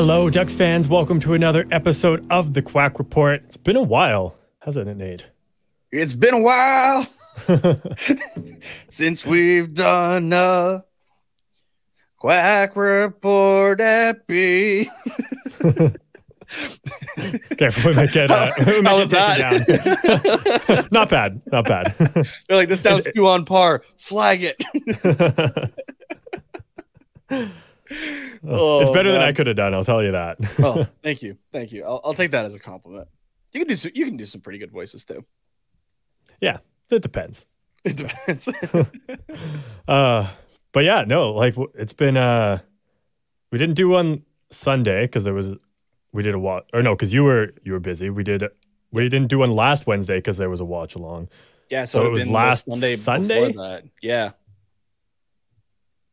[0.00, 0.88] Hello, Ducks fans.
[0.88, 3.42] Welcome to another episode of the Quack Report.
[3.44, 5.26] It's been a while, hasn't it, Nate?
[5.92, 7.06] It's been a while
[8.88, 10.84] since we've done a
[12.16, 13.82] quack report
[14.26, 14.90] B.
[15.62, 15.92] Okay,
[17.84, 20.88] we might get, uh, we might How was get down.
[20.90, 21.94] not bad, not bad.
[22.48, 23.82] They're like, this sounds too on par.
[23.98, 24.64] Flag it.
[28.46, 29.20] Oh, it's better than.
[29.20, 29.74] I could have done.
[29.74, 30.38] I'll tell you that.
[30.60, 31.84] oh, thank you, thank you.
[31.84, 33.08] I'll, I'll take that as a compliment.
[33.52, 35.24] You can do some, you can do some pretty good voices too.
[36.40, 36.58] yeah,
[36.90, 37.46] it depends.
[37.84, 38.48] It depends.
[39.88, 40.30] Uh,
[40.72, 42.16] but yeah, no, like it's been.
[42.16, 42.58] Uh,
[43.50, 45.56] we didn't do one Sunday because there was
[46.12, 48.08] we did a watch or no because you were you were busy.
[48.10, 48.44] We did
[48.92, 51.28] we didn't do one last Wednesday because there was a watch along.
[51.70, 52.96] yeah, So so, it was been last Sunday.
[52.96, 53.52] Sunday?
[53.52, 53.84] That.
[54.00, 54.30] Yeah,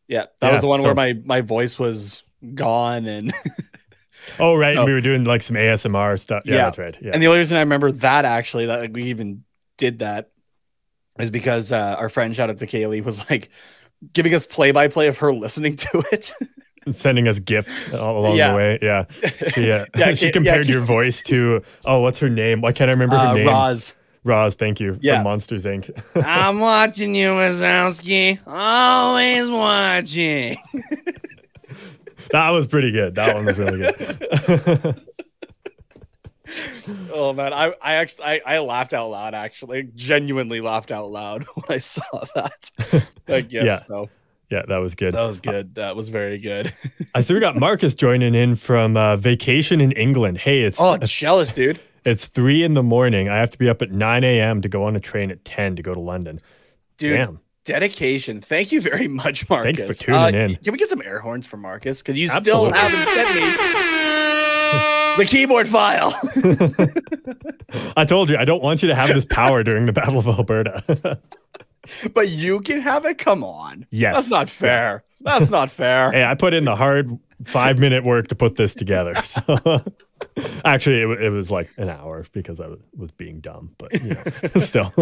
[0.08, 0.26] yeah.
[0.40, 2.24] That Yeah, was the one so- where my my voice was
[2.54, 3.34] gone and.
[4.40, 6.44] Oh right, we were doing like some ASMR stuff.
[6.46, 6.64] Yeah, Yeah.
[6.66, 6.98] that's right.
[7.02, 9.46] Yeah, And the only reason I remember that actually that like, we even
[9.78, 10.32] did that
[11.18, 13.50] is because uh, our friend shout out to Kaylee was like
[14.12, 16.34] giving us play by play of her listening to it.
[16.86, 18.52] And sending us gifts all along Yeah.
[18.52, 18.80] the way.
[18.82, 19.06] Yeah,
[19.54, 22.60] she uh, Yeah, she compared yeah, your voice to oh, what's her name?
[22.60, 23.48] Why can't I remember her uh, name?
[23.48, 23.96] Roz.
[24.24, 24.98] Roz, thank you.
[25.02, 25.16] Yeah.
[25.16, 25.90] from Monsters Inc.
[26.26, 28.40] I'm watching you, Wazowski.
[28.46, 30.58] Always watching.
[32.32, 33.16] that was pretty good.
[33.16, 35.02] That one was really good.
[37.12, 41.44] Oh man, I I actually I, I laughed out loud actually, genuinely laughed out loud
[41.44, 42.02] when I saw
[42.36, 42.72] that.
[43.26, 43.80] that gift, Yeah.
[43.86, 44.10] so
[44.50, 45.14] yeah, that was good.
[45.14, 45.76] that was good.
[45.76, 46.74] That was very good.
[47.14, 50.38] I see we got Marcus joining in from uh, vacation in England.
[50.38, 51.82] Hey, it's oh, jealous, dude.
[52.08, 53.30] It's three in the morning.
[53.30, 54.62] I have to be up at nine a.m.
[54.62, 56.40] to go on a train at ten to go to London.
[56.98, 57.40] Dude, Damn.
[57.66, 58.42] dedication.
[58.42, 59.78] Thank you very much, Marcus.
[59.80, 60.56] Thanks for tuning Uh, in.
[60.56, 62.02] Can we get some air horns for Marcus?
[62.02, 62.70] Because you Absolutely.
[62.70, 66.14] still haven't sent me the keyboard file.
[67.98, 70.28] I told you I don't want you to have this power during the Battle of
[70.28, 71.20] Alberta.
[72.14, 73.18] but you can have it.
[73.18, 73.86] Come on.
[73.90, 74.14] Yes.
[74.14, 75.04] That's not fair.
[75.22, 76.12] That's not fair.
[76.12, 79.16] hey, I put in the hard five minute work to put this together.
[79.24, 79.42] So
[80.66, 84.24] actually, it, it was like an hour because I was, being dumb, but you know,
[84.62, 84.94] still.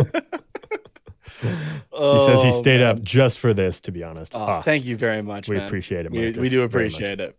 [1.41, 2.97] he says he Oh, stayed man.
[2.97, 3.79] up just for this.
[3.81, 5.47] To be honest, Oh, Ah, thank you very much.
[5.47, 5.65] we man.
[5.67, 6.11] appreciate it.
[6.11, 7.37] We, we do appreciate it.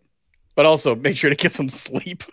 [0.55, 2.23] But also make sure to get some sleep.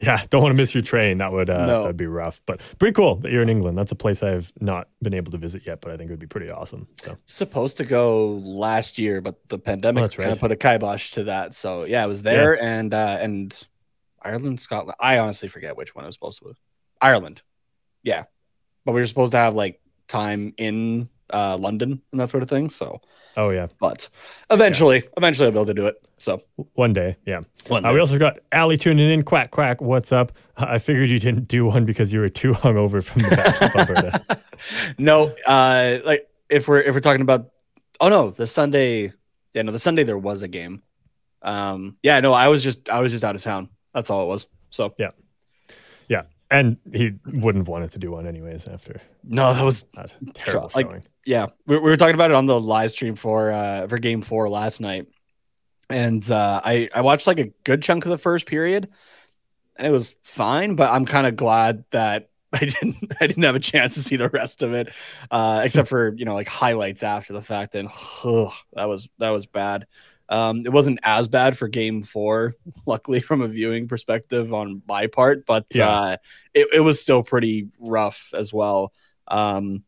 [0.00, 1.18] Yeah, don't want to miss your train.
[1.18, 1.82] That would uh, No.
[1.82, 3.78] that'd be rough, but pretty cool that you're in England.
[3.78, 6.18] That's a place I've not been able to visit yet, but I think it would
[6.20, 6.88] be pretty awesome.
[7.00, 10.32] So Supposed to go last year, but the pandemic Oh, that's kind right.
[10.34, 11.54] of put a kibosh to that.
[11.54, 13.56] So yeah, I was there and uh and
[14.26, 14.96] Ireland, Scotland.
[15.00, 16.46] I honestly forget which one I was supposed to.
[16.46, 16.52] be.
[17.00, 17.42] Ireland.
[18.02, 18.24] Yeah.
[18.84, 22.48] But we were supposed to have like time in uh London and that sort of
[22.48, 22.70] thing.
[22.70, 23.00] So
[23.36, 24.08] oh yeah, but
[24.50, 25.96] eventually, eventually I'll be able to do it.
[26.18, 26.40] So
[26.74, 27.40] one day, yeah.
[27.68, 29.22] one Uh, we also got Allie tuning in.
[29.22, 29.80] Quack quack.
[29.80, 30.32] What's up?
[30.56, 33.76] I figured you didn't do one because you were too hungover from the Battle of
[33.76, 34.40] Alberta.
[34.98, 37.50] no, uh, like if we're if we're talking about,
[38.00, 39.12] oh no, the Sunday,
[39.52, 40.82] yeah, no, the Sunday there was a game.
[41.42, 43.68] Um, yeah, no, I was just I was just out of town.
[43.96, 44.46] That's all it was.
[44.70, 45.10] So Yeah.
[46.08, 49.86] Yeah, and he wouldn't have wanted to do one anyways after no, that was
[50.34, 51.04] terrible like- showing.
[51.24, 51.46] yeah.
[51.66, 54.48] We, we were talking about it on the live stream for uh for Game Four
[54.48, 55.06] last night,
[55.90, 58.88] and uh, I I watched like a good chunk of the first period,
[59.76, 60.76] and it was fine.
[60.76, 64.14] But I'm kind of glad that I didn't I didn't have a chance to see
[64.16, 64.92] the rest of it,
[65.32, 67.74] uh, except for you know like highlights after the fact.
[67.74, 67.88] And
[68.24, 69.88] ugh, that was that was bad.
[70.28, 72.54] Um, it wasn't as bad for game four,
[72.86, 75.88] luckily from a viewing perspective on my part, but Yeah.
[75.88, 76.16] uh,
[76.54, 78.92] it, it was still pretty rough as well.
[79.28, 79.84] Um,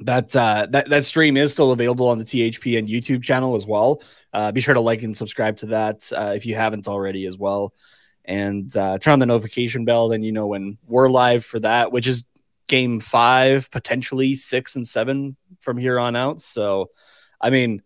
[0.00, 4.02] that uh, that that stream is still available on the THPN YouTube channel as well.
[4.32, 7.36] Uh, be sure to like and subscribe to that uh, if you haven't already as
[7.38, 7.72] well,
[8.24, 10.08] and uh, turn on the notification bell.
[10.08, 12.24] Then you know when we're live for that, which is
[12.66, 16.40] game five, potentially six and seven from here on out.
[16.40, 16.90] So,
[17.40, 17.82] I mean,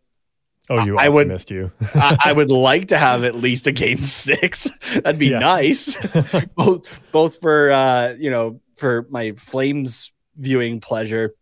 [0.68, 1.70] Oh, you I would- missed you.
[1.94, 4.68] I, I would like to have at least a game six.
[4.94, 5.38] That'd be Yeah.
[5.38, 5.96] nice,
[6.56, 11.34] both both for uh, you know for my Flames viewing pleasure,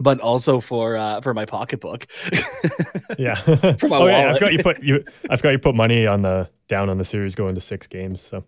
[0.00, 2.06] but also for uh, for my pocketbook.
[3.18, 3.34] yeah.
[3.34, 4.34] For my oh yeah, wallet.
[4.34, 5.04] I've got you put you.
[5.30, 8.20] I've got you put money on the down on the series going to six games.
[8.22, 8.44] So.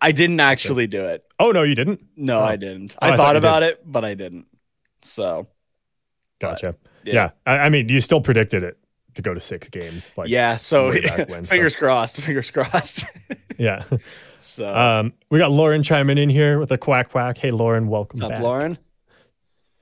[0.00, 1.24] I didn't actually do it.
[1.40, 2.00] Oh no, you didn't.
[2.16, 2.44] No, Oh.
[2.44, 2.94] I didn't.
[3.02, 4.46] Oh, I, I thought thought about it, but I didn't.
[5.02, 5.48] So
[6.40, 6.76] Gotcha.
[7.04, 7.12] yeah.
[7.14, 7.30] yeah.
[7.44, 8.78] I, I mean, you still predicted it
[9.14, 10.10] to go to six games.
[10.16, 10.92] Like yeah, so
[11.26, 12.20] when, so- fingers crossed.
[12.20, 13.04] Fingers crossed.
[13.58, 13.84] yeah.
[14.40, 17.38] so Um, we got Lauren chiming in here with a quack quack.
[17.38, 18.42] Hey, Lauren, welcome what's up, back.
[18.42, 18.78] Lauren?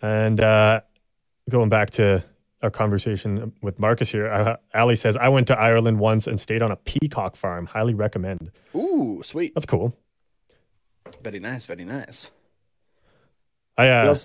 [0.00, 0.80] And uh,
[1.50, 2.24] going back to
[2.62, 6.62] our conversation with Marcus here, uh, Ali says, I went to Ireland once and stayed
[6.62, 7.66] on a peacock farm.
[7.66, 8.50] Highly recommend.
[8.74, 9.54] Ooh, sweet.
[9.54, 9.96] That's cool.
[11.22, 11.66] Very nice.
[11.66, 12.30] Very nice.
[13.76, 14.16] I, uh?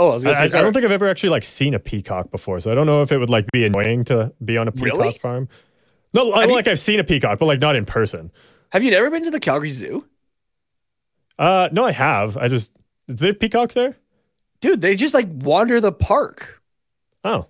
[0.00, 0.56] Oh, I was I, say.
[0.56, 2.86] I- I don't think I've ever actually like seen a peacock before, so I don't
[2.86, 5.12] know if it would like be annoying to be on a peacock Really?
[5.18, 5.48] farm.
[6.14, 8.32] No, I- Have you- like I've seen a peacock, but like not in person.
[8.70, 10.06] Have you never been to the Calgary Zoo?
[11.38, 12.36] Uh, no, I have.
[12.36, 12.72] I just
[13.08, 13.96] is there peacocks there?
[14.60, 16.60] Dude, they just like wander the park.
[17.24, 17.46] Oh,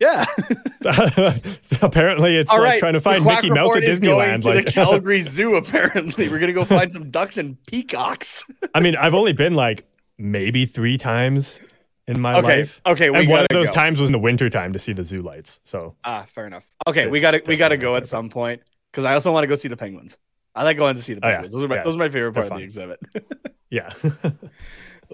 [0.00, 0.24] Yeah.
[1.82, 2.78] apparently it's All like right.
[2.78, 4.42] trying to find Mickey Mouse at Report is going Disneyland.
[4.42, 5.56] to Like, the Calgary Zoo.
[5.56, 8.44] Apparently, we're gonna go find some ducks and peacocks.
[8.74, 9.86] I mean, I've only been like
[10.18, 11.60] maybe three times
[12.08, 12.58] in my Okay.
[12.58, 12.80] life.
[12.86, 13.10] Okay.
[13.10, 13.74] We and one of those go.
[13.74, 15.60] times was in the winter time to see the zoo lights.
[15.64, 16.66] So Ah, fair enough.
[16.86, 18.62] Okay, we gotta we gotta go at some point
[18.92, 20.16] because I also want to go see the penguins.
[20.54, 21.34] I like going to see the Oh, yeah.
[21.34, 21.52] penguins.
[21.54, 21.82] Those are my Yeah.
[21.84, 23.00] those are my favorite They're part of the exhibit.
[23.70, 23.92] yeah,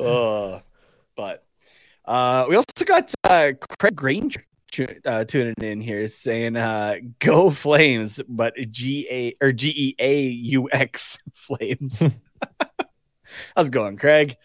[0.00, 0.62] Ugh.
[1.17, 1.44] but
[2.05, 4.44] uh, we also got uh, Craig Granger
[5.05, 10.23] uh, tuning in here saying uh, "Go Flames," but G A or G E A
[10.29, 12.03] U X Flames.
[13.56, 14.37] How's it going, Craig?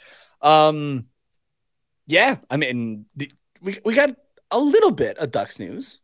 [0.42, 1.06] Um,
[2.08, 3.06] yeah, I mean,
[3.62, 4.12] we we got
[4.52, 6.00] a little bit of Ducks news.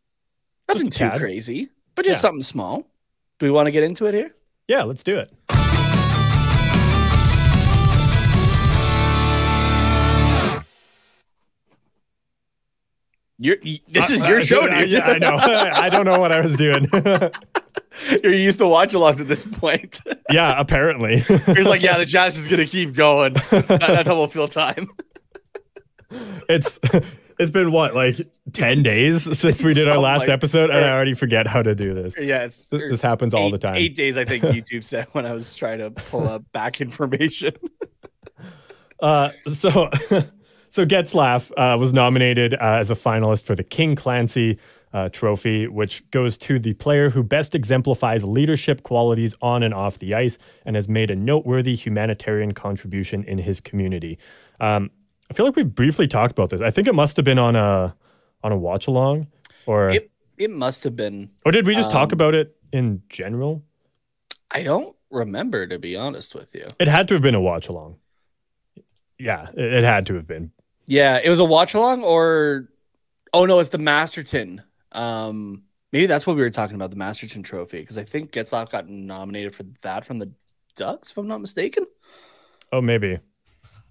[0.68, 1.20] Nothing too tad.
[1.20, 2.22] crazy, but just Yeah.
[2.22, 2.86] something small.
[3.40, 4.36] Do we want to get into it here?
[4.68, 4.84] yeah.
[4.84, 5.32] Let's do it.
[13.40, 14.90] You're, you, this is Uh, your uh, show, I, dude.
[14.92, 15.36] yeah, I know.
[15.42, 16.88] I don't know what I was doing.
[18.24, 20.00] You're used to watch alongs at this point.
[20.30, 21.18] yeah, apparently.
[21.20, 23.34] He's like, yeah, the jazz is gonna keep going.
[23.50, 24.90] That- That's how we'll fill time.
[26.50, 26.80] It's
[27.40, 30.90] it's been what like 10 days since we did our last like- episode and i
[30.90, 32.16] already forget how to do this.
[32.20, 33.76] Yeah, this happens all the time.
[33.76, 37.54] Eight days, I think YouTube said when I was trying to pull up back information.
[39.00, 39.90] uh so
[40.70, 44.58] so Getzlaf uh, was nominated uh, as a finalist for the king clancy
[44.94, 49.98] uh, trophy which goes to the player who best exemplifies leadership qualities on and off
[49.98, 54.20] the ice and has made a noteworthy humanitarian contribution in his community.
[54.60, 54.92] Um,
[55.30, 57.56] i feel like we've briefly talked about this i think it must have been on
[57.56, 57.96] a
[58.44, 59.28] on a watch along
[59.66, 61.30] or It it must have been.
[61.46, 63.64] or did we just talk um, about it in general
[64.56, 66.68] I don't remember to be honest with you.
[66.80, 67.96] It had to have been a watch along.
[69.18, 70.52] Yeah, it, it had to have been.
[70.86, 72.70] Yeah, it was a watch along, or
[73.34, 74.62] oh no, it's the Masterton.
[74.92, 78.70] Um, maybe that's what we were talking about, the Masterton Trophy, because I think Getzlaf
[78.70, 80.32] got nominated for that from the
[80.76, 81.86] Ducks, if I'm not mistaken.
[82.72, 83.18] Oh, maybe.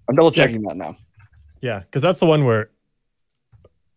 [0.09, 0.97] I'm double checking that now.
[1.63, 2.71] Yeah, because that's the one where,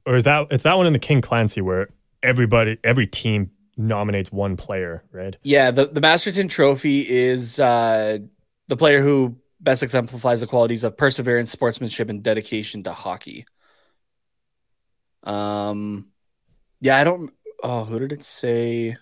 [0.05, 1.89] or is that it's that one in the King Clancy where
[2.24, 5.36] everybody, every team nominates one player, right?
[5.43, 8.19] Yeah, the, the Masterton Trophy is uh,
[8.67, 13.45] the player who best exemplifies the qualities of perseverance, sportsmanship, and dedication to hockey.
[15.24, 16.10] Um,
[16.79, 17.34] yeah, I don't.
[17.63, 18.95] Oh, who did it say?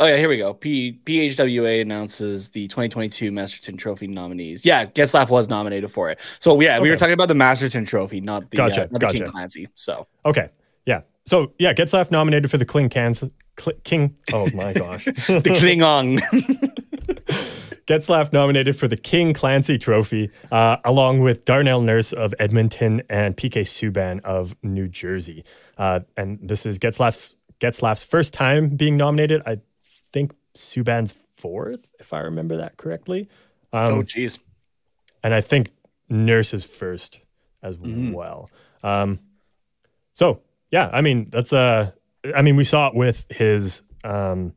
[0.00, 0.52] Oh yeah, here we go.
[0.54, 4.64] P PHWA announces the 2022 Masterton Trophy nominees.
[4.66, 6.18] Yeah, Getzlaf was nominated for it.
[6.40, 9.06] So yeah, we were talking about the Masterton Trophy, not the, Gotcha, uh, not the
[9.08, 9.26] King.
[9.26, 9.68] Clancy.
[9.76, 10.48] So Okay,
[10.84, 11.02] yeah.
[11.26, 13.22] So yeah, Getzlaf nominated for the King Cans.
[13.58, 14.16] Cl- King.
[14.32, 15.04] Oh my gosh.
[15.04, 16.20] the Klingon.
[17.86, 23.36] Getzlaf nominated for the King Clancy Trophy, uh, along with Darnell Nurse of Edmonton and
[23.36, 25.44] PK Subban of New Jersey.
[25.76, 29.42] Uh, and this is Getzlaf Getzlaf's first time being nominated.
[29.46, 29.60] I
[30.14, 33.28] think Subban's fourth, if I remember that correctly.
[33.72, 34.38] Um, oh, jeez.
[35.24, 35.70] and I think
[36.08, 37.18] Nurse's first
[37.62, 38.12] as Mhm.
[38.12, 38.48] well.
[38.84, 39.18] Um,
[40.12, 40.40] so
[40.70, 41.90] yeah, I mean that's uh,
[42.34, 44.52] I mean we saw it with his um,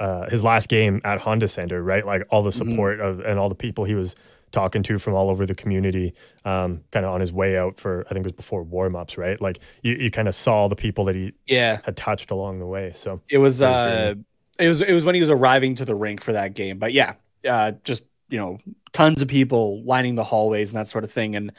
[0.00, 2.04] uh, his last game at Honda Center, right?
[2.06, 2.54] Like all the Mhm.
[2.54, 4.14] support of and all the people he was
[4.52, 8.04] talking to from all over the community, um, kind of on his way out for
[8.06, 9.38] I think it was before warm ups, right?
[9.40, 11.80] Like you, you kind of saw the people that he Yeah.
[11.84, 12.92] had touched along the way.
[12.94, 14.14] So It was was uh.
[14.58, 16.78] It was it was when he was arriving to the rink for that game.
[16.78, 17.14] But yeah,
[17.48, 18.58] uh just you know,
[18.92, 21.36] tons of people lining the hallways and that sort of thing.
[21.36, 21.52] And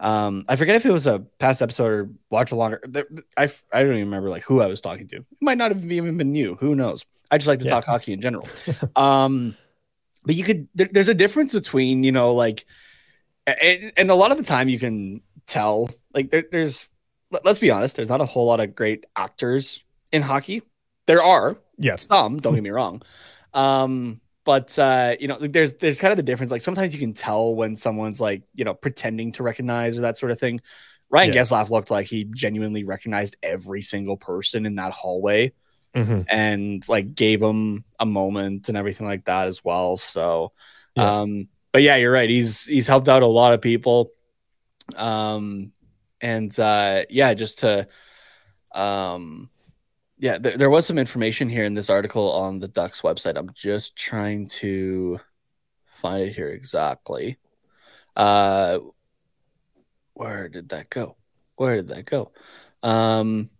[0.00, 2.76] um I forget if it was a past episode or watch along.
[2.88, 5.16] there- I I don't even remember like who I was talking to.
[5.16, 6.56] It might not have even been you.
[6.60, 7.04] Who knows?
[7.30, 7.70] I just like to Yeah.
[7.72, 8.48] talk hockey in general.
[8.96, 9.56] um
[10.24, 12.66] but you could there, there's a difference between, you know, like
[13.46, 16.86] and, and a lot of the time you can tell like there, there's
[17.44, 20.62] let's be honest, there's not a whole lot of great actors in hockey.
[21.06, 23.02] There are, yes, some don't get me wrong.
[23.54, 26.52] Um but uh you know like, there's there's kind of the difference.
[26.52, 30.18] Like sometimes you can tell when someone's like you know pretending to recognize or that
[30.18, 30.60] sort of thing.
[31.10, 31.42] Ryan Yeah.
[31.42, 35.52] Getzlaf looked like he genuinely recognized every single person in that hallway
[35.96, 36.24] Mhm.
[36.28, 39.96] and like gave him a moment and everything like that as well.
[39.96, 40.52] So
[40.96, 41.20] Yeah.
[41.22, 42.30] um but yeah you're right.
[42.30, 44.12] He's he's helped out a lot of people.
[44.96, 45.72] Um
[46.20, 47.88] and uh yeah just to
[48.74, 49.50] um
[50.20, 53.36] yeah there, there was some information here in this article on the ducks website.
[53.36, 55.18] I'm just trying to
[55.86, 57.38] find it here exactly.
[58.14, 58.78] Uh
[60.14, 61.16] where did that go?
[61.56, 62.32] Where did that go?
[62.82, 63.50] Um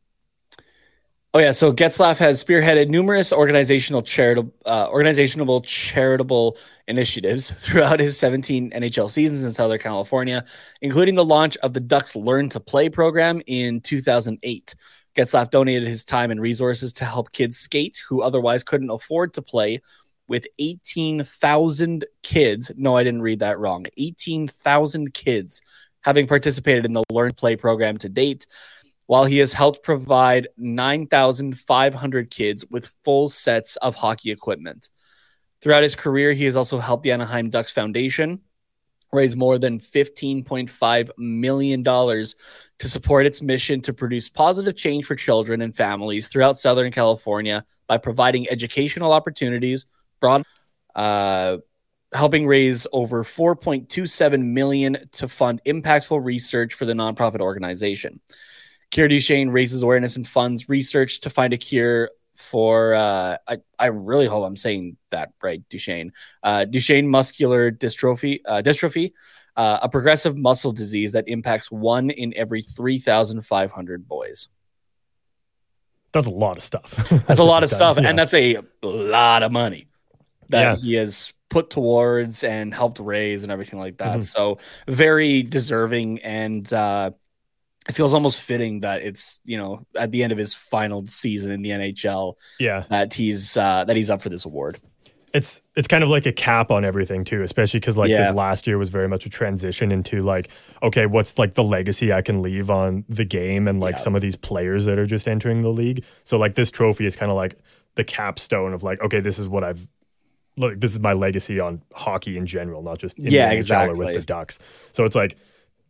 [1.33, 6.57] Oh yeah, so Getzlaf has spearheaded numerous organizational charitable uh, organizational charitable
[6.89, 10.45] initiatives throughout his 17 NHL seasons in Southern California,
[10.83, 14.75] including the launch of the Ducks Learn to Play program in 2008.
[15.15, 19.43] Getzlaf donated his time and resources to help kids skate who otherwise couldn't afford to
[19.43, 19.81] play
[20.29, 22.71] with 18,000 kids.
[22.77, 23.87] No, I didn't read that wrong.
[23.97, 25.61] 18,000 kids
[26.03, 28.47] having participated in the Learn Play program to date
[29.07, 34.89] while he has helped provide 9,500 kids with full sets of hockey equipment.
[35.61, 38.41] Throughout his career, he has also helped the Anaheim Ducks Foundation
[39.13, 41.85] raise more than $15.5 million
[42.81, 47.65] to support its mission to produce positive change for children and families throughout Southern California
[47.87, 49.85] by providing educational opportunities,
[50.19, 50.43] broad,
[50.95, 51.59] uh,
[52.13, 58.19] helping raise over 4.27 million to fund impactful research for the nonprofit organization.
[58.91, 63.87] Cure Duchenne raises awareness and funds research to find a cure for uh, I, I
[63.89, 66.13] really hope I'm saying that right, Duchenne.
[66.43, 69.13] Uh, Duchenne muscular dystrophy, uh, dystrophy,
[69.57, 74.49] uh, a progressive muscle disease that impacts one in every 3,500 boys.
[76.13, 76.91] that's a lot of stuff.
[77.29, 78.09] That's a lot of stuff, Yeah.
[78.09, 79.87] and that's a lot of money
[80.49, 80.77] that Yeah.
[80.77, 84.19] he has put towards and helped raise and everything like that.
[84.19, 84.25] Mhm.
[84.25, 87.13] So very deserving, and uh,
[87.89, 91.53] it feels almost fitting that it's you know at the end of his final season
[91.53, 92.85] in the NHL yeah.
[92.91, 94.81] that he's uh, that he's up for this award.
[95.33, 98.23] It's it's kind of like a cap on everything too especially because like Yeah.
[98.25, 100.49] this last year was very much a transition into like
[100.83, 104.01] okay what's like the legacy i can leave on the game and like Yeah.
[104.03, 107.15] some of these players that are just entering the league so like this trophy is
[107.17, 107.59] kind of like
[107.95, 109.87] the capstone of like okay this is what i've
[110.57, 113.99] look this is my legacy on hockey in general not just in Yeah, or exactly.
[113.99, 114.59] with the ducks
[114.93, 115.37] so it's like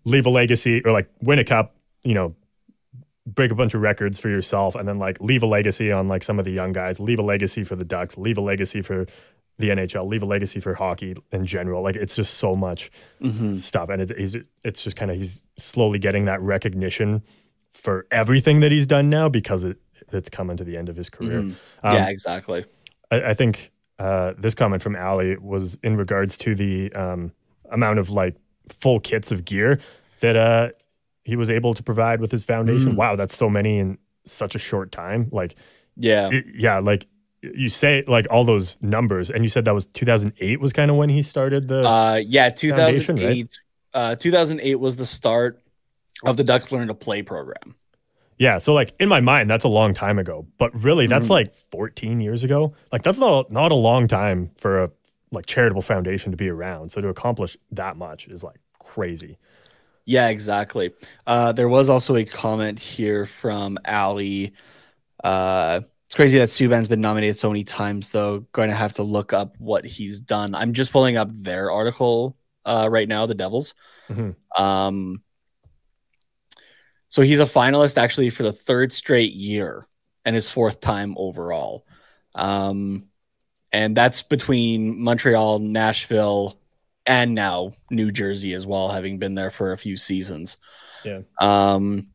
[0.05, 2.35] leave a legacy or like win a cup you know
[3.35, 6.23] break a bunch of records for yourself and then like leave a legacy on like
[6.23, 9.07] some of the young guys leave a legacy for the ducks leave a legacy for
[9.59, 12.91] the nhl leave a legacy for hockey in general like it's just so much
[13.23, 13.55] Mm-hmm.
[13.55, 17.23] stuff and it's he's, it's just kind of he's slowly getting that recognition
[17.71, 19.77] for everything that he's done now because it
[20.13, 21.55] it's coming to the end of his career Mhm.
[21.83, 22.65] Um, yeah, exactly.
[23.11, 27.33] I, I think uh, this comment from Ali was in regards to the um,
[27.71, 28.35] amount of like
[28.71, 29.79] full kits of gear
[30.21, 30.71] that uh,
[31.31, 32.93] he was able to provide with his foundation.
[32.93, 32.97] Mm.
[32.97, 33.97] Wow, that's so many in
[34.27, 35.29] such a short time.
[35.33, 35.55] Like,
[35.97, 37.07] Yeah, it- yeah, like
[37.43, 40.97] you say like all those numbers, and you said that was 2008 was kind of
[40.99, 41.83] when he started the.
[41.89, 42.51] uh, yeah.
[42.51, 43.59] Foundation, 2008.
[43.95, 45.59] Uh, 2008 was the start
[46.25, 47.75] of the Ducks Learn to Play program.
[48.39, 51.31] yeah, so like in my mind, that's a long time ago, but really that's Mhm.
[51.31, 52.75] like 14 years ago.
[52.93, 54.91] Like that's not a, not a long time for a
[55.33, 56.91] like charitable foundation to be around.
[56.93, 59.39] So to accomplish that much is like crazy.
[60.11, 60.91] Yeah, exactly.
[61.25, 64.55] Uh, there was also a comment here from Ali.
[65.23, 68.41] Uh, it's crazy that Subban's been nominated so many times, though.
[68.51, 70.57] Going to have to look up what he's done.
[70.57, 73.75] I'm just pulling up their article uh, right now, the Devils.
[74.09, 74.35] Mhm.
[74.59, 75.23] Um,
[77.09, 79.87] so he's a finalist actually for the third straight year
[80.25, 81.87] and his fourth time overall.
[82.35, 83.05] Um,
[83.71, 86.60] and that's between Montreal, Nashville,
[87.07, 90.57] and now New Jersey as well, having been there for a few seasons.
[91.05, 91.21] Yeah.
[91.41, 92.11] Um,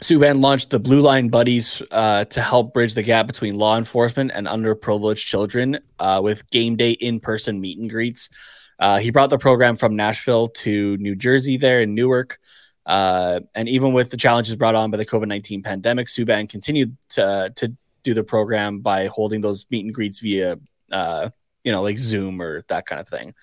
[0.00, 4.30] Subban launched the Blue Line Buddies uh, to help bridge the gap between law enforcement
[4.34, 8.30] and underprivileged children uh, with game day in person meet and greets.
[8.78, 12.38] Uh, he brought the program from Nashville to New Jersey, there in Newark.
[12.86, 16.96] Uh, and even with the challenges brought on by the COVID 19 pandemic, Subban continued
[17.10, 20.58] to, to do the program by holding those meet and greets via,
[20.90, 21.28] uh,
[21.62, 23.34] you know, like Zoom or that kind of thing.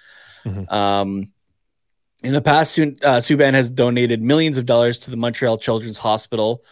[0.48, 0.72] Mhm.
[0.72, 1.32] Um,
[2.24, 2.84] in the past, uh,
[3.20, 6.64] Subban has donated millions of dollars to the Montreal Children's Hospital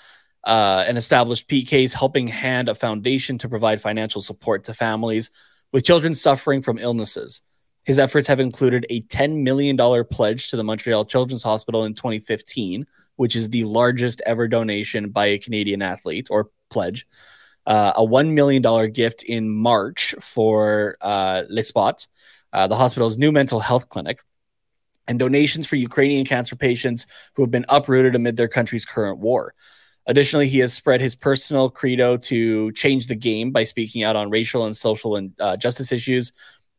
[0.44, 5.29] uh, and established PK's Helping Hand, a foundation to provide financial support to families
[5.72, 7.41] with children suffering from illnesses.
[7.84, 12.88] His efforts have included a $10 million pledge to the Montreal Children's Hospital in 2015,
[13.15, 17.05] which is the largest ever donation by a Canadian athlete or pledge.
[17.67, 22.08] Uh, a $1 million gift in March for uh, Les Spots,
[22.55, 24.19] uh, the hospital's new mental health clinic,
[25.07, 29.53] and donations for Ukrainian cancer patients who have been uprooted amid their country's current war.
[30.07, 34.29] Additionally, he has spread his personal credo to change the game by speaking out on
[34.29, 36.31] racial and social and uh, justice issues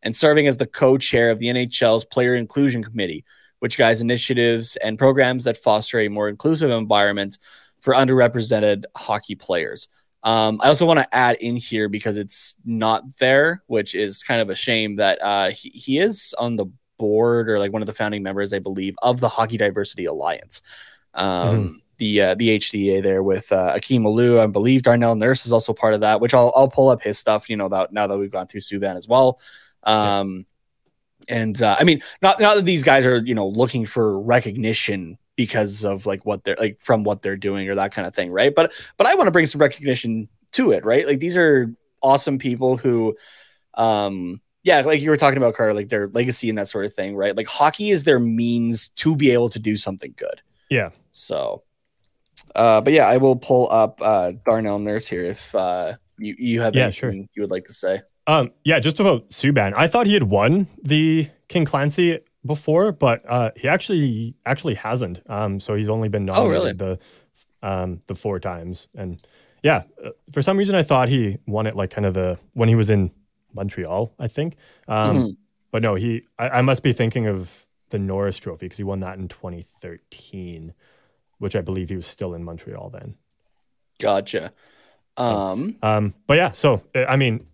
[0.03, 3.25] and serving as the co-chair of the NHL's Player Inclusion Committee,
[3.59, 7.37] which guides initiatives and programs that foster a more inclusive environment
[7.81, 9.89] for underrepresented hockey players.
[10.27, 14.41] Um, I also want to add in here because it's not there, which is kind
[14.41, 16.67] of a shame that uh, he, he is on the
[16.99, 20.63] board or like one of the founding members, I believe, of the Hockey Diversity Alliance.
[21.15, 25.53] Um, The uh, the HDA there with uh, Akim Aliu, I believe Darnell Nurse is
[25.53, 26.21] also part of that.
[26.21, 27.49] Which I'll I'll pull up his stuff.
[27.49, 29.41] You know about now that we've gone through Subban as well.
[29.85, 30.45] Um,
[31.29, 35.17] and uh, I mean, not not that these guys are you know looking for recognition
[35.37, 38.31] because of like what they're like from what they're doing or that kind of thing,
[38.31, 38.55] right?
[38.55, 41.07] But but I want to bring some recognition to it, right?
[41.07, 43.17] Like these are awesome people who,
[43.75, 46.95] um, yeah, like you were talking about, Carter, like their legacy and that sort of
[46.95, 47.37] thing, right?
[47.37, 50.41] Like hockey is their means to be able to do something good.
[50.71, 50.91] Yeah.
[51.13, 51.63] So,
[52.55, 56.61] uh, but yeah, I will pull up uh, Darnell Nurse here if uh, you you
[56.63, 57.13] have Yeah, anything sure.
[57.13, 58.01] you would like to say.
[58.27, 59.73] Um, yeah, just about Subban.
[59.77, 65.21] I thought he had won the King Clancy before, but uh, he actually actually hasn't.
[65.31, 66.73] Um, so he's only been Oh, really?
[66.73, 66.99] nominated
[67.63, 69.21] the um the four times, and
[69.63, 72.69] yeah, uh, for some reason I thought he won it like kind of the when
[72.69, 73.11] he was in
[73.53, 74.57] Montreal, I think.
[74.89, 75.37] Um, Mhm.
[75.71, 79.01] but no, he I, I must be thinking of the Norris Trophy because he won
[79.01, 80.75] that in 2013,
[81.39, 83.15] which I believe he was still in Montreal then.
[83.99, 84.53] Gotcha.
[85.17, 87.47] Um, Um, but yeah, so I mean,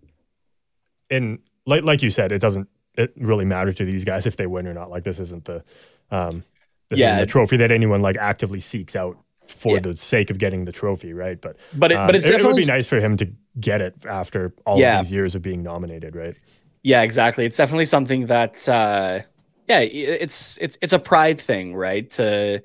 [1.10, 4.46] in like like you said, it doesn't it really matter to these guys if they
[4.46, 4.90] win or not.
[4.90, 5.64] Like this isn't the
[6.10, 6.44] um,
[6.90, 7.06] this Yeah.
[7.08, 9.16] isn't the trophy that anyone like actively seeks out
[9.48, 9.80] for Yeah.
[9.80, 11.40] the sake of getting the trophy, right?
[11.40, 13.28] But but it, um, but it's it, it would be nice for him to
[13.60, 14.98] get it after all Yeah.
[14.98, 16.36] of these years of being nominated, right?
[16.82, 17.44] Yeah, exactly.
[17.44, 19.20] It's definitely something that uh
[19.68, 22.10] yeah, it's it's it's a pride thing, right?
[22.12, 22.62] To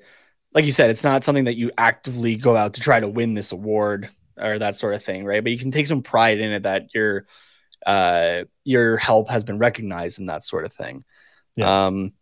[0.54, 3.34] like you said, it's not something that you actively go out to try to win
[3.34, 5.42] this award or that sort of thing, right?
[5.42, 7.26] But you can take some pride in it that your
[7.88, 11.04] uh your help has been recognized and that sort of thing.
[11.56, 11.86] Yeah.
[11.86, 12.12] Um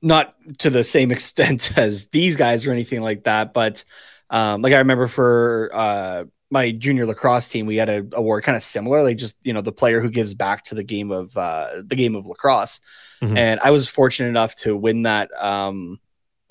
[0.00, 3.84] not to the same extent as these guys or anything like that, but
[4.30, 8.56] um like I remember for uh my junior lacrosse team, we had a award kind
[8.56, 11.36] of similar, like just you know the player who gives back to the game of
[11.36, 12.80] uh, the game of lacrosse.
[13.20, 13.36] Mhm.
[13.36, 15.98] And I was fortunate enough to win that um,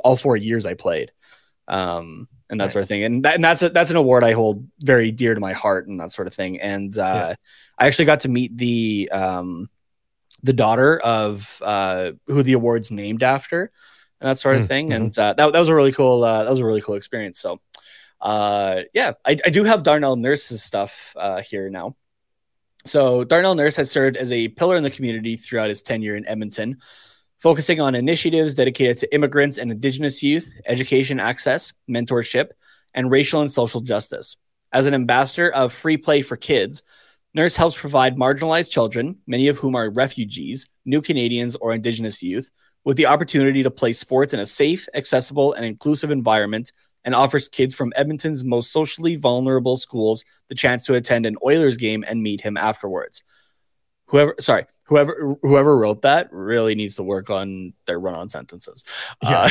[0.04, 1.12] all four years I played,
[1.70, 3.04] um, and that sort of thing.
[3.04, 5.88] And that, and that's a, that's an award I hold very dear to my heart
[5.88, 6.60] and that sort of thing.
[6.60, 7.36] And uh,
[7.78, 9.70] I actually got to meet the um,
[10.44, 13.72] the daughter of uh, who the award's named after,
[14.22, 14.90] and that sort of Mm, thing.
[14.90, 14.96] mhm.
[14.96, 17.40] And uh, that that was a really cool uh, that was a really cool experience.
[17.40, 17.60] So
[18.22, 21.98] uh yeah I, I do have darnell nurse's stuff uh here now
[22.86, 26.28] so darnell nurse has served as a pillar in the community throughout his tenure in
[26.28, 26.78] edmonton
[27.40, 32.52] focusing on initiatives dedicated to immigrants and indigenous youth education access mentorship
[32.94, 34.38] and racial and social justice
[34.72, 36.82] as an ambassador of free play for kids
[37.34, 42.52] nurse helps provide marginalized children many of whom are refugees new canadians or indigenous youth
[42.84, 46.72] with the opportunity to play sports in a safe accessible and inclusive environment
[47.06, 51.78] and offers kids from Edmonton's most socially vulnerable schools the chance to attend an Oilers
[51.78, 53.24] game and meet him afterwards.
[54.06, 58.84] Whoever, sorry, whoever whoever wrote that really needs to work on their run-on sentences.
[59.22, 59.50] Uh,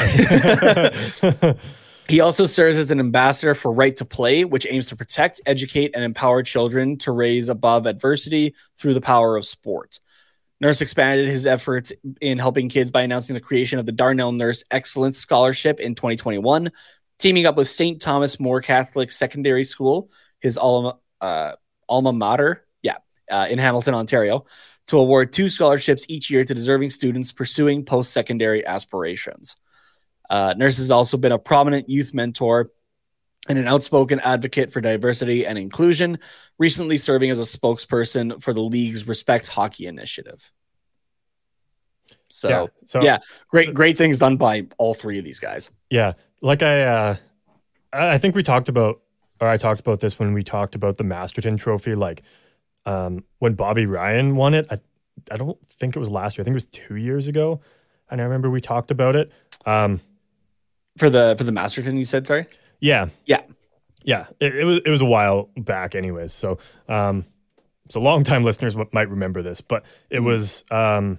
[1.22, 1.52] Yeah.
[2.08, 5.92] he also serves as an ambassador for Right to Play, which aims to protect, educate,
[5.94, 10.00] and empower children to raise above adversity through the power of sport.
[10.60, 14.62] Nurse expanded his efforts in helping kids by announcing the creation of the Darnell Nurse
[14.70, 16.70] Excellence Scholarship in 2021,
[17.18, 18.00] teaming up with St.
[18.00, 20.08] Thomas More Catholic Secondary School
[20.42, 21.52] his alma uh,
[21.88, 22.96] alma mater, yeah,
[23.30, 24.44] uh, in Hamilton, Ontario,
[24.88, 29.56] to award two scholarships each year to deserving students pursuing post secondary aspirations.
[30.32, 32.70] Uh, Nurse has also been a prominent youth mentor
[33.50, 36.18] and an outspoken advocate for diversity and inclusion,
[36.58, 40.50] recently serving as a spokesperson for the league's Respect Hockey initiative.
[42.30, 43.18] So, Yeah, yeah,
[43.48, 45.68] great, great things done by all three of these guys.
[45.90, 47.16] Yeah, like I, uh,
[47.92, 49.02] I I think we talked about,
[49.38, 51.94] or I talked about this when we talked about the Masterton Trophy.
[51.94, 52.22] Like,
[52.86, 54.80] um, when Bobby Ryan won it, I,
[55.30, 56.42] I don't think it was last year.
[56.42, 57.60] I think it was two years ago,
[58.10, 59.30] and I remember we talked about it.
[59.66, 60.00] Um,
[60.98, 62.46] For the for the Masterton, you said sorry.
[62.80, 63.42] yeah, Yeah,
[64.04, 66.32] yeah, it, it was it was a while back, anyways.
[66.32, 67.24] So, um,
[67.88, 71.18] so long time listeners might remember this, but it was um,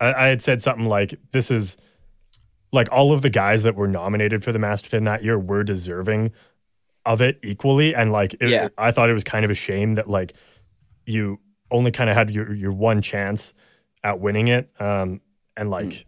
[0.00, 1.76] I, I had said something like, "This is
[2.72, 6.32] like all of the guys that were nominated for the Masterton that year were deserving
[7.04, 8.68] of it equally," and like, it, Yeah.
[8.78, 10.34] I thought it was kind of a shame that like
[11.06, 11.38] you
[11.70, 13.54] only kind of had your your one chance
[14.02, 15.20] at winning it, um,
[15.56, 16.06] and like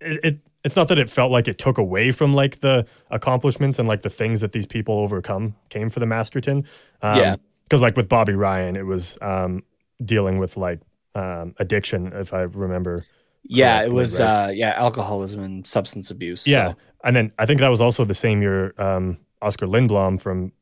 [0.00, 3.78] it, it it's not that it felt like it took away from like the accomplishments
[3.78, 6.64] and like the things that these people overcome came for the Masterton.
[7.02, 7.36] Um, Yeah.
[7.64, 9.62] Because like with Bobby Ryan, it was um,
[10.04, 10.80] dealing with like
[11.14, 13.04] um, addiction, if I remember.
[13.44, 14.26] yeah, it was right?
[14.48, 16.46] uh, yeah, alcoholism and substance abuse.
[16.46, 16.70] Yeah.
[16.72, 20.52] so- And then I think that was also the same year um, Oskar Lindblom from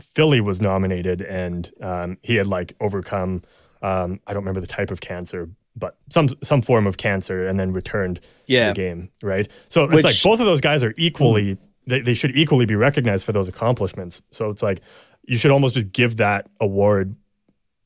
[0.00, 3.42] Philly was nominated and um, he had like overcome,
[3.82, 7.58] um, I don't remember the type of cancer, but some some form of cancer and
[7.58, 8.68] then returned Yeah.
[8.68, 9.48] to the game, right?
[9.68, 11.56] So it's like both of those guys are equally,
[11.86, 14.20] they, they should equally be recognized for those accomplishments.
[14.30, 14.80] So it's like
[15.26, 17.16] you should almost just give that award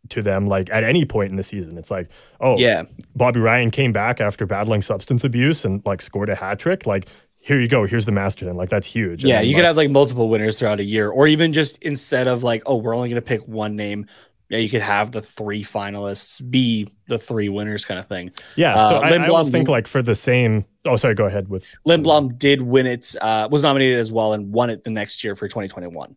[0.09, 1.77] to them like at any point in the season.
[1.79, 2.09] It's like,
[2.41, 2.85] oh, Yeah.
[3.15, 6.87] Bobby Ryan came back after battling substance abuse and like scored a hat trick.
[6.87, 7.87] Like, here you go.
[7.87, 8.57] Here's the Masterton.
[8.57, 9.23] Like, that's huge.
[9.25, 11.79] Yeah, then, you like, could have like multiple winners throughout a year, or even just
[11.79, 14.07] instead of like, oh, we're only going to pick one name.
[14.49, 18.31] Yeah, you could have the three finalists be the three winners, kind of thing.
[18.55, 18.77] yeah.
[18.77, 20.65] uh, so I, I Lindblom- almost think like for the same.
[20.85, 21.15] Oh, sorry.
[21.15, 21.69] Go ahead with.
[21.87, 25.35] Lindblom did win it, uh, was nominated as well, and won it the next year
[25.35, 26.17] for 2021.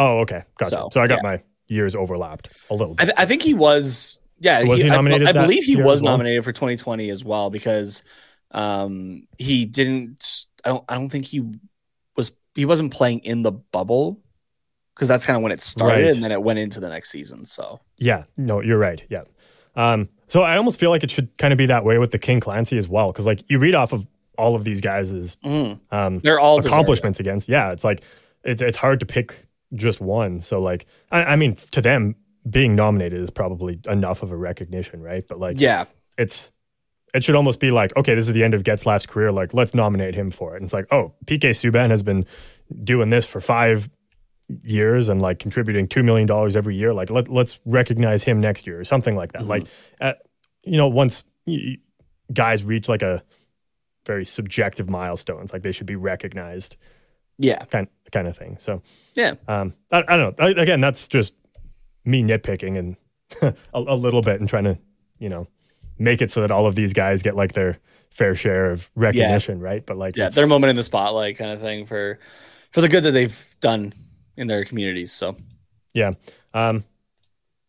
[0.00, 0.42] Oh, okay.
[0.58, 0.70] Gotcha.
[0.70, 1.30] So, So, I got yeah.
[1.30, 3.14] my years overlapped a little I, bit.
[3.14, 6.02] th- I think he was, yeah, Was he I- nominated I, that believe he was
[6.02, 6.12] well?
[6.14, 8.02] nominated for 2020 as well because
[8.50, 10.46] um, he didn't.
[10.64, 10.84] I don't.
[10.88, 11.44] I don't think he
[12.16, 12.32] was.
[12.54, 14.20] He wasn't playing in the bubble
[14.94, 16.14] because that's kind of when it started, Right.
[16.14, 17.44] and then it went into the next season.
[17.46, 18.24] So yeah.
[18.36, 19.02] No, you're right.
[19.08, 19.22] Yeah.
[19.74, 22.18] Um, so I almost feel like it should kind of be that way with the
[22.18, 23.12] King Clancy as well.
[23.12, 24.06] Cause like you read off of
[24.38, 27.48] all of these guys' um, they're all accomplishments against.
[27.48, 28.02] Yeah, it's like
[28.44, 29.34] it's it's hard to pick
[29.74, 30.40] just one.
[30.40, 32.16] So like I, I mean, to them,
[32.48, 35.24] being nominated is probably enough of a recognition, right?
[35.28, 35.84] But like, Yeah,
[36.18, 36.50] it's
[37.14, 39.30] it should almost be like, okay, this is the end of Getzlaf's career.
[39.30, 40.56] Like, let's nominate him for it.
[40.56, 42.24] And it's like, oh, PK Subban has been
[42.84, 43.90] doing this for five
[44.62, 46.92] years and like contributing two million dollars every year.
[46.92, 49.46] Like, let let's recognize him next year or something like that.
[49.46, 49.66] Like,
[50.00, 50.14] uh,
[50.62, 51.76] you know, once y- y-
[52.32, 53.22] guys reach like a
[54.06, 56.76] very subjective milestones, like they should be recognized,
[57.38, 58.56] yeah, kind kind of thing.
[58.58, 58.82] So,
[59.14, 59.34] yeah.
[59.48, 60.44] um, I, I don't know.
[60.44, 61.34] I, again, that's just
[62.04, 62.96] me nitpicking and
[63.42, 64.78] a, a little bit and trying to,
[65.18, 65.46] you know,
[65.98, 67.78] make it so that all of these guys get like their
[68.10, 69.84] fair share of recognition, right?
[69.84, 72.18] But like, yeah, their moment in the spotlight kind of thing for
[72.70, 73.92] for the good that they've done
[74.36, 75.12] in their communities.
[75.12, 75.36] So
[75.94, 76.12] yeah.
[76.54, 76.84] Um,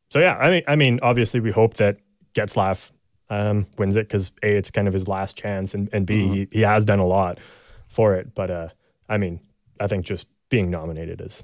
[0.10, 1.98] so yeah, I mean, I mean, obviously, we hope that
[2.34, 2.92] Getzlaf
[3.30, 6.48] um, wins it because a, it's kind of his last chance, and, and b, he,
[6.52, 7.40] he has done a lot
[7.88, 8.36] for it.
[8.36, 8.70] But uh,
[9.10, 9.40] I mean,
[9.80, 11.44] I think just being nominated is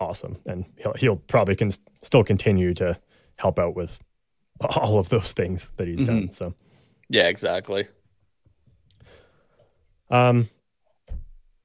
[0.00, 1.70] awesome, and he'll he'll probably can
[2.02, 2.98] still continue to
[3.36, 3.98] help out with
[4.76, 6.30] all of those things that he's done.
[6.30, 6.54] So.
[7.08, 7.88] yeah, exactly.
[10.10, 10.48] Um,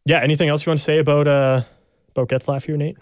[0.06, 0.20] yeah.
[0.22, 1.64] Anything else you want to say about uh
[2.20, 2.98] about Getzlaf here, Nate?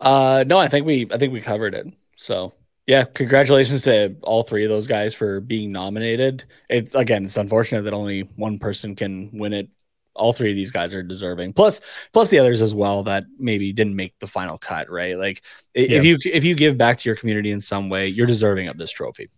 [0.00, 1.86] Uh, no, I think we I think we covered it.
[2.16, 2.52] So
[2.86, 6.44] yeah, congratulations to all three of those guys for being nominated.
[6.68, 9.68] It's again, it's unfortunate that only one person can win it.
[10.14, 11.54] All three of these guys are deserving.
[11.54, 11.80] Plus,
[12.12, 14.90] plus the others as well that maybe didn't make the final cut.
[14.90, 15.16] Right?
[15.16, 15.42] Like
[15.74, 15.98] Yeah.
[15.98, 18.76] if you if you give back to your community in some way, you're deserving of
[18.76, 19.30] this trophy.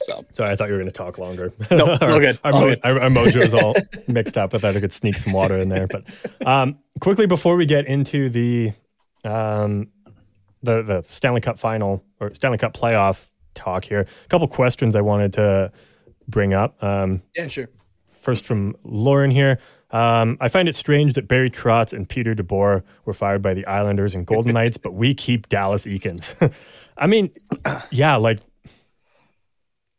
[0.00, 1.52] So Sorry, I thought you were going to talk longer.
[1.70, 2.80] No, our, all good, Our, all mo- good.
[2.84, 3.74] our, our mojo's all
[4.08, 4.54] mixed up.
[4.54, 5.86] I thought I could sneak some water in there.
[5.86, 6.04] But
[6.46, 8.72] um, quickly before we get into the
[9.24, 9.88] um,
[10.62, 15.00] the the Stanley Cup final or Stanley Cup playoff talk here, a couple questions I
[15.00, 15.72] wanted to
[16.28, 16.82] bring up.
[16.82, 17.68] Um, yeah, sure.
[18.12, 19.58] First from Lauren here.
[19.92, 23.64] Um, I find it strange that Barry Trotz and Peter DeBoer were fired by the
[23.66, 26.34] Islanders and Golden Knights, but we keep Dallas Eakins.
[26.98, 27.30] I mean,
[27.92, 28.40] yeah, like,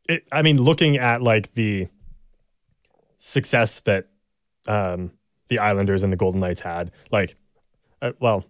[0.07, 1.87] it, I mean, looking at like the
[3.17, 4.07] success that
[4.67, 5.11] um,
[5.49, 7.35] the Islanders and the Golden Knights had, like,
[8.01, 8.45] uh, well,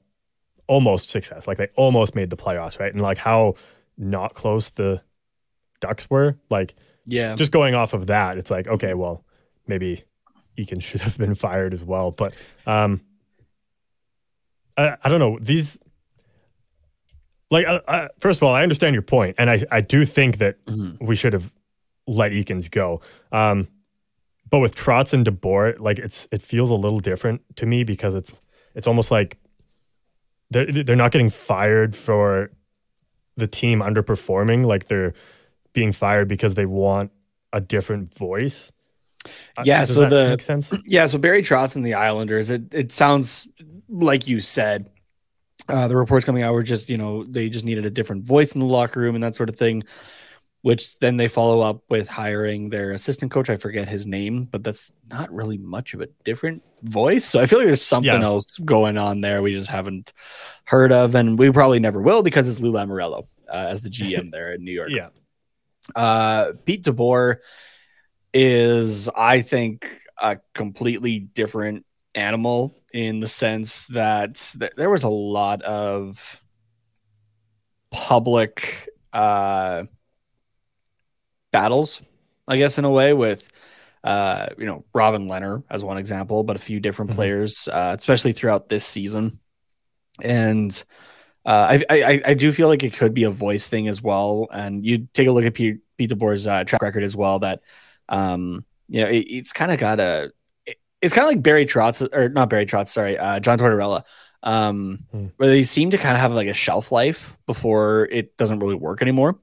[0.67, 1.47] almost success.
[1.47, 2.91] Like they almost made the playoffs, right?
[2.91, 3.55] And like how
[3.97, 5.01] not close the
[5.79, 6.37] Ducks were.
[6.49, 7.35] Like Yeah.
[7.35, 9.23] just going off of that, it's like okay, well,
[9.67, 10.03] maybe
[10.57, 12.11] Eakin should have been fired as well.
[12.11, 12.33] But
[12.65, 13.01] um,
[14.75, 15.79] I, I don't know these.
[17.49, 20.37] Like, uh, uh, first of all, I understand your point, and I I do think
[20.39, 20.97] that Mhm.
[21.01, 21.53] we should have
[22.05, 23.01] let Eakins go.
[23.31, 23.67] Um,
[24.49, 28.13] but with Trotz and DeBoer, like it's it feels a little different to me because
[28.15, 28.39] it's
[28.75, 29.37] it's almost like
[30.51, 32.51] they're they're not getting fired for
[33.35, 35.13] the team underperforming, like they're
[35.73, 37.11] being fired because they want
[37.53, 38.71] a different voice.
[39.57, 40.29] Uh, Yeah, does so the-.
[40.85, 43.47] Yeah, so Barry Trotz and the Islanders, it, it sounds
[43.89, 44.89] like you said.
[45.69, 48.53] Uh, the reports coming out were just, you know, they just needed a different voice
[48.53, 49.83] in the locker room and that sort of thing,
[50.61, 53.49] which then they follow up with hiring their assistant coach.
[53.49, 57.25] I forget his name, but that's not really much of a different voice.
[57.25, 58.27] So I feel like there's something Yeah.
[58.27, 60.13] else going on there we just haven't
[60.65, 64.31] heard of, and we probably never will because it's Lou Lamoriello uh, as the GM
[64.31, 64.89] there in New York.
[64.89, 65.09] Yeah,
[65.95, 67.37] Uh, Pete DeBoer
[68.33, 69.89] is, I think,
[70.21, 71.85] a completely different
[72.17, 76.41] animal in the sense that th- there was a lot of
[77.91, 79.83] public uh,
[81.51, 82.01] battles,
[82.47, 83.47] I guess, in a way, with
[84.03, 87.15] uh, you know Robin Lehner as one example, but a few different Mhm.
[87.15, 89.39] players, uh, especially throughout this season,
[90.21, 90.83] and.
[91.45, 94.49] Uh, I, I I do feel like it could be a voice thing as well,
[94.51, 97.39] and you take a look at Pete, Pete DeBoer's uh, track record as well.
[97.39, 97.61] That
[98.09, 100.33] um, you know, it, it's kind of got a,
[101.01, 104.03] it's kind of like Barry Trotz or not Barry Trotz, sorry, uh, John Tortorella,
[104.43, 105.25] um, Hmm.
[105.37, 108.75] where they seem to kind of have like a shelf life before it doesn't really
[108.75, 109.39] work anymore.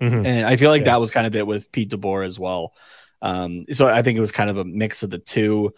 [0.00, 0.26] Mhm.
[0.26, 0.92] And I feel like Yeah.
[0.92, 2.74] that was kind of it with Pete DeBoer as well.
[3.20, 5.74] Um, so I think it was kind of a mix of the two.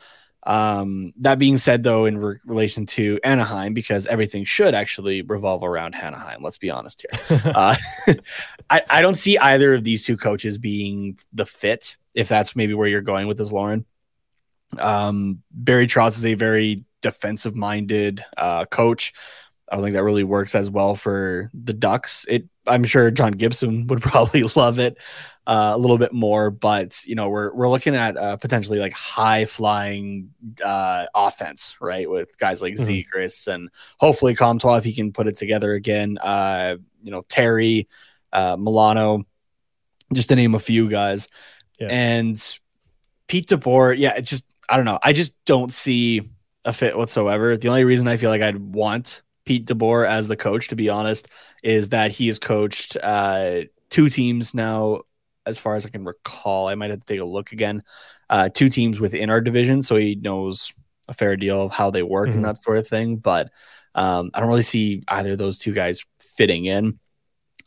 [0.47, 5.63] Um, that being said, though, in re- relation to Anaheim, because everything should actually revolve
[5.65, 6.43] around Anaheim.
[6.43, 7.41] Let's be honest here.
[7.45, 7.75] Uh,
[8.71, 12.75] I, I don't see either of these two coaches being the fit, if that's maybe
[12.75, 13.85] where you're going with this, Lauren.
[14.81, 19.13] Um, Barry Trotz is a very defensive minded uh, coach.
[19.71, 22.25] I don't think that really works as well for the Ducks.
[22.29, 24.97] It, I'm sure John Gibson would probably love it
[25.47, 28.93] uh, a little bit more, but you know, we're we're looking at uh, potentially like
[28.95, 30.31] high flying
[30.65, 33.05] uh, offense, right, with guys like Mhm.
[33.07, 36.17] Zegras and hopefully Comtois if he can put it together again.
[36.19, 37.89] Uh, you know, Terry,
[38.33, 39.25] uh, Milano,
[40.15, 41.29] just to name a few guys,
[41.79, 41.89] Yeah.
[41.91, 42.59] and
[43.27, 43.99] Pete DeBoer.
[43.99, 44.99] Yeah, it just I don't know.
[45.03, 46.23] I just don't see
[46.65, 47.57] a fit whatsoever.
[47.57, 50.89] The only reason I feel like I'd want Pete DeBoer as the coach, to be
[50.89, 51.29] honest,
[51.63, 55.03] is that he has coached uh, two teams now,
[55.47, 56.69] as far as I can recall.
[56.69, 57.83] I might have to take a look again.
[58.31, 60.73] Uh, two teams within our division, so he knows
[61.09, 62.37] a fair deal of how they work Mhm.
[62.37, 63.17] and that sort of thing.
[63.17, 63.51] But
[63.95, 66.99] um, I don't really see either of those two guys fitting in.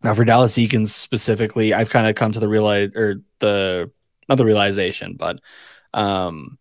[0.03, 3.91] Now, for Dallas Eakins specifically, I've kind of come to the realize or the
[4.27, 5.39] not the realization, but
[5.93, 6.57] um,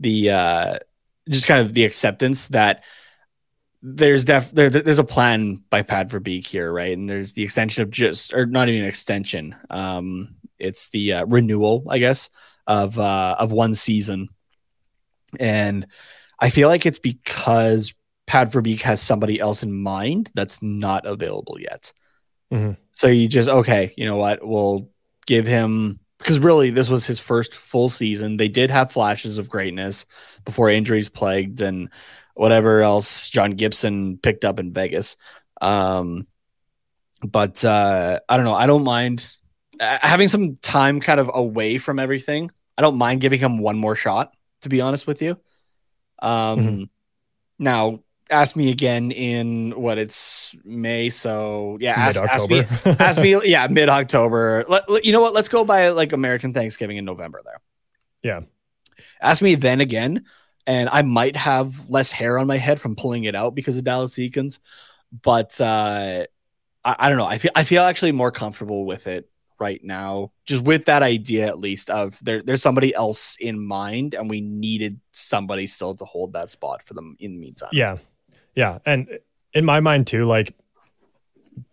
[0.00, 0.78] the uh,
[1.28, 2.84] just kind of the acceptance that
[3.82, 6.92] there's def there, there's a plan by Pat Verbeek here, right?
[6.92, 9.54] And there's the extension of just or not even an extension.
[9.70, 12.30] Um, it's the uh, renewal, I guess,
[12.66, 14.28] of uh, of one season,
[15.38, 15.86] and
[16.38, 17.94] I feel like it's because
[18.26, 21.92] Pat Verbeek has somebody else in mind that's not available yet.
[22.52, 22.76] Mhm.
[22.92, 24.46] So you just okay, you know what?
[24.46, 24.90] We'll
[25.26, 28.36] give him because really this was his first full season.
[28.36, 30.04] They did have flashes of greatness
[30.44, 31.90] before injuries plagued and
[32.34, 35.16] whatever else John Gibson picked up in Vegas.
[35.60, 36.26] Um,
[37.22, 38.54] but uh, I don't know.
[38.54, 39.36] I don't mind
[39.80, 42.50] uh, having some time kind of away from everything.
[42.76, 45.36] I don't mind giving him one more shot, to be honest with you.
[46.20, 46.88] Um, Mhm.
[47.58, 51.10] Now, ask me again in what it's May.
[51.10, 52.64] So yeah, ask, ask me
[52.98, 54.64] ask me yeah mid october
[55.02, 57.60] you know what let's go by like american thanksgiving in november there
[58.22, 58.40] Yeah.
[59.20, 60.24] ask me then again
[60.66, 63.84] and i might have less hair on my head from pulling it out because of
[63.84, 64.58] dallas Eakins.
[65.22, 66.24] but uh
[66.84, 69.28] I, I don't know i feel i feel actually more comfortable with it
[69.60, 74.14] right now just with that idea at least of there, there's somebody else in mind
[74.14, 77.96] and we needed somebody still to hold that spot for them in the meantime Yeah.
[78.54, 78.78] Yeah.
[78.86, 79.18] And
[79.52, 80.54] in my mind too, like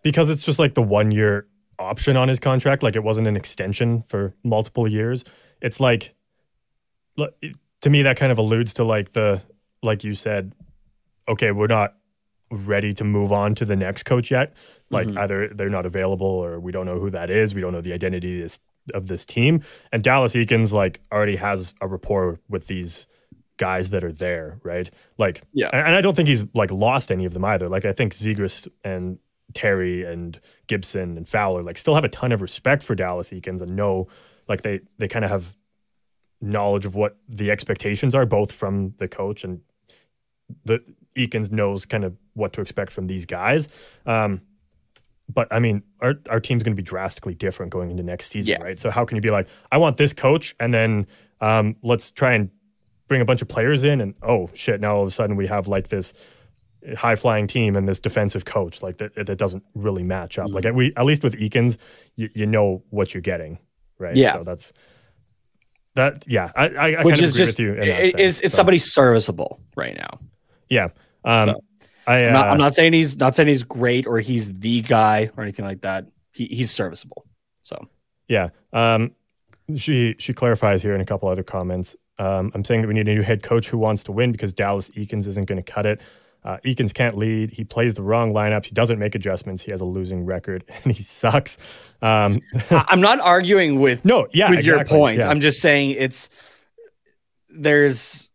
[0.03, 1.47] because it's just like the one year
[1.79, 5.23] option on his contract, like it wasn't an extension for multiple years.
[5.61, 6.13] It's like
[7.17, 9.41] to me that kind of alludes to like the
[9.83, 10.53] like you said,
[11.27, 11.95] okay, we're not
[12.51, 14.53] ready to move on to the next coach yet.
[14.89, 15.17] Like Mhm.
[15.17, 17.53] either they're not available or we don't know who that is.
[17.55, 18.59] We don't know the identity of this,
[18.93, 19.61] of this team.
[19.91, 23.07] And Dallas Eakins like already has a rapport with these
[23.57, 24.89] guys that are there, right?
[25.17, 25.69] Like, Yeah.
[25.73, 27.69] and, and I don't think he's like lost any of them either.
[27.69, 29.17] Like, I think Zegras and
[29.53, 33.61] Terry and Gibson and Fowler like still have a ton of respect for Dallas Eakins
[33.61, 34.07] and know
[34.49, 35.55] like they they kind of have
[36.41, 39.61] knowledge of what the expectations are, both from the coach and
[40.65, 40.83] the
[41.15, 43.69] Eakins knows kind of what to expect from these guys.
[44.05, 44.41] Um,
[45.33, 48.57] but I mean, our our team's going to be drastically different going into next season,
[48.59, 48.63] Yeah.
[48.63, 48.77] right?
[48.77, 51.07] So how can you be like, I want this coach, and then
[51.41, 52.49] um, let's try and
[53.07, 55.47] bring a bunch of players in, and oh shit, now all of a sudden we
[55.47, 56.13] have like this
[56.95, 60.47] high flying team and this defensive coach, like that that doesn't really match up.
[60.47, 60.55] Mm-hmm.
[60.55, 61.77] Like we at least with Eakins,
[62.15, 63.59] you, you know what you're getting,
[63.97, 64.15] right?
[64.15, 64.33] Yeah.
[64.33, 64.73] So that's
[65.95, 66.23] that.
[66.27, 67.73] Yeah, I I, I Which kind of is agree just with you.
[67.73, 70.19] It- it's, it's So, somebody serviceable right now.
[70.69, 70.89] Yeah.
[71.23, 71.61] Um, So,
[72.07, 74.81] I, I'm, not, uh, I'm not saying he's not saying he's great or he's the
[74.83, 76.05] guy or anything like that.
[76.33, 77.25] He, he's serviceable.
[77.61, 77.87] So
[78.27, 78.49] Yeah.
[78.73, 79.11] Um,
[79.75, 81.95] she she clarifies here in a couple other comments.
[82.17, 84.53] Um, I'm saying that we need a new head coach who wants to win because
[84.53, 85.99] Dallas Eakins isn't going to cut it.
[86.45, 87.49] Uh, Eakins can't lead.
[87.49, 88.65] He plays the wrong lineups.
[88.65, 89.63] He doesn't make adjustments.
[89.63, 91.57] He has a losing record and he sucks.
[92.01, 94.97] Um, I'm not arguing with no, yeah, with your exactly.
[94.97, 95.25] points.
[95.25, 95.31] Yeah.
[95.31, 96.29] I'm just saying it's
[97.49, 98.29] there's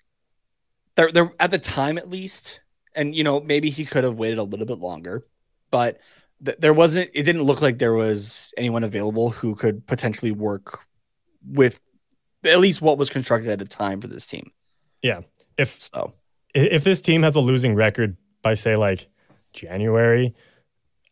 [0.96, 2.60] there there at the time at least,
[2.94, 5.24] and you know maybe he could have waited a little bit longer,
[5.70, 6.00] but
[6.44, 7.10] th- there wasn't.
[7.14, 10.80] It didn't look like there was anyone available who could potentially work
[11.46, 11.80] with
[12.44, 14.50] at least what was constructed at the time for this team.
[15.02, 15.20] yeah.
[15.58, 16.14] If So
[16.54, 19.08] if this team has a losing record by say like
[19.52, 20.34] January,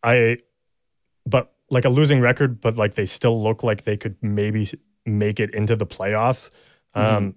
[0.03, 0.39] I
[1.27, 4.67] but like a losing record, but like they still look like they could maybe
[5.05, 6.51] make it into the playoffs.
[6.95, 7.35] Um,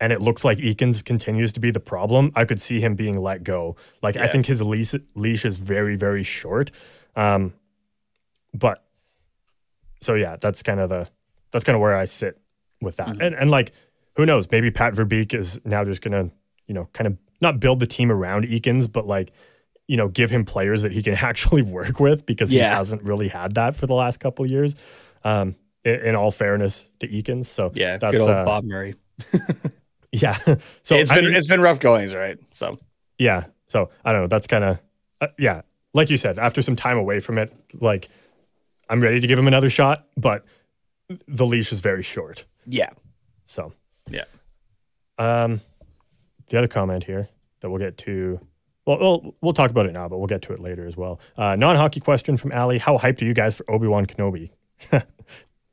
[0.00, 2.30] and it looks like Eakins continues to be the problem.
[2.34, 3.76] I could see him being let go.
[4.02, 6.70] Like I think his leash leash is very very short.
[7.16, 7.54] Um,
[8.52, 8.84] but
[10.02, 11.08] so yeah, that's kind of the
[11.50, 12.38] that's kind of where I sit
[12.84, 13.08] with that.
[13.08, 13.72] And and like
[14.16, 14.48] who knows?
[14.50, 16.30] Maybe Pat Verbeek is now just gonna
[16.66, 19.32] you know kind of not build the team around Eakins, but like
[19.88, 23.28] you know give him players that he can actually work with because he hasn't really
[23.28, 24.76] had that for the last couple of years.
[25.24, 28.94] Um, in, in all fairness to Eakins, so yeah, that's good old uh, Bob Murray.
[30.12, 30.36] yeah.
[30.82, 32.38] so it's I been mean- it's been rough goings, right?
[32.50, 32.72] So
[33.18, 33.44] yeah.
[33.68, 34.26] So I don't know.
[34.28, 34.78] That's kind of
[35.20, 35.62] uh, yeah.
[35.92, 38.08] Like you said, after some time away from it, like
[38.88, 40.44] I'm ready to give him another shot, but
[41.28, 42.44] the leash is very short.
[42.66, 42.90] yeah,
[43.46, 43.72] So
[44.08, 44.24] yeah.
[45.18, 45.60] um,
[46.48, 47.28] the other comment here
[47.60, 48.40] that we'll get to.
[48.86, 51.18] Well, we'll we'll talk about it now, but we'll get to it later as well.
[51.38, 54.50] Uh, non-hockey question from Ali: How hyped are you guys for Obi Wan Kenobi?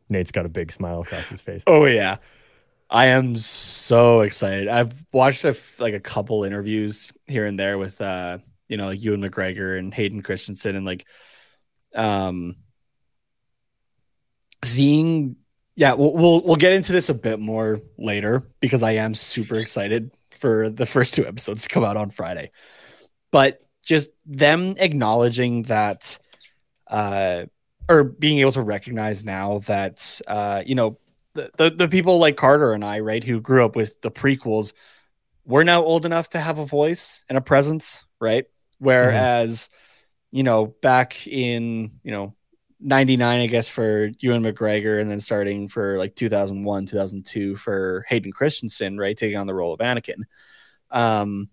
[0.09, 1.63] Nate's got a big smile across his face.
[1.67, 2.17] Oh yeah,
[2.89, 4.67] I am so excited.
[4.69, 8.37] I've watched a f- like a couple interviews here and there with uh
[8.69, 11.05] you know like Ewan McGregor and Hayden Christensen and like
[11.95, 12.55] um
[14.63, 15.35] seeing
[15.75, 19.55] yeah we'll, we'll we'll get into this a bit more later because I am super
[19.55, 22.51] excited for the first two episodes to come out on Friday.
[23.31, 26.17] But just them acknowledging that
[26.87, 27.45] uh
[27.89, 30.97] or being able to recognize now that uh you know
[31.33, 34.73] the, the the people like Carter and I, right, who grew up with the prequels,
[35.45, 38.45] we're now old enough to have a voice and a presence, right?
[38.79, 39.69] Whereas,
[40.31, 42.35] you know, back in, you know,
[42.81, 48.31] 99, I guess, for Ewan McGregor, and then starting for like 2001, 2002 for Hayden
[48.31, 50.23] Christensen, right, taking on the role of Anakin.
[50.89, 51.49] Um,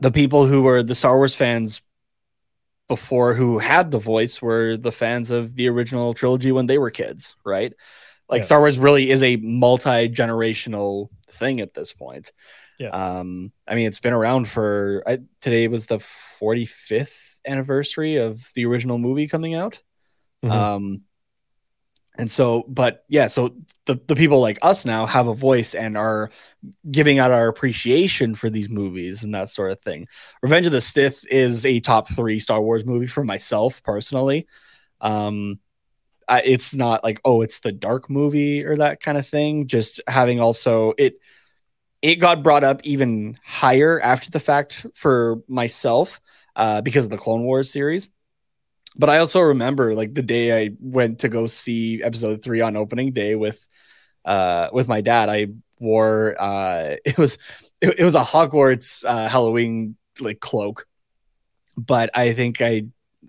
[0.00, 1.82] the people who were the Star Wars fans
[2.88, 6.90] before who had the voice were the fans of the original trilogy when they were
[6.90, 7.72] kids, right?
[8.28, 8.46] Like Yeah.
[8.46, 12.32] Star Wars really is a multi-generational thing at this point.
[12.78, 12.88] Yeah.
[12.88, 18.66] Um, I mean, it's been around for I, today was the 45th anniversary of the
[18.66, 19.80] original movie coming out.
[20.42, 20.50] Mhm.
[20.50, 21.02] Um,
[22.16, 23.54] and so, but yeah, so
[23.86, 26.30] the, the people like us now have a voice and are
[26.90, 30.08] giving out our appreciation for these movies and that sort of thing.
[30.42, 34.48] Revenge of the Sith is a top three Star Wars movie for myself personally.
[35.00, 35.60] Um,
[36.28, 39.68] I, it's not like oh, it's the dark movie or that kind of thing.
[39.68, 41.20] Just having also it,
[42.02, 46.20] it got brought up even higher after the fact for myself
[46.56, 48.08] uh, because of the Clone Wars series.
[48.96, 52.76] But I also remember like the day I went to go see episode three on
[52.76, 53.66] opening day with
[54.24, 55.28] uh with my dad.
[55.28, 55.48] I
[55.80, 57.38] wore uh it was
[57.80, 60.86] it, it was a Hogwarts uh Halloween like cloak.
[61.76, 62.86] But I think I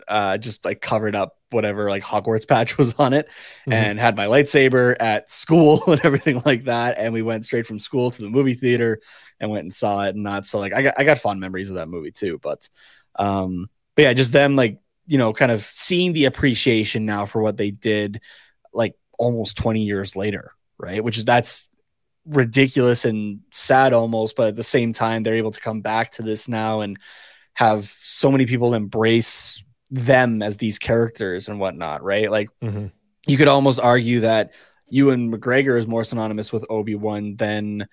[0.08, 3.28] uh just like covered up whatever like Hogwarts patch was on it
[3.68, 3.74] Mhm.
[3.74, 6.98] and had my lightsaber at school and everything like that.
[6.98, 9.00] And we went straight from school to the movie theater
[9.40, 10.46] and went and saw it and that.
[10.46, 12.40] So like I got I got fond memories of that movie too.
[12.42, 12.68] But
[13.16, 14.80] um but yeah, just them like,
[15.10, 18.22] you know, kind of seeing the appreciation now for what they did
[18.72, 21.04] like almost 20 years later, right?
[21.04, 21.68] Which is that's
[22.26, 26.22] ridiculous and sad almost, but at the same time, they're able to come back to
[26.22, 27.00] this now and
[27.56, 32.30] have so many people embrace them as these characters and whatnot, right?
[32.30, 32.92] Like Mhm.
[33.26, 34.52] you could almost argue that
[34.90, 37.88] Ewan McGregor is more synonymous with Obi Wan than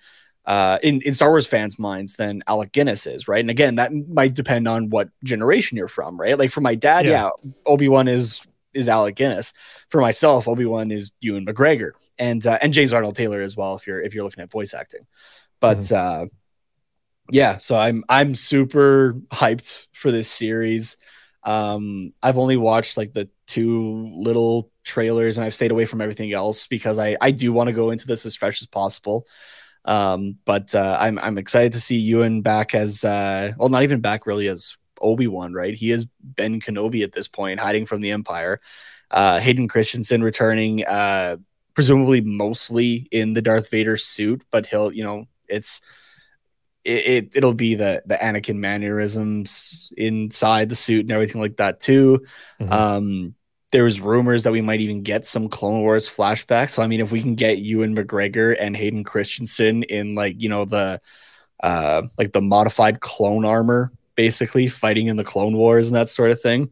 [0.47, 3.41] uh, in in Star Wars fans' minds than Alec Guinness is, right?
[3.41, 6.39] And again, that might depend on what generation you're from, right?
[6.39, 7.11] Like for my dad, Yeah.
[7.11, 7.29] yeah,
[7.65, 8.41] Obi Wan is
[8.73, 9.53] is Alec Guinness.
[9.89, 13.75] For myself, Obi Wan is Ewan McGregor, and uh, and James Arnold Taylor as well.
[13.75, 15.05] If you're if you're looking at voice acting,
[15.59, 16.27] but uh,
[17.29, 20.95] yeah, so I'm I'm super hyped for this series.
[21.43, 26.31] Um, I've only watched like the two little trailers, and I've stayed away from everything
[26.31, 29.27] else because I I do want to go into this as fresh as possible.
[29.87, 34.01] Um, but uh, I'm I'm excited to see Ewan back as uh, well, not even
[34.01, 35.73] back really as Obi Wan, right?
[35.73, 38.59] He is Ben Kenobi at this point, hiding from the Empire.
[39.09, 41.37] Uh, Hayden Christensen returning, uh,
[41.73, 45.79] presumably mostly in the Darth Vader suit, but he'll you know it's
[46.83, 51.79] it, it will be the the Anakin mannerisms inside the suit and everything like that
[51.79, 52.25] too.
[52.59, 52.71] Mhm.
[52.71, 53.35] Um,
[53.71, 56.71] there was rumors that we might even get some Clone Wars flashbacks.
[56.71, 60.49] So I mean, if we can get Ewan McGregor and Hayden Christensen in like you
[60.49, 61.01] know the
[61.61, 66.31] uh like the modified clone armor, basically fighting in the Clone Wars and that sort
[66.31, 66.69] of thing.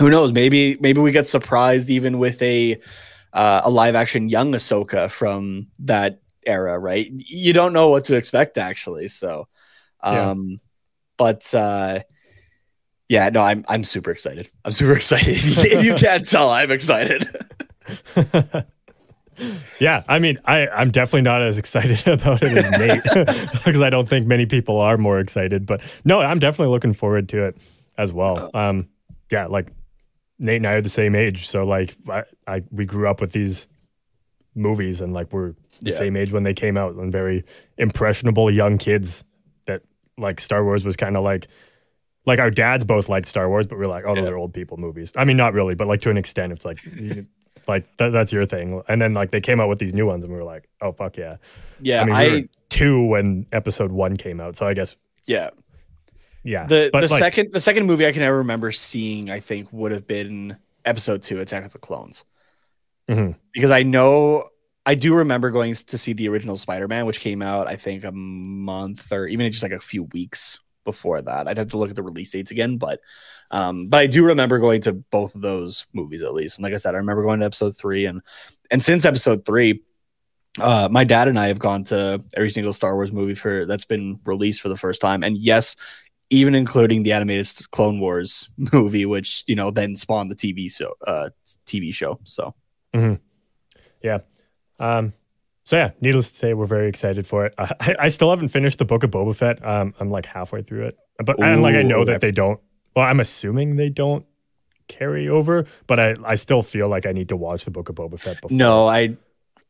[0.00, 0.32] Who knows?
[0.32, 2.80] Maybe maybe we get surprised even with a
[3.32, 7.06] uh, a live action young Ahsoka from that era, right?
[7.10, 9.08] You don't know what to expect actually.
[9.08, 9.48] So,
[10.02, 10.30] Yeah.
[10.30, 10.58] um,
[11.16, 12.00] but uh,
[13.08, 14.48] yeah, no, I'm I'm super excited.
[14.64, 15.36] I'm super excited.
[15.36, 17.28] If you, can't tell, I'm excited.
[19.80, 23.02] yeah, I mean, I, I'm definitely not as excited about it as Nate
[23.64, 25.66] because I don't think many people are more excited.
[25.66, 27.56] But no, I'm definitely looking forward to it
[27.98, 28.50] as well.
[28.54, 28.88] Um,
[29.30, 29.68] yeah, like
[30.38, 33.32] Nate and I are the same age, so like I, I we grew up with
[33.32, 33.68] these
[34.54, 35.50] movies, and like we're
[35.82, 35.96] the Yeah.
[35.96, 37.44] same age when they came out, and very
[37.76, 39.22] impressionable young kids
[39.66, 39.82] that
[40.16, 41.46] like Star Wars was kind of like.
[42.26, 44.30] Like our dads both liked Star Wars, but we're like, oh, those Yeah.
[44.32, 45.12] are old people movies.
[45.16, 46.80] I mean, not really, but like to an extent, it's like,
[47.68, 48.82] like that, that's your thing.
[48.88, 50.92] And then like they came out with these new ones, and we were like, oh
[50.92, 51.36] fuck yeah.
[51.80, 54.96] Yeah, I mean, I, we were two when episode one came out, so I guess
[55.24, 55.50] yeah.
[56.42, 56.66] yeah.
[56.66, 59.72] The But, the like, second the second movie I can ever remember seeing, I think,
[59.72, 62.24] would have been episode two, Attack of the Clones.
[63.08, 63.36] Mhm.
[63.52, 64.48] Because I know
[64.84, 68.12] I do remember going to see the original Spider-Man, which came out, I think, a
[68.12, 71.46] month or even just like a few weeks before that.
[71.46, 73.00] I'd have to look at the release dates again, but
[73.50, 76.56] um, but I do remember going to both of those movies at least.
[76.56, 78.22] And like I said, I remember going to episode three and
[78.70, 79.82] and since episode three,
[80.58, 83.84] uh, my dad and I have gone to every single Star Wars movie for that's
[83.84, 85.22] been released for the first time.
[85.22, 85.76] And yes,
[86.30, 90.94] even including the animated Clone Wars movie, which you know then spawned the TV so
[91.06, 91.28] Uh,
[91.66, 92.18] TV show.
[92.24, 92.54] So
[94.02, 94.18] yeah.
[94.78, 95.12] Um,
[95.66, 97.52] so yeah, needless to say, we're very excited for it.
[97.58, 99.64] I, I still haven't finished the Book of Boba Fett.
[99.66, 102.60] Um, I'm like halfway through it, but and like I know that they don't.
[102.94, 104.24] Well, I'm assuming they don't
[104.88, 107.96] carry over, but I I still feel like I need to watch the Book of
[107.96, 108.56] Boba Fett before.
[108.56, 109.16] no, I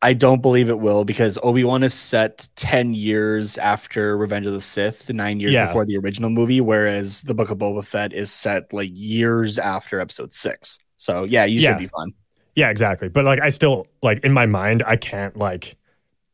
[0.03, 4.53] I don't believe it will because Obi Wan is set ten years after Revenge of
[4.53, 5.65] the Sith, nine years Yeah.
[5.65, 9.99] before the original movie, whereas the Book of Boba Fett is set like years after
[9.99, 10.77] Episode Six.
[10.97, 11.69] So yeah, you Yeah.
[11.71, 12.13] should be fine.
[12.55, 13.09] Yeah, exactly.
[13.09, 15.75] But like I still like in my mind, I can't like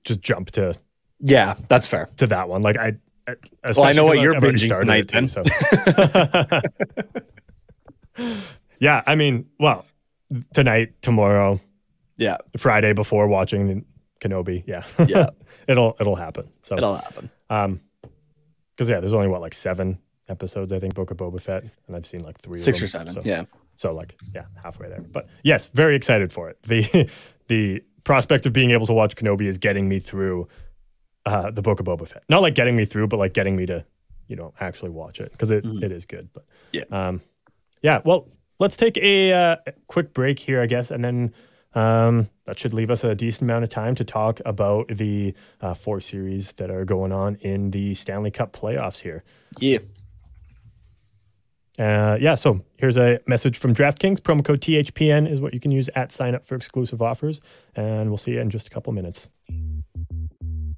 [0.04, 0.74] just jump to
[1.20, 2.08] Yeah, that's fair.
[2.18, 2.62] to that one.
[2.62, 2.98] Like I.
[3.64, 5.44] Well, I know what you're I've binging tonight, too, so.
[8.80, 9.86] yeah, I mean, well,
[10.54, 11.60] tonight, tomorrow,
[12.18, 13.84] Yeah, Friday before watching the
[14.20, 14.64] Kenobi.
[14.68, 15.30] Yeah, Yeah.
[15.68, 16.50] it'll it'll happen.
[16.64, 17.30] So, it'll happen.
[17.50, 17.80] um,
[18.76, 21.96] because yeah, there's only what like seven episodes I think Book of Boba Fett, and
[21.96, 23.14] I've seen like three, Six them, or seven.
[23.14, 23.44] So, Yeah.
[23.76, 25.00] so like yeah, halfway there.
[25.02, 26.62] But yes, very excited for it.
[26.64, 27.10] The
[27.48, 30.48] the prospect of being able to watch Kenobi is getting me through
[31.26, 32.24] uh, the Book of Boba Fett.
[32.30, 33.86] Not like getting me through, but like getting me to
[34.28, 36.30] you know actually watch it because it, it is good.
[36.34, 36.84] But Yeah.
[36.92, 37.22] um,
[37.82, 38.02] yeah.
[38.04, 38.28] Well,
[38.60, 39.56] let's take a uh,
[39.88, 41.34] quick break here, I guess, and then.
[41.76, 45.74] Um, that should leave us a decent amount of time to talk about the uh,
[45.74, 49.24] four series that are going on in the Stanley Cup playoffs here.
[49.58, 49.80] Yeah.
[51.80, 54.20] Uh, yeah, so here's a message from DraftKings.
[54.20, 57.42] Promo code THPN is what you can use at sign up for exclusive offers.
[57.76, 59.28] And we'll see you in just a couple minutes.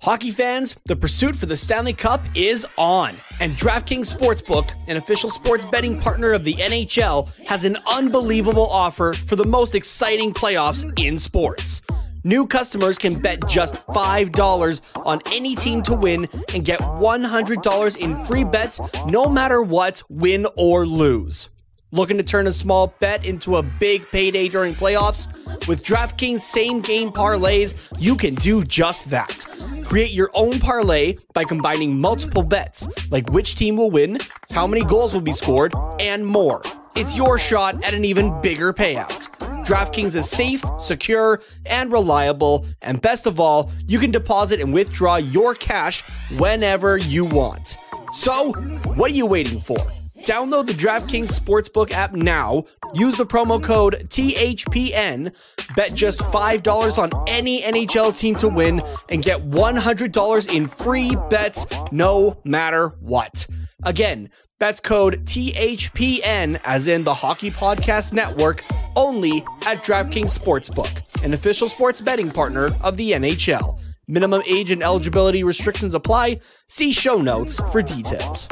[0.02, 5.30] Hockey fans, the pursuit for the Stanley Cup is on, and DraftKings Sportsbook, an official
[5.30, 10.92] sports betting partner of the NHL, has an unbelievable offer for the most exciting playoffs
[11.00, 11.82] in sports.
[12.26, 18.26] New customers can bet just $5 on any team to win and get $100 in
[18.26, 21.50] free bets no matter what, win or lose.
[21.92, 25.28] Looking to turn a small bet into a big payday during playoffs?
[25.68, 29.46] With DraftKings same game parlays, you can do just that.
[29.86, 34.18] Create your own parlay by combining multiple bets, like which team will win,
[34.50, 36.64] how many goals will be scored, and more.
[36.96, 39.25] It's your shot at an even bigger payout.
[39.66, 45.16] DraftKings is safe, secure, and reliable, and best of all, you can deposit and withdraw
[45.16, 46.04] your cash
[46.38, 47.76] whenever you want.
[48.14, 49.78] So, what are you waiting for?
[50.26, 52.66] Download the DraftKings Sportsbook app now.
[52.94, 55.34] Use the promo code THPN.
[55.76, 61.66] Bet just $5 on any NHL team to win and get $100 in free bets
[61.92, 63.48] no matter what.
[63.84, 64.30] Again,
[64.60, 68.64] that's code THPN, as in the Hockey Podcast Network,
[68.96, 73.80] only at DraftKings Sportsbook, an official sports betting partner of the NHL.
[74.08, 76.40] Minimum age and eligibility restrictions apply.
[76.70, 78.48] See show notes for details.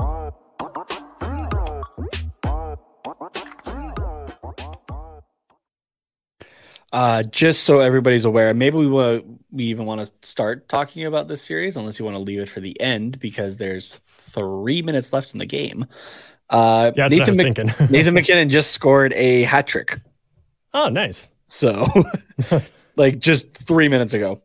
[6.92, 11.28] Uh, just so everybody's aware, maybe we want we even want to start talking about
[11.28, 14.00] this series, unless you want to leave it for the end because there's
[14.34, 15.86] three minutes left in the game.
[16.50, 17.88] Uh, Yeah, that's what I was Mc- thinking.
[17.92, 20.00] Nathan MacKinnon just scored a hat trick,
[20.74, 21.30] Oh, nice.
[21.48, 21.88] so
[22.96, 24.42] like just three minutes ago.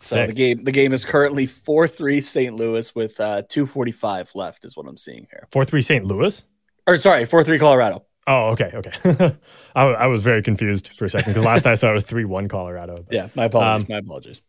[0.00, 0.28] So Sick.
[0.28, 2.54] the game the game is currently four three St.
[2.54, 5.48] Louis with uh, two forty five left is what I'm seeing here.
[5.50, 6.04] Four three St.
[6.04, 6.42] Louis.
[6.86, 8.04] Or sorry, four three Colorado.
[8.26, 9.36] Oh, okay, okay.
[9.74, 12.24] I, I was very confused for a second because last I saw it was three
[12.26, 12.96] one Colorado.
[13.08, 13.86] But, Yeah, my apologies.
[13.88, 14.42] Um, my apologies.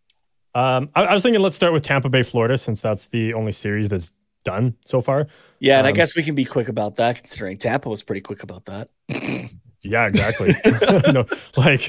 [0.56, 3.52] Um, I, I was thinking let's start with Tampa Bay, Florida, since that's the only
[3.52, 4.12] series that's
[4.44, 5.28] done so far.
[5.60, 8.22] Yeah, and I um, guess we can be quick about that, considering Tampa was pretty
[8.22, 8.90] quick about that.
[9.82, 10.54] Yeah, exactly.
[11.14, 11.26] no,
[11.56, 11.88] like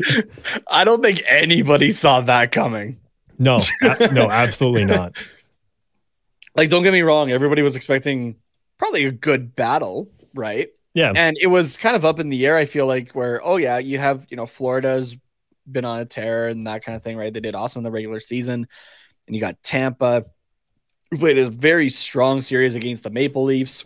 [0.70, 3.00] I don't think anybody saw that coming.
[3.38, 5.14] no, a- no, absolutely not.
[6.54, 8.36] Like, don't get me wrong, everybody was expecting
[8.78, 10.68] probably a good battle, right?
[10.94, 13.56] Yeah, And it was kind of up in the air, I feel like, where, oh,
[13.56, 15.16] yeah, you have, you know, Florida's
[15.72, 17.32] been on a tear and that kind of thing, right?
[17.32, 18.66] They did awesome in the regular season.
[19.26, 20.24] And you got Tampa,
[21.10, 23.84] who played a very strong series against the Maple Leafs.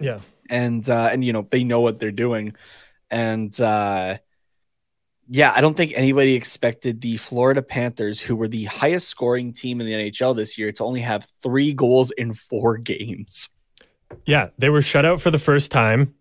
[0.00, 0.20] yeah.
[0.50, 2.54] and uh and you know they know what they're doing
[3.10, 4.16] and uh
[5.28, 9.80] yeah i don't think anybody expected the florida panthers who were the highest scoring team
[9.80, 13.48] in the nhl this year to only have three goals in four games
[14.26, 16.14] Yeah, they were shut out for the first time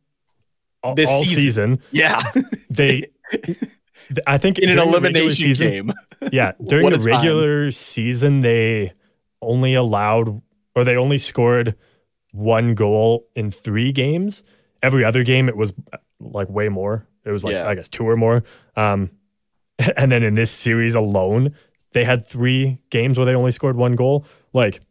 [0.84, 1.36] all, This all season.
[1.42, 1.82] season.
[1.92, 2.22] yeah
[2.70, 3.10] They,
[4.28, 5.94] I think in an regular elimination season, game
[6.32, 7.06] Yeah, during the a time.
[7.08, 8.94] regular season, they
[9.42, 10.42] only allowed
[10.76, 11.76] or they only scored
[12.32, 14.44] one goal in three games.
[14.84, 15.74] Every other game, it was
[16.20, 17.08] like way more.
[17.26, 17.68] It was like Yeah.
[17.68, 18.44] I guess two or more.
[18.76, 19.12] Um,
[19.98, 21.56] and then in this series alone,
[21.94, 24.26] they had three games where they only scored one goal.
[24.54, 24.82] Like,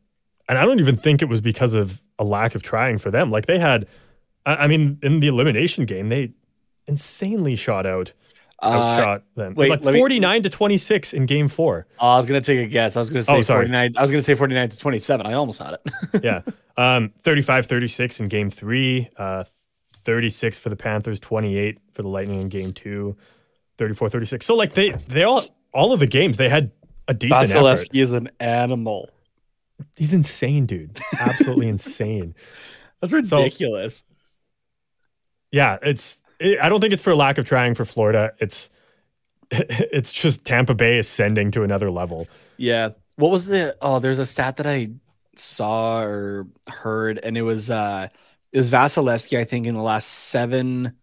[0.49, 3.31] and I don't even think it was because of a lack of trying for them.
[3.31, 3.87] Like they had,
[4.45, 6.33] I, I mean, in the elimination game, they
[6.87, 8.13] insanely shot out,
[8.63, 9.55] uh, outshot them.
[9.55, 11.87] wait, like forty nine to twenty six in game four.
[11.99, 13.67] i was gonna take a guess i was gonna say Oh, sorry.
[13.67, 16.43] 49 i was gonna say 49 to 27 i almost had it yeah.
[16.77, 19.45] Um, 35 36 in game three, uh,
[20.05, 23.17] 36 for the Panthers, 28 for the Lightning in game two,
[23.77, 24.47] 34 36.
[24.47, 25.45] So, like, they, they all,
[25.75, 26.71] all of the games, they had
[27.07, 27.87] a decent effort.
[27.93, 29.11] Is an animal
[29.97, 30.99] He's insane, dude.
[31.19, 32.35] Absolutely insane.
[33.01, 34.03] that's ridiculous
[35.51, 35.77] Yeah.
[35.83, 38.33] It's, it, I don't think it's for lack of trying for Florida.
[38.39, 38.71] It's,
[39.51, 42.29] it's just Tampa Bay ascending to another level.
[42.57, 42.91] Yeah.
[43.17, 44.89] What was the oh there's a stat that I
[45.37, 48.09] saw or heard and it was uh
[48.53, 50.97] it was Vasilevskiy I think in the last 7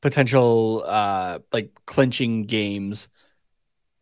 [0.00, 3.08] potential uh like clinching games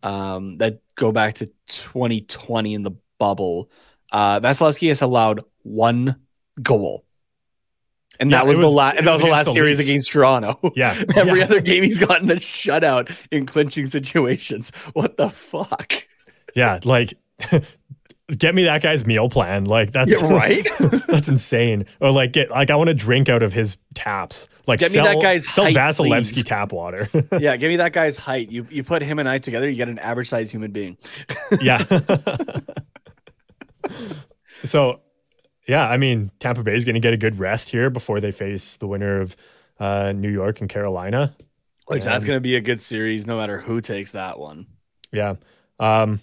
[0.02, 3.70] um that go back to 2020 in the bubble.
[4.10, 6.16] Uh Vasilevskiy has allowed one
[6.62, 7.04] goal.
[8.20, 9.78] And Yeah, that was, it the last and that was was the last the series
[9.78, 10.58] against Toronto.
[10.76, 11.02] Yeah.
[11.16, 11.46] Every Yeah.
[11.46, 14.70] other game he's gotten a shutout in clinching situations.
[14.92, 15.92] What the fuck?
[16.54, 16.78] Yeah.
[16.84, 17.14] Like,
[18.38, 19.64] get me that guy's meal plan.
[19.64, 20.66] Like, that's Yeah, right?
[21.08, 21.86] that's insane.
[22.00, 24.48] Or like, get, like, I want to drink out of his taps.
[24.66, 26.44] Like, Get me that guy's sell height, Vasilevskiy please.
[26.44, 27.08] tap water.
[27.40, 28.50] yeah, give me that guy's height.
[28.52, 30.96] You you put him and I together, you get an average sized human being.
[31.60, 31.82] yeah.
[34.64, 35.00] so,
[35.66, 38.32] yeah, I mean, Tampa Bay is going to get a good rest here before they
[38.32, 39.36] face the winner of
[39.78, 41.34] uh, New York and Carolina.
[41.86, 44.66] Which that's Um, going to be a good series, no matter who takes that one.
[45.12, 45.34] Yeah.
[45.78, 46.20] Um,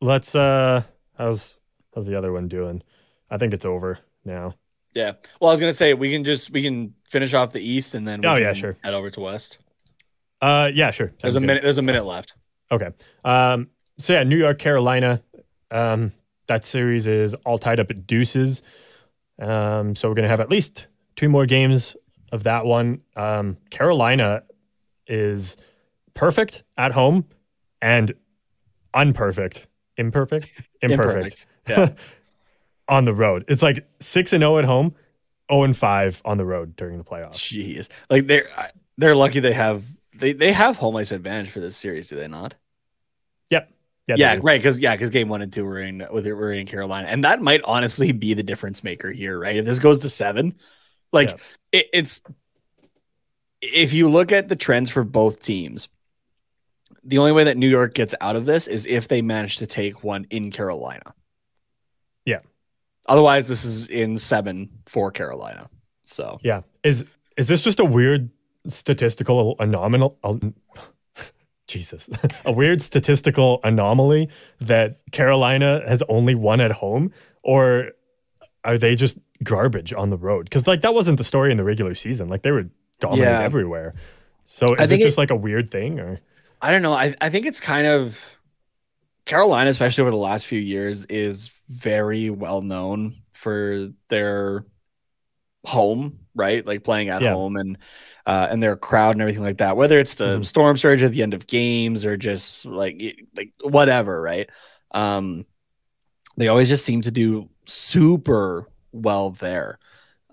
[0.00, 0.34] let's.
[0.34, 0.82] uh
[1.18, 1.54] How's
[1.94, 2.82] how's the other one doing?
[3.30, 4.54] I think it's over now.
[4.94, 5.12] Yeah.
[5.38, 7.92] Well, I was going to say we can just we can finish off the East
[7.94, 8.78] and then we Oh, yeah, sure.
[8.82, 9.58] head over to West.
[10.40, 11.12] Uh, yeah, sure.
[11.20, 11.46] There's a good.
[11.46, 11.62] minute.
[11.62, 12.32] There's a minute left.
[12.72, 12.88] Okay.
[13.22, 13.68] Um,
[13.98, 15.22] so yeah, New York, Carolina.
[15.70, 16.12] Um,
[16.50, 18.62] that series is all tied up at deuces.
[19.40, 21.96] Um, so we're gonna have at least two more games
[22.32, 23.02] of that one.
[23.14, 24.42] Um, Carolina
[25.06, 25.56] is
[26.14, 27.24] perfect at home
[27.80, 28.12] and
[28.92, 30.48] unperfect, imperfect,
[30.82, 31.92] imperfect, Yeah.
[32.88, 33.44] on the road.
[33.46, 34.96] It's like six and zero at home,
[35.50, 37.34] zero and five on the road during the playoffs.
[37.36, 37.88] Jeez.
[38.10, 38.48] Like they're
[38.98, 39.84] they're lucky they have
[40.16, 42.56] they, they have home ice advantage for this series, do they not?
[43.50, 43.72] Yep.
[44.06, 44.42] Yeah, do.
[44.42, 44.58] right.
[44.60, 47.40] Because yeah, because game one and two were in with were in Carolina, and that
[47.40, 49.56] might honestly be the difference maker here, right?
[49.56, 50.54] If this goes to seven,
[51.12, 51.36] like Yeah.
[51.72, 52.20] it, it's
[53.60, 55.88] if you look at the trends for both teams,
[57.04, 59.66] the only way that New York gets out of this is if they manage to
[59.66, 61.14] take one in Carolina.
[62.24, 62.40] Yeah.
[63.06, 65.68] Otherwise, this is in seven for Carolina.
[66.04, 66.62] So Yeah.
[66.82, 67.04] Is
[67.36, 68.30] is this just a weird
[68.66, 70.10] statistical anomaly?
[71.70, 72.10] Jesus,
[72.44, 74.28] a weird statistical anomaly
[74.60, 77.12] that Carolina has only won at home,
[77.42, 77.92] or
[78.64, 80.44] are they just garbage on the road?
[80.44, 82.28] Because like that wasn't the story in the regular season.
[82.28, 82.66] Like they were
[82.98, 83.42] dominant Yeah.
[83.42, 83.94] everywhere.
[84.44, 86.20] So is it just it- like a weird thing, or
[86.60, 86.92] I don't know.
[86.92, 88.36] I, I think it's kind of
[89.24, 94.64] Carolina, especially over the last few years, is very well known for their
[95.64, 96.64] home, right?
[96.66, 97.30] Like playing at Yeah.
[97.30, 97.78] home and
[98.26, 99.76] uh, and their crowd and everything like that.
[99.76, 100.46] Whether it's the Mhm.
[100.46, 103.02] storm surge at the end of games or just like
[103.36, 104.48] like whatever, right?
[104.92, 105.46] Um,
[106.36, 109.78] they always just seem to do super well there.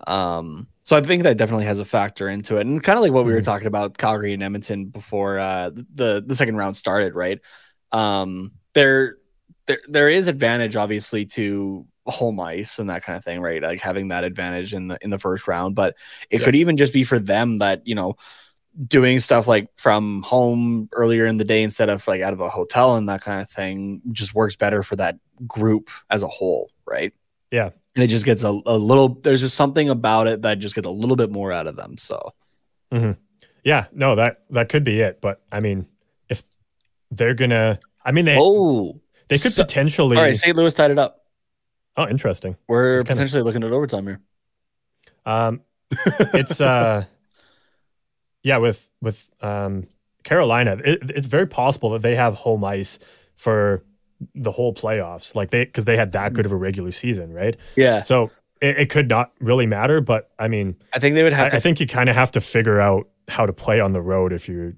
[0.06, 3.12] Um, so I think that definitely has a factor into it, and kind of like
[3.12, 3.44] what we were Mhm.
[3.44, 7.40] talking about Calgary and Edmonton before uh, the the second round started, right?
[7.92, 9.16] Um, there
[9.66, 13.62] there there is advantage obviously to home ice and that kind of thing, right?
[13.62, 15.94] Like having that advantage in the in the first round, but
[16.30, 16.44] it Yeah.
[16.46, 18.16] could even just be for them that you know
[18.86, 22.48] doing stuff like from home earlier in the day instead of like out of a
[22.48, 26.70] hotel and that kind of thing just works better for that group as a whole,
[26.86, 27.12] right?
[27.50, 27.70] Yeah.
[27.96, 30.86] And it just gets a, a little there's just something about it that just gets
[30.86, 31.96] a little bit more out of them.
[31.98, 32.32] So
[32.92, 33.12] mm-hmm.
[33.64, 35.20] yeah, no that that could be it.
[35.20, 35.86] But I mean,
[36.28, 36.44] if
[37.10, 40.16] they're gonna, I mean they Oh they could so- potentially.
[40.16, 40.56] all right, St.
[40.56, 41.17] Louis tied it up.
[41.98, 42.56] Oh, interesting.
[42.66, 44.20] We're It's kinda- potentially looking at overtime here.
[45.26, 45.60] Um,
[46.32, 47.04] it's uh,
[48.42, 49.86] yeah, with with um
[50.24, 52.98] Carolina, it, it's very possible that they have home ice
[53.36, 53.84] for
[54.34, 57.56] the whole playoffs, like they because they had that good of a regular season, right?
[57.76, 58.02] Yeah.
[58.02, 58.30] So
[58.60, 61.50] it, it could not really matter, but I mean, I think they would I, have
[61.50, 64.02] to I think you kind of have to figure out how to play on the
[64.02, 64.72] road if you're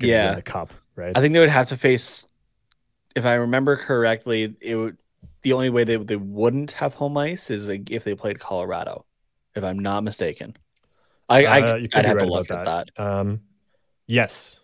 [0.00, 0.34] gonna Yeah.
[0.34, 1.16] the cup, right?
[1.16, 2.26] I think they would have to face,
[3.14, 4.96] if I remember correctly, it would
[5.42, 9.04] the only way they they wouldn't have home ice is like if they played Colorado,
[9.54, 10.56] if I'm not mistaken.
[11.28, 12.90] I, Uh, I you could I'd be have to look at that.
[13.00, 13.40] Um,
[14.06, 14.60] yes,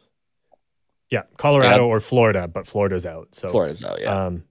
[1.10, 3.34] yeah, Colorado or Florida, but Florida's out.
[3.34, 4.26] So Florida's out, yeah.
[4.26, 4.44] Um,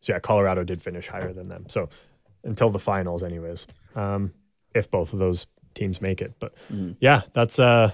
[0.00, 1.66] so yeah, Colorado did finish higher than them.
[1.68, 1.88] So
[2.44, 4.32] until the finals, anyways, um,
[4.74, 6.32] if both of those teams make it.
[6.40, 6.96] But Mhm.
[7.00, 7.58] yeah, that's.
[7.58, 7.92] Uh,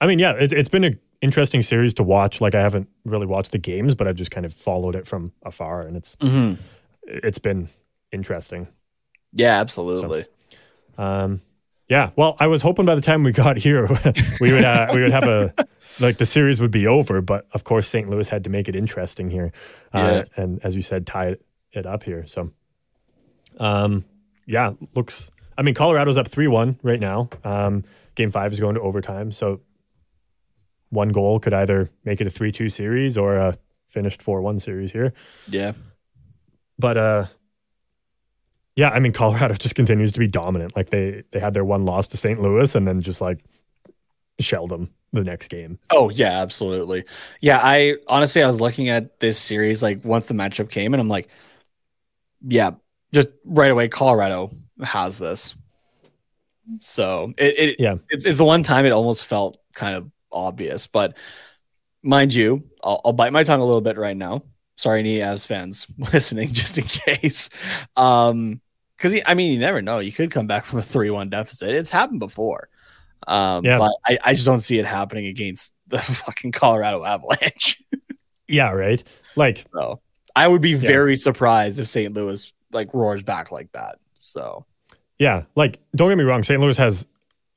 [0.00, 2.40] I mean, yeah, it, it's been an interesting series to watch.
[2.40, 5.32] Like I haven't really watched the games, but I've just kind of followed it from
[5.44, 6.58] afar, and it's Mhm.
[7.06, 7.68] it's been
[8.12, 8.68] interesting.
[9.32, 10.24] Yeah, absolutely.
[10.98, 11.40] Um,
[11.88, 12.10] yeah.
[12.16, 13.86] Well, I was hoping by the time we got here,
[14.40, 15.54] we would uh, we would have a
[15.98, 18.08] like the series would be over, but of course St.
[18.08, 19.52] Louis had to make it interesting here,
[19.92, 22.26] uh, and as you said, tie it, it up here.
[22.26, 22.50] So,
[23.58, 24.04] um,
[24.46, 25.30] yeah, looks.
[25.58, 27.28] I mean, Colorado's up three one right now.
[27.44, 29.60] Um, game five is going to overtime, so
[30.90, 33.56] one goal could either make it a three two series or a
[33.88, 35.12] finished four one series here.
[35.48, 35.72] yeah.
[36.78, 37.26] But uh
[38.76, 40.74] yeah, I mean Colorado just continues to be dominant.
[40.76, 42.40] Like they they had their one loss to St.
[42.40, 43.40] Louis and then just like
[44.38, 45.78] shelled them the next game.
[45.90, 47.04] Oh yeah, absolutely.
[47.40, 51.00] Yeah, I honestly I was looking at this series like once the matchup came and
[51.00, 51.28] I'm like,
[52.46, 52.70] yeah,
[53.12, 54.50] just right away Colorado
[54.82, 55.54] has this.
[56.80, 57.96] So it, it Yeah.
[58.08, 61.16] it's, it's the one time it almost felt kind of obvious, but
[62.02, 64.42] mind you, I'll, I'll bite my tongue a little bit right now.
[64.76, 67.50] Sorry, any Avs fans listening, just in case.
[67.96, 68.60] Um,
[68.96, 69.98] because I mean, you never know.
[69.98, 71.70] You could come back from a three-one deficit.
[71.70, 72.68] It's happened before.
[73.26, 73.78] Um, Yeah.
[73.78, 77.82] but I, I just don't see it happening against the fucking Colorado Avalanche.
[78.48, 79.02] Yeah, right?
[79.36, 80.00] Like so
[80.36, 82.12] I would be very surprised if St.
[82.14, 83.98] Louis like roars back like that.
[84.16, 84.66] So
[85.18, 86.60] yeah, like don't get me wrong, St.
[86.60, 87.06] Louis has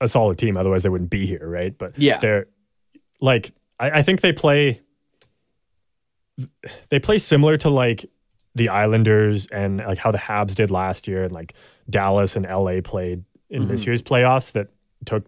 [0.01, 1.77] a solid team, otherwise they wouldn't be here, right?
[1.77, 2.19] But Yeah.
[2.19, 2.47] they're
[3.21, 4.81] like I, I think they play
[6.89, 8.05] they play similar to like
[8.55, 11.53] the Islanders and like how the Habs did last year and like
[11.89, 13.85] Dallas and LA played in this Mhm.
[13.87, 14.69] year's playoffs that
[15.05, 15.25] took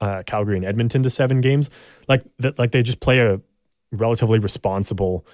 [0.00, 1.70] uh, Calgary and Edmonton to seven games.
[2.06, 3.40] Like that like they just play a
[3.92, 5.26] relatively responsible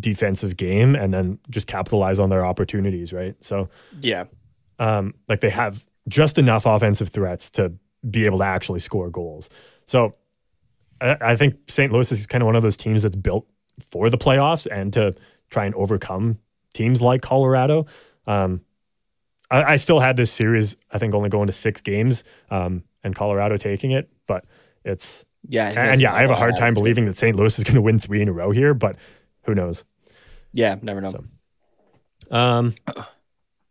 [0.00, 3.36] defensive game and then just capitalize on their opportunities, right?
[3.40, 3.68] So
[4.00, 4.24] yeah,
[4.80, 7.72] um, like they have just enough offensive threats to
[8.10, 9.48] be able to actually score goals.
[9.86, 10.14] So
[11.02, 11.92] I, I think St.
[11.92, 13.46] Louis is kind of one of those teams that's built
[13.90, 15.14] for the playoffs and to
[15.50, 16.38] try and overcome
[16.74, 17.86] teams like Colorado.
[18.26, 18.60] Um,
[19.50, 23.14] I, I still had this series, I think, only going to six games, um, and
[23.16, 24.44] Colorado taking it, but
[24.84, 27.36] it's Yeah, it and yeah, I have a hard time believing that St.
[27.36, 28.96] Louis is going to win three in a row here, but
[29.44, 29.84] who knows?
[30.52, 31.10] Yeah, never know.
[31.10, 31.24] So-
[32.30, 32.74] Um,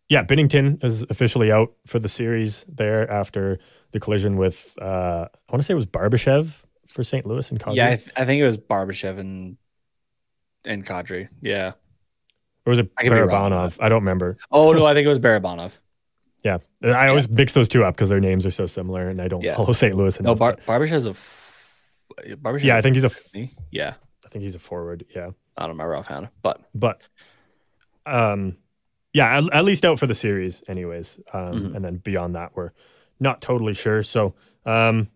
[0.09, 3.59] yeah, Binnington is officially out for the series there after
[3.91, 6.51] the collision with uh, I want to say it was Barbashev
[6.91, 7.25] for St.
[7.25, 7.75] Louis and Kadri.
[7.75, 9.57] yeah, I, th- I think it was Barbashev and
[10.65, 11.29] and Kadri.
[11.41, 11.73] Yeah.
[12.65, 13.77] or was it I could be wrong Barabanov?
[13.81, 14.37] I don't remember.
[14.51, 15.73] Oh no, I think it was Barabanov.
[16.43, 19.27] Yeah, I always mix those two up because their names are so similar, and I
[19.27, 19.55] don't Yeah.
[19.55, 19.95] follow St.
[19.95, 20.39] Louis No, enough.
[20.39, 21.11] Bar- Barbashev's a.
[21.11, 21.77] F-
[22.41, 23.11] Barbashev's yeah, I think he's a.
[23.11, 23.29] f-
[23.69, 23.93] Yeah,
[24.25, 25.05] I think he's a forward.
[25.15, 27.07] Yeah, I don't remember offhand, but but
[28.07, 28.57] um,
[29.13, 31.19] yeah, at, at least out for the series, anyways.
[31.31, 31.75] Um, Mhm.
[31.75, 32.71] and then beyond that, we're
[33.19, 34.01] not totally sure.
[34.03, 34.33] So,
[34.65, 35.09] um,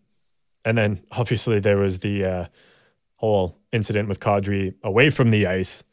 [0.65, 2.45] and then obviously there was the uh,
[3.15, 5.83] whole incident with Kadri away from the ice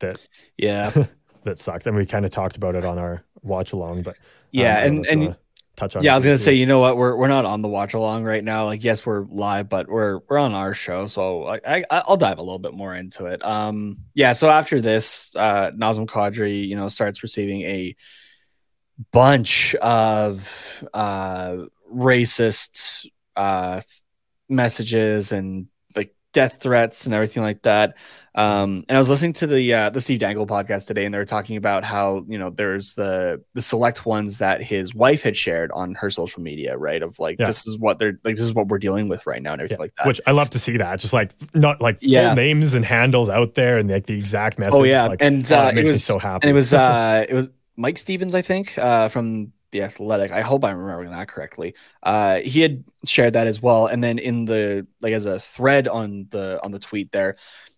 [0.00, 0.20] that
[0.56, 0.92] yeah,
[1.44, 4.02] that sucks, and we kind of talked about it on our watch along.
[4.02, 5.36] But um, yeah, I and and
[5.76, 6.02] touch on.
[6.02, 6.44] yeah, I was gonna briefly.
[6.44, 8.64] say, you know what, we're we're not on the watch along right now.
[8.64, 12.38] Like, yes, we're live, but we're we're on our show, so I, I I'll dive
[12.38, 13.44] a little bit more into it.
[13.44, 17.96] Um, yeah, so after this, uh, Nazem Kadri, you know, starts receiving a
[19.12, 21.56] bunch of uh
[21.94, 23.06] racist
[23.36, 23.80] uh
[24.48, 27.94] messages and like death threats and everything like that.
[28.34, 31.18] Um, and I was listening to the uh, the Steve Dangle podcast today, and they
[31.18, 35.36] were talking about how you know there's the the select ones that his wife had
[35.36, 37.02] shared on her social media, right?
[37.02, 37.46] Of like Yeah.
[37.46, 39.80] this is what they're like, this is what we're dealing with right now, and everything
[39.80, 40.06] like that.
[40.06, 42.34] Which I love to see that, just like not like full Yeah.
[42.34, 44.78] names and handles out there, and like the exact message.
[44.78, 46.46] oh yeah, like, and oh, uh, it makes it me was so happy.
[46.46, 50.30] and it was uh, it was Mike Stevens, I think, uh, from the Athletic.
[50.30, 51.74] I hope I'm remembering that correctly.
[52.02, 55.88] Uh, he had shared that as well, and then in the like as a thread
[55.88, 57.36] on the on the tweet there,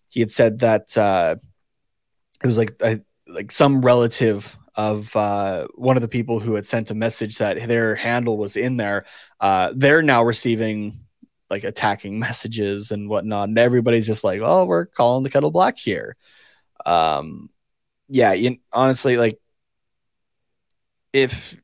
[0.09, 1.35] he had said that uh,
[2.43, 2.81] it was like
[3.27, 7.67] like some relative of uh, one of the people who had sent a message that
[7.67, 9.05] their handle was in there.
[9.39, 10.93] Uh, they're now receiving
[11.49, 15.77] like attacking messages and whatnot, and everybody's just like, "Oh, we're calling the kettle black
[15.77, 16.15] here."
[16.85, 17.49] Um,
[18.07, 19.39] yeah, you, honestly, like
[21.13, 21.60] if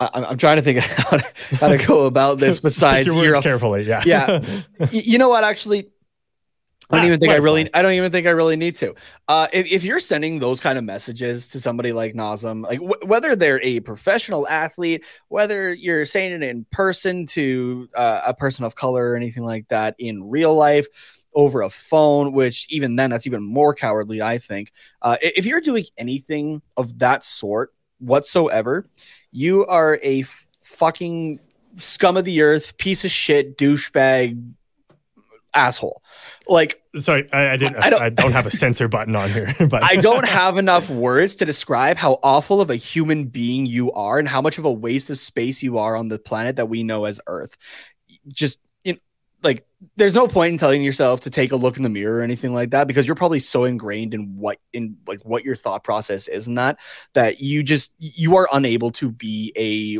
[0.00, 3.40] I, I'm I'm trying to think how to, how to go about this besides your
[3.42, 3.82] carefully.
[3.84, 4.62] Yeah, Yeah.
[4.90, 5.90] You know what actually
[6.88, 7.70] i don't Ah, even think i really fly.
[7.74, 8.94] i don't even think i really need to
[9.26, 13.04] uh if, if you're sending those kind of messages to somebody like nazem like wh-
[13.08, 18.64] whether they're a professional athlete whether you're saying it in person to uh, a person
[18.64, 20.86] of color or anything like that in real life
[21.34, 24.70] over a phone which even then that's even more cowardly i think
[25.02, 28.88] uh, if you're doing anything of that sort whatsoever
[29.36, 31.38] you are a f- fucking
[31.76, 34.42] scum of the earth piece of shit douchebag
[35.54, 36.02] asshole
[36.48, 37.76] like Sorry, I, I didn't.
[37.76, 40.88] I I don't- don't, have a censor button on here, but I don't have enough
[40.88, 44.64] words to describe how awful of a human being you are and how much of
[44.64, 47.58] a waste of space you are on the planet that we know as Earth.
[48.28, 48.58] Just
[49.46, 49.66] like,
[49.96, 52.52] there's no point in telling yourself to take a look in the mirror or anything
[52.52, 56.28] like that because you're probably so ingrained in what in like what your thought process
[56.28, 56.78] is and that
[57.12, 59.98] that you just you are unable to be a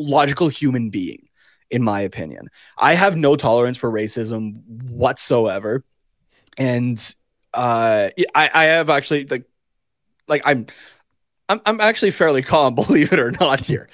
[0.00, 1.28] logical human being.
[1.70, 5.84] In my opinion, I have no tolerance for racism whatsoever
[6.56, 7.14] and
[7.52, 9.44] uh I, I have actually like
[10.28, 10.66] like I'm
[11.48, 13.88] I'm I'm actually fairly calm, believe it or not here.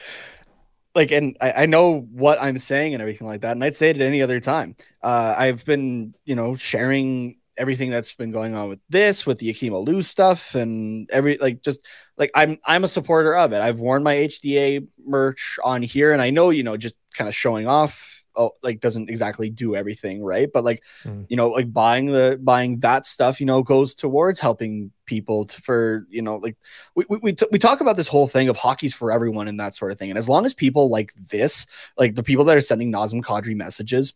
[0.95, 3.91] Like and I, I know what I'm saying and everything like that, and I'd say
[3.91, 4.77] it at any other time.
[5.03, 9.51] Uh I've been, you know, sharing everything that's been going on with this, with the
[9.51, 11.81] Akim Aliu stuff and every like just
[12.17, 13.61] like I'm I'm a supporter of it.
[13.61, 17.35] I've worn my HDA merch on here and I know, you know, just kind of
[17.35, 20.51] showing off oh like doesn't exactly do everything, right?
[20.53, 21.27] But like Mm.
[21.29, 25.61] you know like buying the buying that stuff you know goes towards helping people to,
[25.61, 26.57] for you know like
[26.95, 29.61] we we, we, t- we talk about this whole thing of hockey's for everyone and
[29.61, 31.67] that sort of thing and as long as people like this
[31.99, 34.15] like the people that are sending Nazem Kadri messages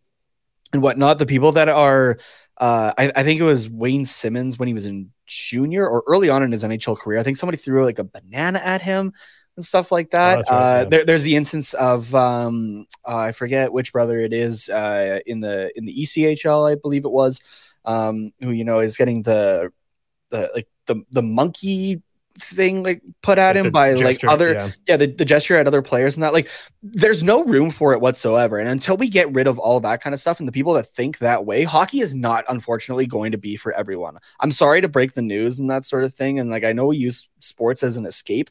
[0.73, 2.19] and whatnot the people that are
[2.59, 6.31] uh I, I think it was Wayne Simmonds when he was in junior or early
[6.31, 9.13] on in his NHL career I think somebody threw like a banana at him
[9.59, 10.37] and stuff like that.
[10.37, 14.33] that's right, uh, there, there's the instance of um, uh, I forget which brother it
[14.33, 17.41] is uh, in the in the ECHL, I believe it was,
[17.85, 19.73] um, who you know is getting the
[20.31, 22.03] the like the the monkey
[22.41, 24.71] thing like put at Like him by gesture, like other yeah.
[24.87, 26.49] yeah the, the gesture at other players and that like
[26.83, 30.15] there's no room for it whatsoever and until we get rid of all that kind
[30.15, 33.39] of stuff and the people that think that way hockey is not unfortunately going to
[33.39, 36.49] be for everyone i'm sorry to break the news and that sort of thing and
[36.49, 38.51] like i know we use sports as an escape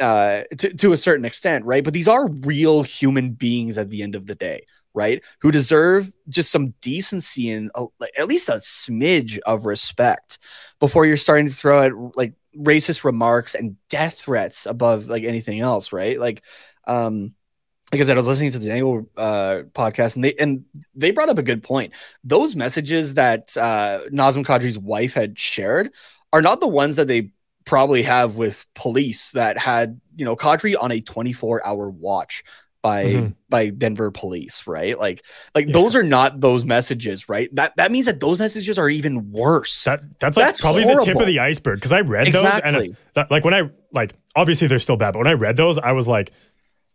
[0.00, 1.84] uh, to, to a certain extent, right?
[1.84, 5.22] But these are real human beings at the end of the day, right?
[5.40, 10.38] Who deserve just some decency and a, like, at least a smidge of respect
[10.80, 15.60] before you're starting to throw out like racist remarks and death threats above like anything
[15.60, 16.18] else, right?
[16.18, 16.42] Like,
[16.86, 17.34] um,
[17.92, 20.64] like I said, I was listening to the Dangle uh, podcast, and they and
[20.96, 21.92] they brought up a good point.
[22.24, 25.92] Those messages that uh, Nazem Kadri's wife had shared
[26.32, 27.30] are not the ones that they
[27.64, 32.44] probably have with police that had you know Kadri on a 24 hour watch
[32.82, 33.32] by Mm-hmm.
[33.48, 34.98] by Denver police, right?
[34.98, 37.48] Like like those are not those messages, right?
[37.54, 39.84] That that means that those messages are even worse.
[39.84, 42.86] That that's like That's probably the tip of the iceberg because I read those Exactly.
[42.88, 45.78] and that, like when I like obviously they're still bad, but when I read those,
[45.78, 46.30] I was like,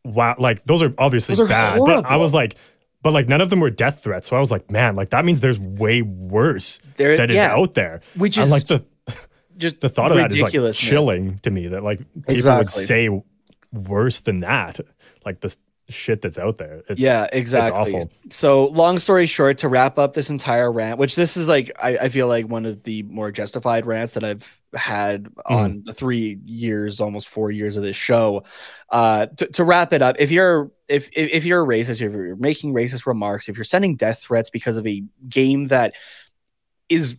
[0.04, 1.80] wow, like those are obviously Those are bad.
[1.80, 2.56] But I was like,
[3.02, 5.26] but like none of them were death threats, so I was like, man, like that
[5.26, 7.52] means there's way worse There- that is yeah.
[7.56, 8.02] out there.
[8.16, 8.86] Which And, is like the
[9.60, 10.74] Just the thought of that is like man.
[10.74, 12.64] chilling to me that like people Exactly.
[12.80, 13.24] would say
[13.72, 14.80] worse than that,
[15.26, 15.56] like the
[15.90, 16.84] shit that's out there.
[16.88, 17.96] It's, yeah, exactly.
[17.96, 18.12] awful.
[18.30, 21.98] So, long story short, to wrap up this entire rant, which this is like, I,
[21.98, 25.54] I feel like one of the more justified rants that I've had Hmm.
[25.54, 28.44] on the three years, almost four years of this show.
[28.92, 32.14] Uh, to, to wrap it up, if you're if, if if you're a racist, if
[32.14, 35.96] you're making racist remarks, if you're sending death threats because of a game that
[36.88, 37.18] is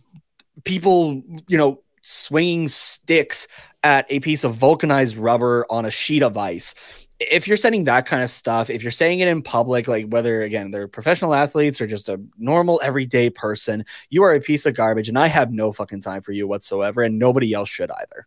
[0.63, 3.47] people, you know, swinging sticks
[3.83, 6.73] at a piece of vulcanized rubber on a sheet of ice.
[7.19, 10.41] If you're sending that kind of stuff, if you're saying it in public, like whether
[10.41, 14.73] again they're professional athletes or just a normal everyday person, you are a piece of
[14.73, 18.25] garbage, and I have no fucking time for you whatsoever, and nobody else should either.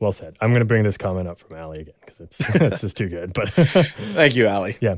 [0.00, 0.36] Well said.
[0.40, 3.32] I'm gonna bring this comment up from Ali again because it's it's just too good.
[3.32, 4.76] But Thank you, Ali.
[4.80, 4.96] yeah,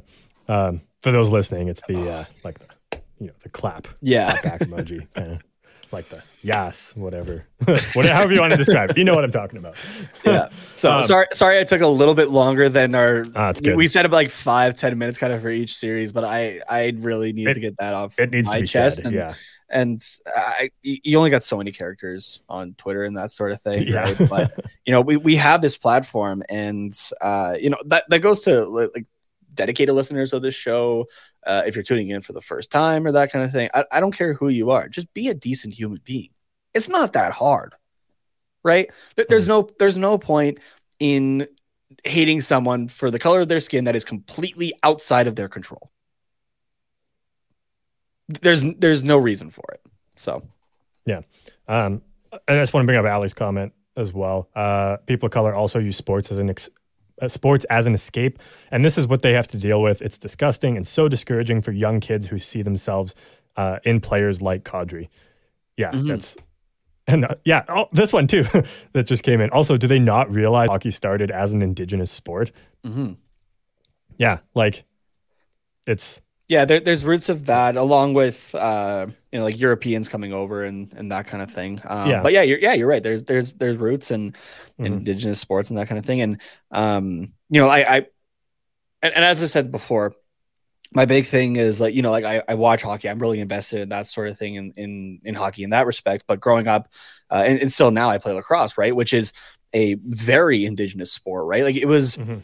[0.49, 4.41] um, for those listening, it's the uh, like the you know the clap Yeah.
[4.41, 5.41] back emoji kind of
[5.93, 8.99] like the yes whatever whatever however you want to describe it.
[8.99, 9.77] You know what I'm talking about.
[10.25, 10.49] yeah.
[10.75, 13.25] So Um, sorry, sorry, I took a little bit longer than our.
[13.35, 13.77] Ah, it's we- good.
[13.77, 16.93] We set up like five, ten minutes kind of for each series, but I, I
[16.99, 18.19] really need It- to get that off.
[18.19, 19.07] It needs my to be chest said.
[19.07, 19.35] and, yeah.
[19.71, 23.63] and I, y- you only got so many characters on Twitter and that sort of
[23.63, 24.03] thing, Yeah.
[24.03, 24.29] right?
[24.29, 24.53] But
[24.85, 28.65] you know, we, we have this platform, and uh, you know that that goes to
[28.65, 29.07] like
[29.55, 31.07] dedicated listeners of this show.
[31.47, 33.85] Uh, if you're tuning in for the first time or that kind of thing, I,
[33.93, 36.31] I don't care who you are, just be a decent human being.
[36.73, 37.75] It's not that hard,
[38.63, 38.91] right?
[39.29, 40.59] There's no there's no point
[40.99, 41.47] in
[42.03, 45.91] hating someone for the color of their skin that is completely outside of their control.
[48.29, 49.81] There's there's no reason for it.
[50.17, 50.43] So
[51.07, 51.21] yeah,
[51.69, 52.03] Um,
[52.49, 54.49] and I just want to bring up Ali's comment as well.
[54.55, 56.71] Uh, people of color also use sports as an ex-
[57.29, 58.39] sports as an escape,
[58.71, 60.03] and this is what they have to deal with.
[60.03, 63.15] It's disgusting and so discouraging for young kids who see themselves
[63.57, 65.09] uh, in players like Kadri.
[65.77, 66.09] Yeah, Mhm.
[66.09, 66.37] that's
[67.07, 68.45] and uh, yeah, oh, this one too
[68.95, 69.51] that just came in.
[69.51, 72.51] Also, do they not realize hockey started as an indigenous sport?
[72.85, 73.13] Mm-hmm.
[74.19, 74.85] Yeah, like
[75.87, 80.33] it's yeah, there, there's roots of that along with uh, you know like Europeans coming
[80.33, 81.81] over and and that kind of thing.
[81.85, 82.23] Um, Yeah.
[82.23, 83.03] but yeah, you're yeah you're right.
[83.03, 84.37] There's there's there's roots and
[84.79, 84.87] Mhm.
[84.87, 86.21] indigenous sports and that kind of thing.
[86.21, 86.41] And
[86.71, 88.07] um, you know, I, I
[89.03, 90.15] and, and as I said before,
[90.93, 93.09] my big thing is like you know like I, I watch hockey.
[93.09, 96.25] I'm really invested in that sort of thing in in in hockey in that respect.
[96.27, 96.89] But growing up,
[97.31, 99.33] uh, and, and still now I play lacrosse, right, which is
[99.73, 101.65] a very indigenous sport, right?
[101.65, 102.43] Like it was Mhm.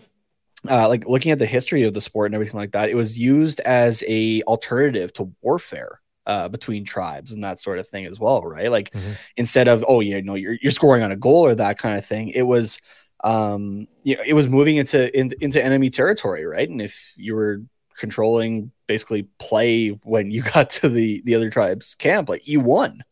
[0.68, 3.16] Uh, like looking at the history of the sport and everything like that, it was
[3.18, 8.18] used as a alternative to warfare uh, between tribes and that sort of thing as
[8.20, 8.70] well, right?
[8.70, 9.16] Like Mhm.
[9.36, 12.04] instead of oh you know you're you're scoring on a goal or that kind of
[12.06, 12.78] thing, it was
[13.24, 16.68] um you know it was moving into in, into enemy territory, right?
[16.68, 17.62] And if you were
[17.96, 23.02] controlling basically play when you got to the the other tribe's camp, like you won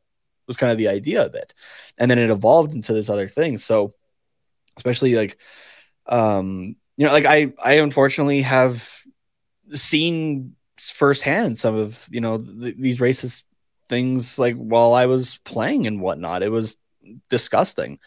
[0.46, 1.54] was kind of the idea of it,
[1.98, 3.58] and then it evolved into this other thing.
[3.58, 3.92] So
[4.76, 5.38] especially like
[6.06, 8.90] um you know like i i unfortunately have
[9.74, 13.42] seen firsthand some of you know th- these racist
[13.88, 16.42] things like while i was playing and whatnot.
[16.42, 16.76] It was
[17.30, 17.98] disgusting.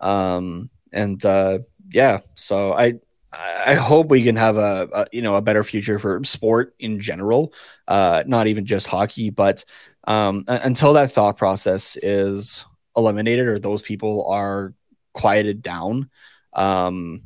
[0.00, 2.94] Um and uh yeah so i
[3.32, 7.00] i hope we can have a, a you know a better future for sport in
[7.00, 7.54] general
[7.88, 9.30] uh not even just hockey.
[9.30, 9.64] But
[10.06, 12.66] um until that thought process is
[12.96, 14.74] eliminated or those people are
[15.14, 16.10] quieted down
[16.52, 17.22] um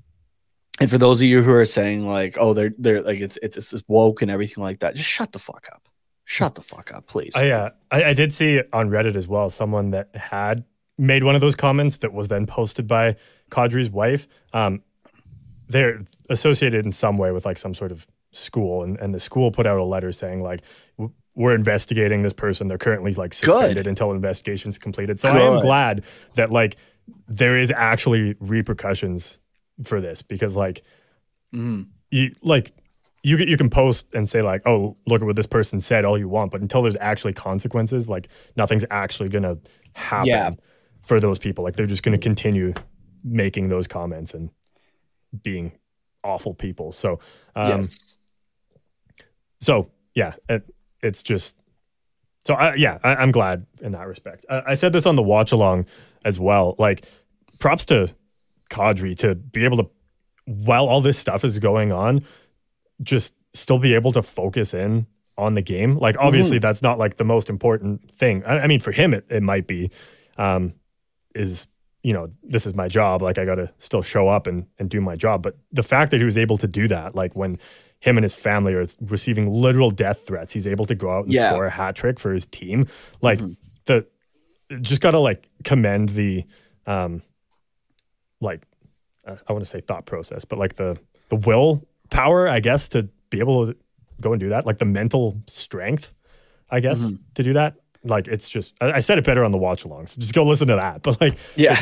[0.81, 3.57] and for those of you who are saying like oh they're they're like it's it's,
[3.57, 5.89] it's woke and everything like that just shut the fuck up
[6.25, 9.51] shut the fuck up please I, uh, I I did see on Reddit as well
[9.51, 10.65] someone that had
[10.99, 13.17] made one of those comments that was then posted by
[13.51, 14.27] Kadri's wife.
[14.53, 14.83] Um,
[15.69, 19.51] they're associated in some way with like some sort of school, and, and the school
[19.51, 20.63] put out a letter saying like
[21.35, 22.69] we're investigating this person.
[22.69, 25.21] They're currently like suspended until investigation's completed.
[25.21, 26.05] So I am glad
[26.35, 26.77] that like
[27.29, 29.39] there is actually repercussions
[29.85, 30.83] for this because like
[31.55, 31.87] Mhm.
[32.11, 32.73] you like
[33.23, 36.17] you you can post and say like oh look at what this person said all
[36.19, 39.57] you want but until there's actually consequences like nothing's actually gonna
[39.95, 40.51] happen Yeah.
[41.03, 42.73] for those people like they're just gonna continue
[43.25, 44.51] making those comments and
[45.43, 45.73] being
[46.25, 47.19] awful people so
[47.55, 48.17] um yes.
[49.61, 50.63] so yeah it,
[51.03, 51.57] it's just
[52.45, 55.23] so I, yeah I, i'm glad in that respect I, I said this on the
[55.23, 55.87] watch along
[56.25, 57.05] as well like
[57.59, 58.15] props to
[58.71, 59.91] Kadri to be able to
[60.47, 62.25] while all this stuff is going on
[63.03, 65.07] just still be able to focus in
[65.39, 65.99] on the game.
[65.99, 68.45] Like obviously that's not like the most important thing.
[68.45, 69.91] I, I mean for him it, it might be
[70.39, 70.75] um
[71.35, 71.67] is
[72.03, 75.01] you know this is my job like i gotta still show up and, and do
[75.01, 75.43] my job.
[75.43, 77.59] But the fact that he was able to do that like when
[78.01, 81.33] him and his family are receiving literal death threats he's able to go out and
[81.33, 81.51] Yeah.
[81.51, 82.87] score a hat trick for his team.
[83.21, 83.41] Like
[83.87, 84.07] the
[84.81, 86.45] just gotta like commend the
[86.87, 87.23] um
[88.47, 88.63] like
[89.27, 90.97] uh, i want to say thought process but like the
[91.29, 93.77] the will power i guess to be able to
[94.21, 96.13] go and do that like the mental strength
[96.71, 97.01] i guess
[97.35, 97.75] to do that
[98.05, 100.45] like it's just I, I said it better on the watch along so just go
[100.45, 101.77] listen to that but like Yeah.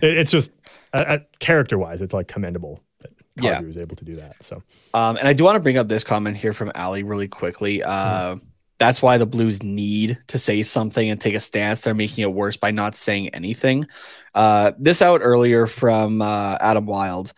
[0.00, 0.50] it, it's just
[0.94, 3.60] uh, uh, character wise it's like commendable that Kadri Yeah.
[3.60, 4.62] was able to do that so
[4.94, 7.82] Um, and I do want to bring up this comment here from Ali really quickly.
[7.82, 8.36] Uh,
[8.78, 11.80] That's why the Blues need to say something and take a stance.
[11.80, 13.86] They're making it worse by not saying anything.
[14.34, 17.32] Uh, this out earlier from uh, Adam Wild.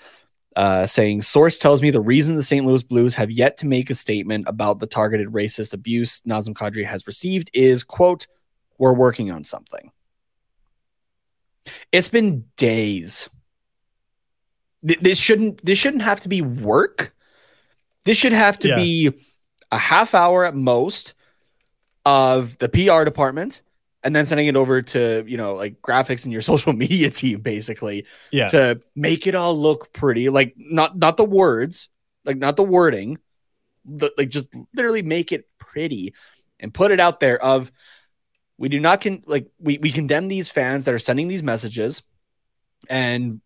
[0.55, 2.65] Uh, saying source tells me the reason the St.
[2.65, 6.83] Louis Blues have yet to make a statement about the targeted racist abuse Nazem Kadri
[6.87, 8.27] has received is quote
[8.79, 9.91] we're working on something.
[11.93, 13.29] It's been days.
[14.87, 17.15] Th- This shouldn't this shouldn't have to be work.
[18.05, 18.77] This should have to Yeah.
[18.77, 19.13] be
[19.71, 21.13] a half hour at most
[22.07, 23.63] of the PR department
[24.05, 27.41] and then sending it over to, you know, like graphics and your social media team
[27.41, 30.29] basically yeah to make it all look pretty.
[30.29, 31.89] Like not not the words,
[32.25, 33.19] like not the wording,
[33.85, 36.15] the, like just literally make it pretty
[36.61, 37.73] and put it out there of
[38.57, 42.03] we do not con like we, we condemn these fans that are sending these messages
[42.89, 43.41] and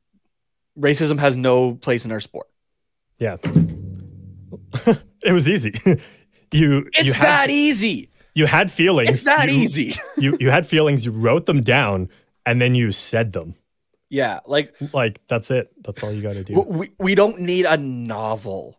[0.78, 2.46] racism has no place in our sport.
[3.18, 3.36] yeah
[5.24, 5.72] it was easy
[6.52, 8.09] you It's you that easy.
[8.35, 9.97] You had feelings It's that you- easy.
[10.16, 12.09] you you had feelings you wrote them down
[12.47, 13.55] and then you said them
[14.09, 17.66] Yeah, like like that's it that's all you got to do we, we don't need
[17.66, 18.78] a novel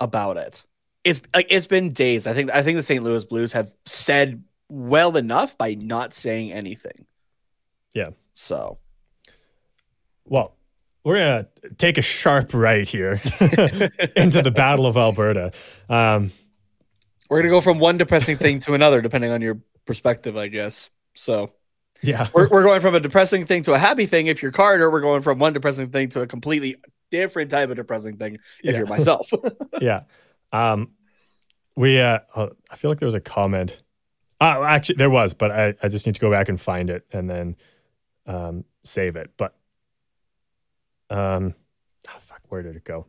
[0.00, 0.62] about it.
[1.04, 2.26] It's like it's been days.
[2.26, 3.02] I think I think the St.
[3.02, 7.06] Louis Blues have said well enough by not saying anything.
[7.94, 8.10] Yeah.
[8.34, 8.78] So
[10.24, 10.54] Well,
[11.04, 11.46] we're gonna
[11.78, 13.20] take a sharp right here
[14.16, 15.52] into the Battle of Alberta.
[15.88, 16.32] Um,
[17.28, 20.90] we're gonna go from one depressing thing to another, depending on your perspective, I guess.
[21.14, 21.52] So
[22.02, 24.90] yeah, we're we're going from a depressing thing to a happy thing if you're Carter.
[24.90, 26.76] We're going from one depressing thing to a completely
[27.10, 28.78] different type of depressing thing if Yeah.
[28.78, 29.30] you're myself.
[29.80, 30.02] yeah.
[30.52, 30.90] Um,
[31.76, 33.80] we, uh, uh, I feel like there was a comment.
[34.40, 37.06] Uh, actually, there was, but I, I just need to go back and find it
[37.12, 37.56] and then
[38.26, 39.30] um, save it.
[39.36, 39.54] But,
[41.10, 41.54] um,
[42.08, 43.06] oh, fuck, where did it go?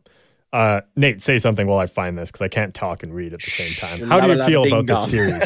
[0.52, 3.42] Uh, Nate, say something while I find this because I can't talk and read at
[3.42, 4.08] the same time.
[4.08, 5.42] How do you feel about this series?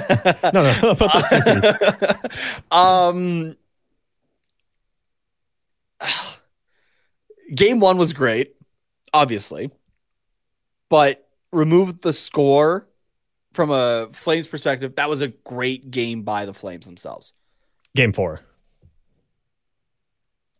[0.52, 2.62] no, no, about the series.
[2.70, 3.56] um
[7.54, 8.54] game one was great
[9.12, 9.70] obviously
[10.88, 12.88] but remove the score
[13.52, 17.34] from a flames perspective that was a great game by the flames themselves
[17.94, 18.40] Game four.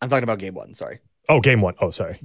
[0.02, 1.74] i'm talking about game one sorry Oh, game one.
[1.78, 2.18] Oh, sorry.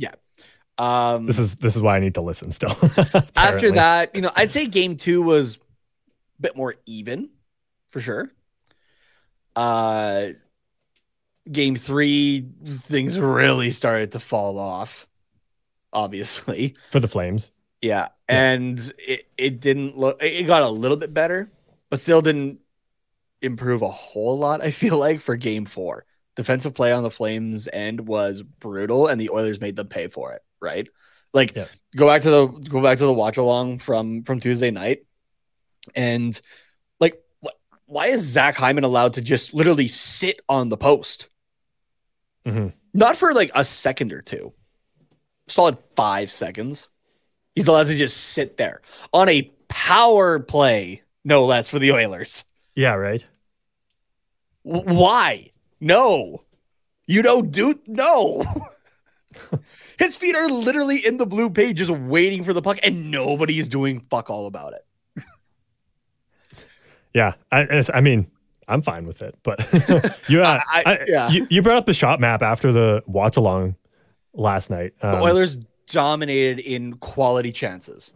[0.78, 2.70] Um This is this is why I need to listen still.
[3.36, 7.30] after that you know i'd say game two was a bit more even
[7.90, 8.32] for sure.
[9.56, 10.28] Uh
[11.52, 15.08] game three things really started to fall off
[15.94, 16.76] obviously.
[16.92, 17.52] For the Flames.
[17.82, 21.50] yeah and it, it didn't look it got a little bit better
[21.90, 22.60] but still didn't
[23.42, 26.06] improve a whole lot i feel like for game four.
[26.36, 30.34] Defensive play on the flames end was brutal and the oilers made them pay for
[30.34, 30.88] it right?
[31.34, 31.66] Like Yeah.
[31.96, 35.06] go back to the go back to the watch along from from tuesday night.
[35.96, 36.40] And
[37.00, 37.56] like wh-
[37.86, 41.30] why is zach hyman allowed to just literally sit on the post?
[42.46, 42.74] Mhm.
[42.94, 44.54] not for like a second or two.
[45.48, 46.88] Solid five seconds.
[47.56, 48.82] He's allowed to just sit there
[49.14, 52.46] on a power play no less for the oilers.
[52.76, 53.26] Yeah, right.
[54.66, 55.52] W- why?
[55.82, 56.44] No.
[57.06, 58.44] You don't do no
[59.98, 63.60] his feet are literally in the blue page just waiting for the puck and nobody
[63.60, 64.84] is doing fuck all about it
[67.14, 68.30] Yeah, I, I mean,
[68.68, 69.60] I'm fine with it, but
[70.28, 71.30] you, uh, I- I- yeah.
[71.30, 73.76] you, you brought up the shot map after the watch along
[74.34, 74.94] last night.
[75.02, 78.12] the Um, oilers dominated in quality chances.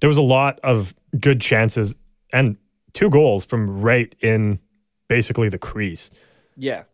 [0.00, 1.94] There was a lot of good chances
[2.32, 2.56] and
[2.94, 4.60] two goals from right in
[5.08, 6.10] basically the crease.
[6.56, 6.84] Yeah.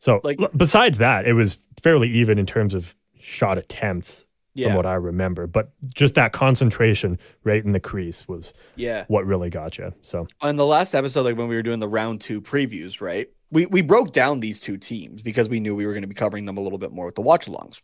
[0.00, 4.68] So, Like- besides that, it was fairly even in terms of shot attempts Yeah.
[4.68, 5.46] from what I remember.
[5.46, 9.04] But just that concentration right in the crease was Yeah.
[9.08, 9.92] what really got you.
[10.02, 13.28] So, on the last episode, like when we were doing the round two previews, right?
[13.50, 16.14] We we broke down these two teams because we knew we were going to be
[16.14, 17.80] covering them a little bit more with the watch alongs.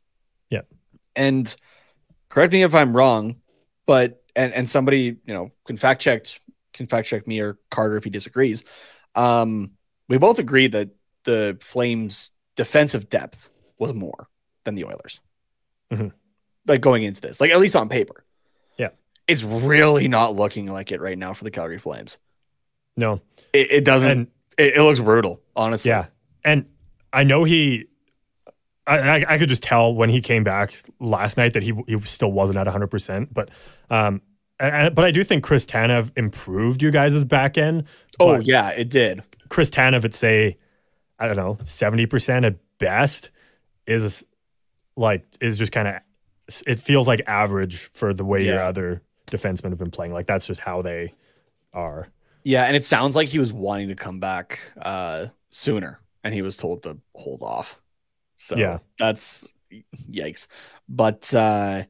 [0.50, 0.62] Yeah.
[1.16, 1.54] And
[2.28, 3.36] correct me if I'm wrong,
[3.86, 6.26] but and and somebody, you know, can fact check
[6.72, 8.64] can fact check me or Carter if he disagrees.
[9.14, 9.72] Um,
[10.08, 10.90] we both agree that
[11.22, 14.28] the Flames defensive depth was more
[14.64, 15.20] than the Oilers.
[15.92, 16.12] Mhm.
[16.66, 18.24] Like going into this, like at least on paper.
[18.78, 18.88] Yeah.
[19.28, 22.18] It's really not looking like it right now for the Calgary Flames.
[22.96, 23.20] no.
[23.52, 24.10] It, it doesn't.
[24.10, 24.26] And
[24.58, 25.90] it, it looks brutal, honestly.
[25.90, 26.06] Yeah,
[26.44, 26.66] and
[27.12, 27.84] I know he.
[28.86, 31.98] I, I, I could just tell when he came back last night that he he
[32.00, 32.88] still wasn't at 100.
[32.88, 33.50] percent But
[33.90, 34.22] um,
[34.58, 37.84] and, but I do think Chris Tanev improved you guys' back end.
[38.18, 39.22] Oh yeah, it did.
[39.48, 40.58] Chris Tanev at say,
[41.20, 43.30] I don't know, 70 percent at best
[43.86, 44.24] is
[44.96, 45.94] like is just kind of
[46.66, 50.12] it feels like average for the way your other defensemen have been playing.
[50.12, 51.14] Like that's just how they
[51.72, 52.08] are.
[52.44, 56.42] Yeah, and it sounds like he was wanting to come back uh, sooner, and he
[56.42, 57.80] was told to hold off.
[58.36, 58.78] So Yeah.
[58.98, 59.48] that's
[60.10, 60.46] yikes.
[60.88, 61.84] But uh,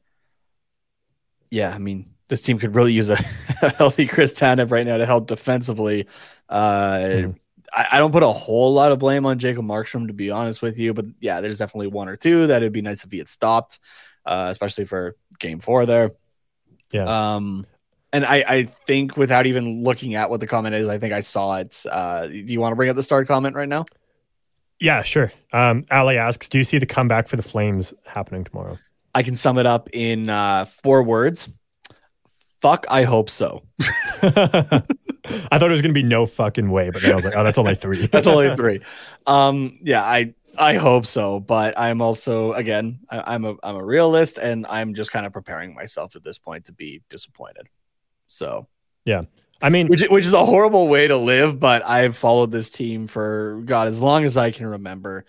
[1.51, 3.19] yeah, I mean, this team could really use a,
[3.63, 6.07] a healthy Chris Tanev right now to help defensively.
[6.49, 7.35] Uh, Mhm.
[7.75, 10.63] I, I don't put a whole lot of blame on Jacob Markstrom, to be honest
[10.63, 13.19] with you, but yeah, there's definitely one or two that it'd be nice if he
[13.19, 13.81] had stopped,
[14.25, 16.13] uh, especially for Game Four there.
[16.93, 17.35] Yeah.
[17.35, 17.67] Um,
[18.13, 21.21] and I, I think without even looking at what the comment is, I think I
[21.21, 21.85] saw it.
[21.91, 23.87] Uh, do you want to bring up the start comment right now?
[24.79, 25.33] Yeah, sure.
[25.53, 28.79] Um, Ali asks, "Do you see the comeback for the Flames happening tomorrow?"
[29.15, 31.49] I can sum it up in uh, four words.
[32.65, 33.63] Fuck, I hope so.
[34.23, 34.89] I thought
[35.53, 37.59] it was going to be no fucking way, but then I was like, oh, that's
[37.59, 38.07] only three.
[38.07, 38.81] That's only three.
[39.27, 43.85] Um, yeah, I I hope so, but I'm also again, I, I'm a I'm a
[43.85, 47.69] realist, and I'm just kind of preparing myself at this point to be disappointed.
[48.29, 48.67] So,
[49.05, 49.25] yeah,
[49.61, 53.09] I mean, which which is a horrible way to live, but I've followed this team
[53.09, 55.27] for God as long as I can remember,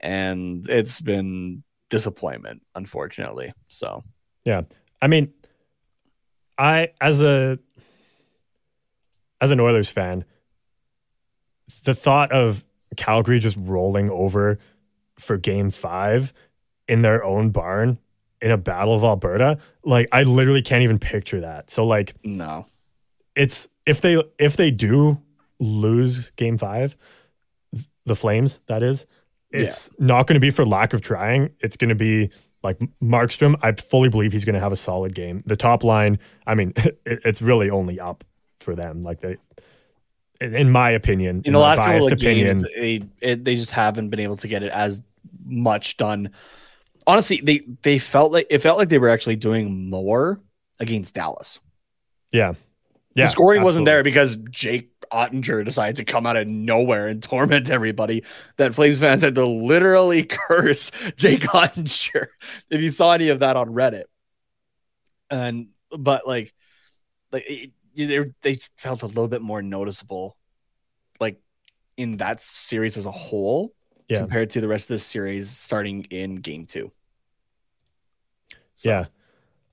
[0.00, 3.52] and it's been disappointment, unfortunately.
[3.68, 4.02] So,
[4.44, 4.62] yeah,
[5.00, 5.32] I mean,
[6.58, 7.58] I as a
[9.40, 10.24] as an Oilers fan,
[11.84, 12.64] the thought of
[12.96, 14.58] Calgary just rolling over
[15.18, 16.32] for Game Five
[16.88, 17.98] in their own barn
[18.40, 21.70] in a Battle of Alberta, like I literally can't even picture that.
[21.70, 22.66] So, like, no,
[23.34, 25.20] it's if they if they do
[25.60, 26.96] lose game five
[28.06, 29.06] the flames that is
[29.50, 31.50] it's not going to be for lack of trying.
[31.60, 32.30] It's going to be
[32.64, 36.18] like markstrom i fully believe he's going to have a solid game the top line
[36.46, 38.24] i mean it, it's really only up
[38.58, 39.36] for them like they
[40.40, 43.70] in in my opinion in the last couple of opinion games, they it, they just
[43.70, 45.02] haven't been able to get it as
[45.44, 46.30] much done.
[47.06, 50.40] Honestly, they they felt like it felt like they were actually doing more
[50.80, 51.60] against Dallas.
[52.32, 52.54] yeah
[53.14, 57.22] yeah the scoring wasn't there because Jake Oettinger decided to come out of nowhere and
[57.30, 58.24] torment everybody.
[58.56, 62.26] That Flames fans had to literally curse Jake Oettinger.
[62.70, 64.04] If you saw any of that on Reddit,
[65.30, 66.52] and but like,
[67.30, 70.36] like it, they they felt a little bit more noticeable,
[71.20, 71.40] like
[71.96, 73.72] in that series as a whole,
[74.08, 74.18] Yeah.
[74.20, 76.90] compared to the rest of this series starting in Game Two.
[78.74, 79.04] So- Yeah.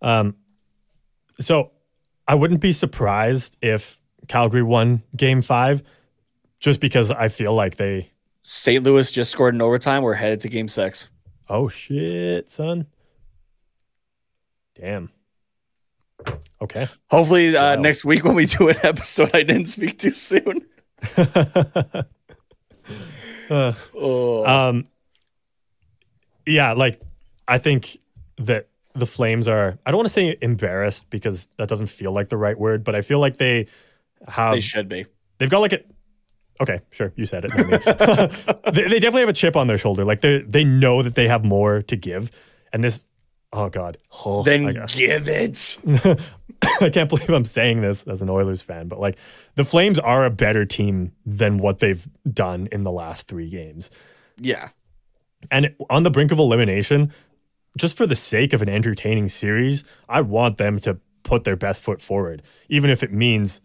[0.03, 0.35] Um,
[1.39, 1.72] so
[2.27, 5.84] I wouldn't be surprised if Calgary won game five
[6.60, 8.11] just because I feel like they,
[8.43, 8.84] St.
[8.84, 10.03] Louis just scored in overtime.
[10.03, 11.07] We're headed to Game Six.
[11.49, 12.88] oh shit, son.
[14.80, 15.10] Damn.
[16.61, 16.88] Okay.
[17.10, 17.81] Hopefully, uh, Wow.
[17.81, 20.65] next week when we do an episode, I didn't speak too soon.
[21.18, 22.03] Uh,
[23.93, 24.88] Oh, um,
[26.45, 27.02] yeah, like
[27.48, 27.98] I think
[28.38, 32.30] that the Flames are, I don't want to say embarrassed because that doesn't feel like
[32.30, 33.68] the right word, but I feel like they
[34.27, 35.05] have they should be.
[35.38, 35.81] They've got like a
[36.61, 37.51] okay, sure, you said it.
[38.73, 40.05] they, they definitely have a chip on their shoulder.
[40.05, 42.31] Like they they know that they have more to give,
[42.72, 43.05] and this.
[43.53, 43.97] Oh God.
[44.26, 45.77] Oh, Then give it.
[46.81, 49.18] I can't believe I'm saying this as an Oilers fan, but like
[49.55, 53.91] the Flames are a better team than what they've done in the last three games.
[54.38, 54.69] Yeah.
[55.49, 57.11] And on the brink of elimination,
[57.77, 61.81] just for the sake of an entertaining series, I want them to put their best
[61.81, 63.61] foot forward, even if it means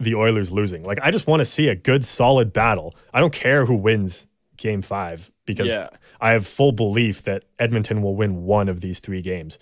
[0.00, 0.82] the Oilers losing.
[0.82, 2.94] Like, I just want to see a good, solid battle.
[3.12, 4.26] I don't care who wins
[4.56, 5.88] game five because Yeah.
[6.20, 9.58] I have full belief that Edmonton will win one of these three games.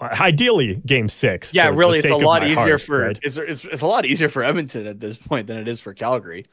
[0.00, 1.54] Uh, ideally, game six.
[1.54, 3.18] Yeah, really, it's a lot easier heart, for right?
[3.22, 5.94] it's, it's it's a lot easier for Edmonton at this point than it is for
[5.94, 6.46] Calgary.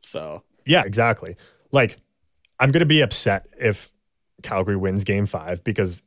[0.00, 1.36] So Yeah, exactly.
[1.72, 1.98] Like,
[2.60, 3.90] I'm going to be upset if
[4.42, 6.02] Calgary wins game five because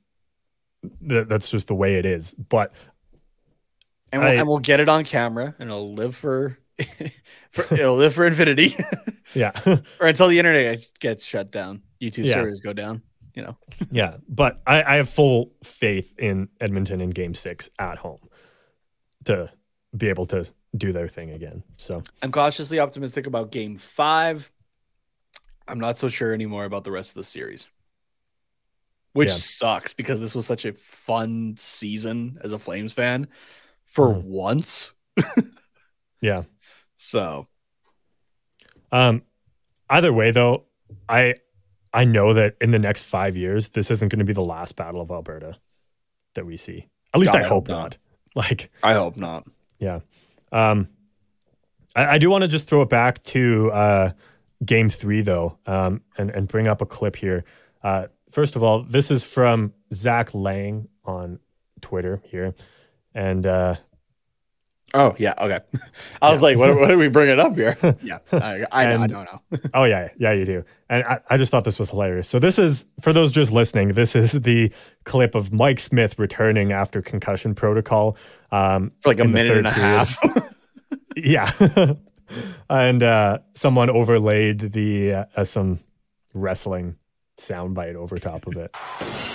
[1.08, 2.34] th- that's just the way it is.
[2.34, 2.74] But
[4.12, 6.58] and we'll, I- and we'll get it on camera, and it'll live for,
[7.52, 8.76] for it'll live for infinity,
[9.34, 9.52] yeah,
[10.00, 12.36] or until the internet gets shut down, YouTube Yeah.
[12.36, 13.02] servers go down.
[13.34, 13.58] You know,
[13.92, 14.16] yeah.
[14.30, 18.20] But I, I have full faith in Edmonton in game six at home
[19.26, 19.52] to
[19.98, 20.48] be able to
[20.78, 21.62] do their thing again.
[21.76, 24.50] So, I'm cautiously optimistic about Game Five.
[25.68, 27.68] I'm not so sure anymore about the rest of the series,
[29.16, 29.36] which Yeah.
[29.36, 33.28] sucks because this was such a fun season as a Flames fan
[33.86, 34.24] for Mhm.
[34.24, 34.94] once.
[36.22, 36.44] yeah.
[36.98, 37.48] So
[38.92, 39.22] Um,
[39.90, 40.64] either way, though,
[41.10, 41.34] I
[41.94, 44.76] I know that in the next five years, this isn't going to be the last
[44.76, 45.56] Battle of Alberta
[46.34, 46.88] that we see.
[47.14, 47.98] At least God, I hope hope not.
[48.36, 49.46] Like, I hope not.
[49.80, 50.02] yeah.
[50.52, 50.90] Um,
[51.96, 54.12] I, I do want to just throw it back to uh,
[54.66, 57.46] Game Three, though, um, and and bring up a clip here.
[57.82, 61.40] Uh, first of all, this is from Zach Lang on
[61.80, 62.54] Twitter here,
[63.14, 63.76] and uh,
[64.94, 65.60] Oh yeah, okay.
[66.22, 67.78] I was like, what, what are we bring it up here?
[68.04, 69.42] yeah, I, I know, I don't know.
[69.74, 70.66] Oh yeah, yeah, you do.
[70.90, 72.28] And I, I just thought this was hilarious.
[72.28, 73.90] So this is for those just listening.
[73.94, 74.72] This is the
[75.06, 78.18] clip of Mike Smith returning after concussion protocol.
[78.52, 80.08] Um, For like a minute and a period.
[80.08, 80.18] half.
[81.16, 81.94] yeah,
[82.70, 85.80] and uh, someone overlaid the uh, some
[86.34, 86.98] wrestling
[87.38, 89.35] soundbite over top of it.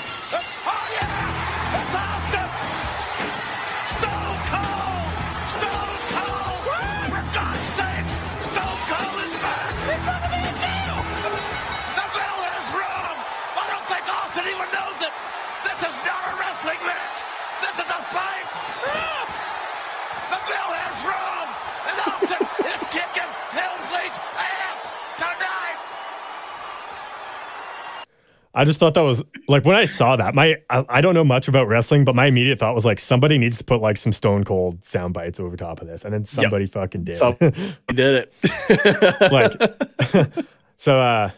[28.52, 30.34] I just thought that was like when I saw that.
[30.34, 33.38] My I, I don't know much about wrestling, but my immediate thought was like somebody
[33.38, 36.24] needs to put like some Stone Cold sound bites over top of this, and then
[36.24, 37.18] somebody fucking did.
[37.18, 37.48] So- We
[37.94, 39.30] did it.
[39.32, 40.44] like
[40.76, 41.30] so uh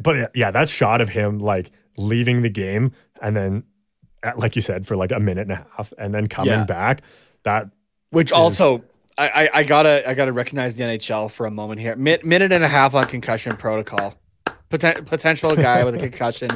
[0.00, 2.90] but yeah that shot of him like leaving the game
[3.22, 3.62] and then
[4.36, 6.64] like you said for like a minute and a half and then coming Yeah.
[6.64, 7.02] back
[7.44, 7.70] that
[8.10, 8.82] Which also,
[9.16, 11.94] I, I I gotta I gotta recognize the NHL for a moment here.
[11.94, 14.14] Min, minute and a half on concussion protocol.
[14.70, 16.50] Poten- potential guy with a concussion.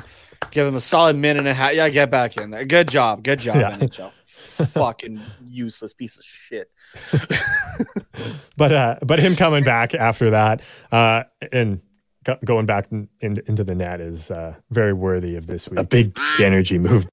[0.51, 1.75] Give him a solid minute and a half.
[1.75, 2.65] Yeah, get back in there.
[2.65, 3.23] Good job.
[3.23, 3.77] Good job, Yeah.
[3.79, 4.13] NHL.
[4.71, 6.71] Fucking useless piece of shit.
[8.57, 10.61] but uh but him coming back after that
[10.93, 11.23] uh
[11.53, 11.81] and
[12.25, 15.79] go- going back in, in, into the net is uh very worthy of this week
[15.79, 17.07] a big energy move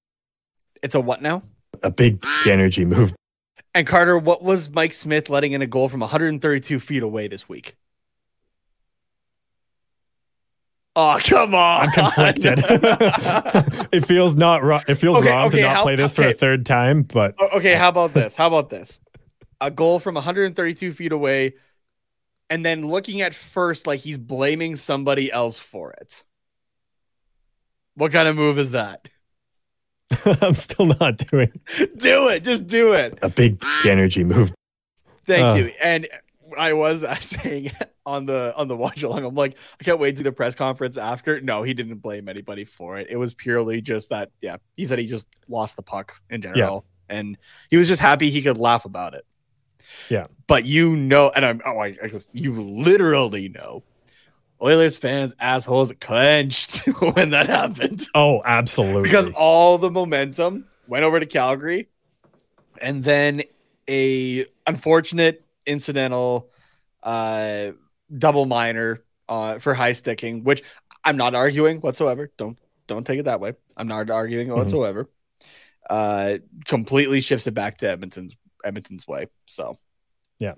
[0.81, 1.43] It's a what now?
[1.83, 3.13] a big energy move
[3.75, 7.47] And Carter, what was Mike Smith letting in a goal from 132 feet away this
[7.47, 7.75] week?
[10.99, 11.81] Oh, come on.
[11.85, 12.57] I'm conflicted.
[13.91, 14.81] it feels not wrong.
[14.87, 17.39] It feels Okay, wrong okay, to not how- play this for a third time, but
[17.53, 18.35] okay, how about this?
[18.35, 18.99] How about this?
[19.61, 21.53] A goal from 132 feet away,
[22.49, 26.23] and then looking at first like he's blaming somebody else for it.
[27.93, 29.07] What kind of move is that?
[30.41, 31.51] I'm still not doing
[31.97, 32.43] Do it.
[32.43, 33.19] Just do it.
[33.21, 34.51] a big energy move.
[35.27, 35.53] Thank Uh.
[35.59, 35.65] you.
[35.83, 36.07] And
[36.57, 37.71] I was uh, saying
[38.05, 40.97] on the on the watch along, I'm like, I can't wait to the press conference
[40.97, 41.41] after.
[41.41, 43.07] No, he didn't blame anybody for it.
[43.09, 46.85] It was purely just that, yeah, he said he just lost the puck in general.
[47.09, 47.37] And
[47.69, 49.25] he was just happy he could laugh about it.
[50.09, 50.27] Yeah.
[50.47, 53.83] But you know, and I'm oh I, I guess you literally know
[54.61, 59.03] Oilers fans assholes clenched when that happened Oh, absolutely.
[59.03, 61.87] because all the momentum went over to Calgary,
[62.81, 63.43] and then
[63.87, 66.49] a unfortunate incidental
[67.03, 67.71] uh,
[68.15, 70.63] double minor uh, for high sticking, which
[71.03, 72.31] I'm not arguing whatsoever.
[72.37, 72.57] Don't
[72.87, 73.53] don't take it that way.
[73.75, 74.55] I'm not arguing Mhm.
[74.55, 75.09] whatsoever.
[75.89, 79.27] Uh, completely shifts it back to Edmonton's Edmonton's way.
[79.45, 79.77] So
[80.39, 80.53] yeah.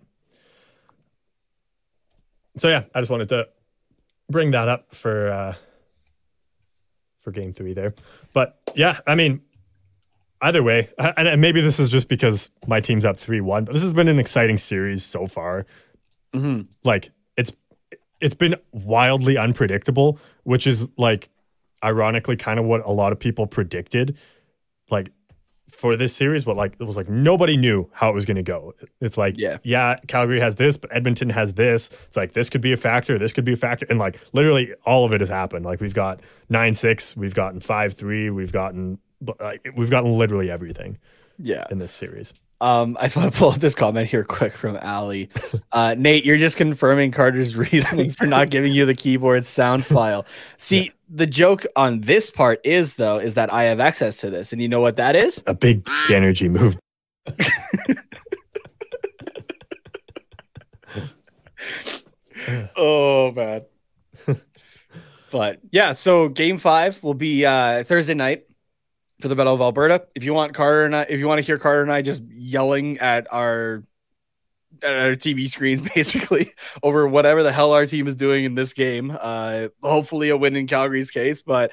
[2.57, 3.49] so yeah, I just wanted to
[4.29, 5.55] bring that up for uh
[7.21, 7.93] for game three there.
[8.33, 9.41] But yeah, I mean,
[10.41, 13.83] either way, and maybe this is just because my team's up three one, but this
[13.83, 15.65] has been an exciting series so far.
[16.33, 16.67] mhm.
[16.83, 17.51] like it's
[18.21, 21.29] it's been wildly unpredictable which is like
[21.83, 24.17] ironically kind of what a lot of people predicted
[24.91, 25.11] like
[25.71, 28.43] for this series, but like it was like nobody knew how it was going to
[28.43, 28.73] go.
[28.99, 29.59] It's like, Yeah.
[29.63, 31.89] yeah, Calgary has this, but Edmonton has this.
[32.07, 34.73] It's like this could be a factor, this could be a factor, and like literally
[34.85, 35.65] all of it has happened.
[35.65, 38.97] Like we've got nine six, we've gotten five three, we've gotten
[39.39, 40.97] like we've gotten literally everything
[41.37, 41.65] Yeah.
[41.71, 42.33] in this series.
[42.61, 45.29] Um, I just want to pull up this comment here quick from Ali.
[45.71, 50.25] Uh, Nate, you're just confirming Carter's reasoning for not giving you the keyboard sound file.
[50.57, 54.51] See, the joke on this part is though, is that I have access to this,
[54.51, 55.41] and you know what that is?
[55.47, 56.77] A big energy move.
[62.75, 63.61] Oh man.
[65.31, 68.45] but yeah, so game five will be uh Thursday night
[69.19, 70.05] for the Battle of Alberta.
[70.15, 72.23] If you want Carter and I if you want to hear Carter and I just
[72.29, 73.83] yelling at our
[74.83, 78.73] at our TV screens basically over whatever the hell our team is doing in this
[78.73, 79.15] game.
[79.19, 81.71] Uh hopefully a win in Calgary's case, but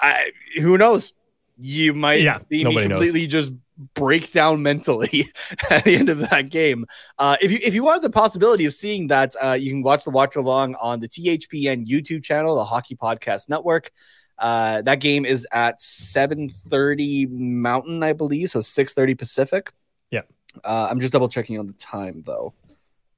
[0.00, 1.12] I who knows?
[1.58, 3.12] You might Yeah, see me nobody knows.
[3.12, 3.52] completely just
[3.94, 5.28] break down mentally
[5.70, 6.86] at the end of that game.
[7.18, 10.04] Uh, if you if you want the possibility of seeing that, uh, you can watch
[10.04, 13.90] the watch along on the THPN YouTube channel, the Hockey Podcast Network.
[14.38, 19.72] Uh, that game is at 7:30 Mountain, I believe, so 6:30 Pacific.
[20.10, 20.22] Yeah.
[20.64, 22.54] Uh, I'm just double checking on the time though.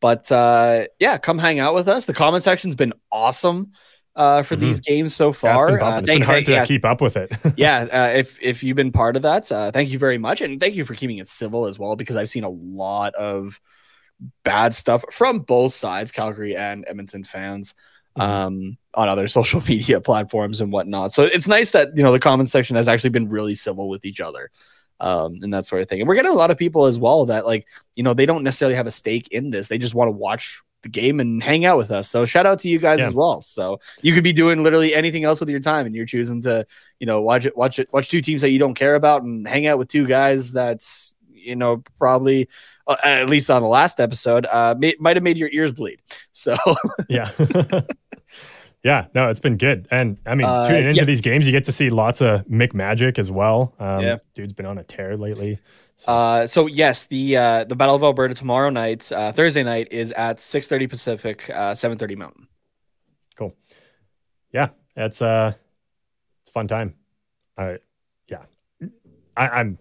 [0.01, 2.07] But uh, yeah, come hang out with us.
[2.07, 3.73] The comment section's been awesome
[4.17, 5.47] uh, for these games so Mm-hmm.
[5.47, 5.67] Yeah, it's far.
[5.77, 7.31] been, uh, It's thank- been hard thank- to yeah, keep up with it.
[7.57, 10.59] yeah uh, if if you've been part of that uh, thank you very much and
[10.59, 13.61] thank you for keeping it civil as well because i've seen a lot of
[14.43, 17.75] bad stuff from both sides calgary and edmonton fans
[18.17, 21.13] um on other social media platforms and whatnot.
[21.13, 24.05] So it's nice that you know the comment section has actually been really civil with
[24.05, 24.51] each other
[24.99, 26.01] um and that sort of thing.
[26.01, 28.43] And we're getting a lot of people as well that like you know they don't
[28.45, 29.69] necessarily have a stake in this.
[29.69, 32.09] They just want to watch the game and hang out with us.
[32.09, 33.09] So shout out to you guys Yeah.
[33.09, 33.41] as well.
[33.43, 36.67] So you could be doing literally anything else with your time and you're choosing to
[36.99, 39.47] you know watch it watch it watch two teams that you don't care about and
[39.47, 42.49] hang out with two guys that's you know probably
[42.87, 46.01] uh, at least on the last episode uh may, might have made your ears bleed.
[46.33, 46.57] So
[47.09, 47.31] yeah.
[48.83, 49.87] yeah, no, it's been good.
[49.91, 51.05] And I mean, Uh, tuning into yeah.
[51.05, 53.75] these games, you get to see lots of Mick Magic as well.
[53.79, 54.17] Um, Yeah.
[54.35, 55.59] Dude's been on a tear lately.
[55.97, 59.89] So, uh so yes the uh the battle of alberta tomorrow night uh thursday night
[59.91, 62.49] is at 6:30 pacific uh 7:30 mountain
[63.37, 63.55] cool.
[64.51, 65.53] Yeah, it's uh
[66.41, 66.95] it's a fun time.
[67.59, 67.81] I
[68.29, 68.45] yeah.
[69.37, 69.79] I, I'm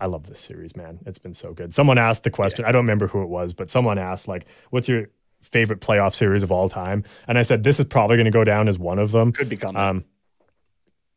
[0.00, 0.98] I love this series, man.
[1.06, 1.72] It's been so good.
[1.72, 2.64] Someone asked the question.
[2.64, 5.06] I don't remember who it was, but someone asked like, "What's your
[5.40, 8.44] favorite playoff series of all time?" And I said, "This is probably going to go
[8.44, 10.04] down as one of them." could become Um,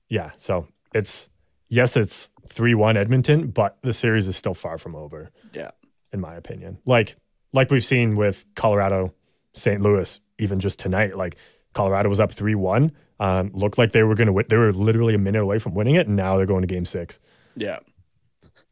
[0.09, 0.31] yeah.
[0.37, 1.29] So it's
[1.69, 5.31] yes, it's three one Edmonton, but the series is still far from over.
[5.53, 5.71] Yeah.
[6.11, 6.77] in my opinion.
[6.85, 7.15] Like
[7.53, 9.13] like we've seen with Colorado,
[9.53, 9.81] St.
[9.81, 11.15] Louis, even just tonight.
[11.15, 11.37] Like
[11.73, 12.91] Colorado was up three one.
[13.19, 14.45] Um, looked like they were going to win.
[14.49, 16.85] They were literally a minute away from winning it, and now they're going to Game
[16.85, 17.19] Six.
[17.55, 17.79] yeah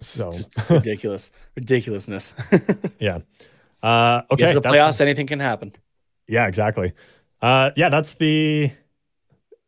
[0.02, 0.34] So
[0.70, 2.34] ridiculous ridiculousness
[3.00, 3.20] yeah.
[3.84, 4.54] Uh, okay.
[4.54, 5.72] the that's- playoffs anything can happen
[6.28, 6.94] Yeah, exactly.
[7.42, 8.72] Uh, yeah, that's the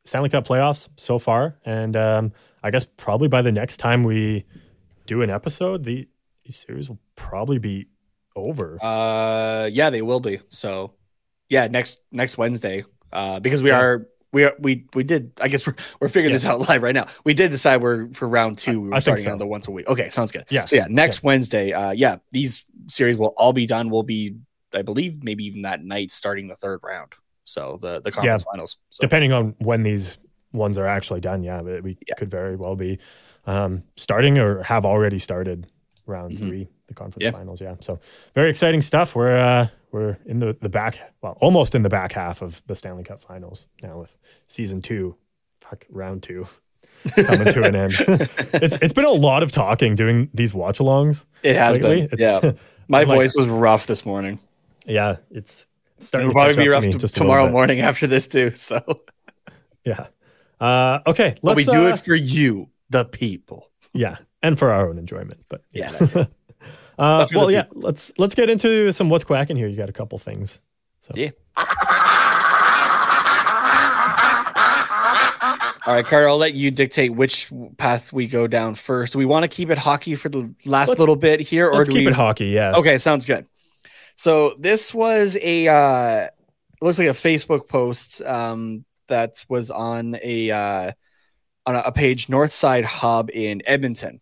[0.06, 4.46] Stanley Cup playoffs so far, and um, I guess probably by the next time we
[5.08, 6.08] do an episode, the,
[6.46, 7.88] the series will probably be
[8.36, 8.78] over.
[8.84, 10.40] Uh, yeah, they will be.
[10.50, 10.94] So,
[11.50, 12.84] yeah, next next Wednesday.
[13.12, 13.80] Uh, because we Yeah.
[13.80, 15.32] are we are we we did.
[15.40, 16.38] I guess we're we're figuring Yeah.
[16.38, 17.08] this out live right now.
[17.24, 18.82] We did decide we're for round two.
[18.82, 19.32] We were I starting so.
[19.32, 19.88] on the once a week.
[19.88, 20.46] Okay, sounds good.
[20.50, 20.66] Yeah.
[20.66, 21.72] So yeah, next Wednesday.
[21.72, 23.90] Uh, yeah, these series will all be done.
[23.90, 24.36] We'll be,
[24.74, 27.14] I believe, maybe even that night, starting the third round.
[27.46, 28.78] So the the conference finals.
[28.90, 30.18] So Depending on when these
[30.52, 32.16] ones are actually done, yeah, but we Yeah.
[32.18, 33.00] could very well be
[33.46, 35.68] um, starting or have already started
[36.06, 36.40] round Mhm.
[36.40, 37.32] three, the conference Yeah.
[37.32, 37.60] finals.
[37.62, 38.00] Yeah, so
[38.36, 39.16] very exciting stuff.
[39.16, 42.76] We're uh, we're in the the back, well, almost in the back half of the
[42.76, 44.18] Stanley Cup finals now with
[44.48, 45.16] season two,
[45.62, 46.48] fuck, round two
[47.16, 47.94] coming to an end.
[48.00, 51.26] it's it's been a lot of talking doing these watch alongs.
[51.44, 52.08] it has lately.
[52.08, 52.20] been.
[52.20, 52.52] It's- Yeah,
[52.88, 54.40] my like- voice was rough this morning.
[54.86, 55.66] Yeah, it's,
[56.00, 58.52] starting It'll to probably be rough to just tomorrow morning after this too.
[58.52, 58.82] So,
[59.86, 60.08] Yeah.
[60.60, 63.70] Uh, okay, but we let's, do uh, it for you, the people.
[63.94, 65.46] Yeah, and for our own enjoyment.
[65.50, 66.26] But Yeah, yeah.
[67.00, 67.66] Uh, But for the well, yeah.
[67.74, 69.68] Let's let's get into some what's quacking here.
[69.68, 70.60] You got a couple things.
[71.02, 71.32] So Yeah.
[75.86, 79.12] All right, Carter, I'll let you dictate which path we go down first.
[79.14, 81.76] Do we want to keep it hockey for the last Let's- little bit here, or
[81.80, 82.12] let's do keep we?
[82.12, 82.46] it hockey.
[82.46, 82.76] Yeah.
[82.78, 83.46] Okay, sounds good.
[84.16, 86.28] So this was a uh,
[86.82, 90.92] looks like a Facebook post um, that was on a uh,
[91.66, 94.22] on a, a page Northside Hub in Edmonton.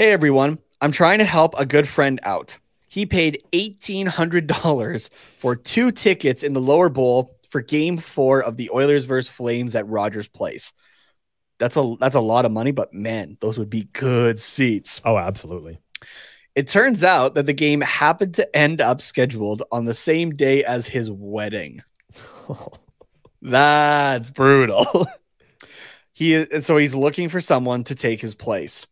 [0.00, 2.58] Hey everyone, I'm trying to help a good friend out.
[2.88, 8.40] He paid eighteen hundred dollars for two tickets in the lower bowl for Game Four
[8.40, 10.72] of the Oilers versus Flames at Rogers Place.
[11.58, 15.02] That's a that's a lot of money, but man, those would be good seats.
[15.04, 15.78] Oh, absolutely.
[16.54, 20.64] It turns out that the game happened to end up scheduled on the same day
[20.64, 21.82] as his wedding.
[23.42, 25.08] That's brutal.
[26.14, 28.86] he so he's looking for someone to take his place.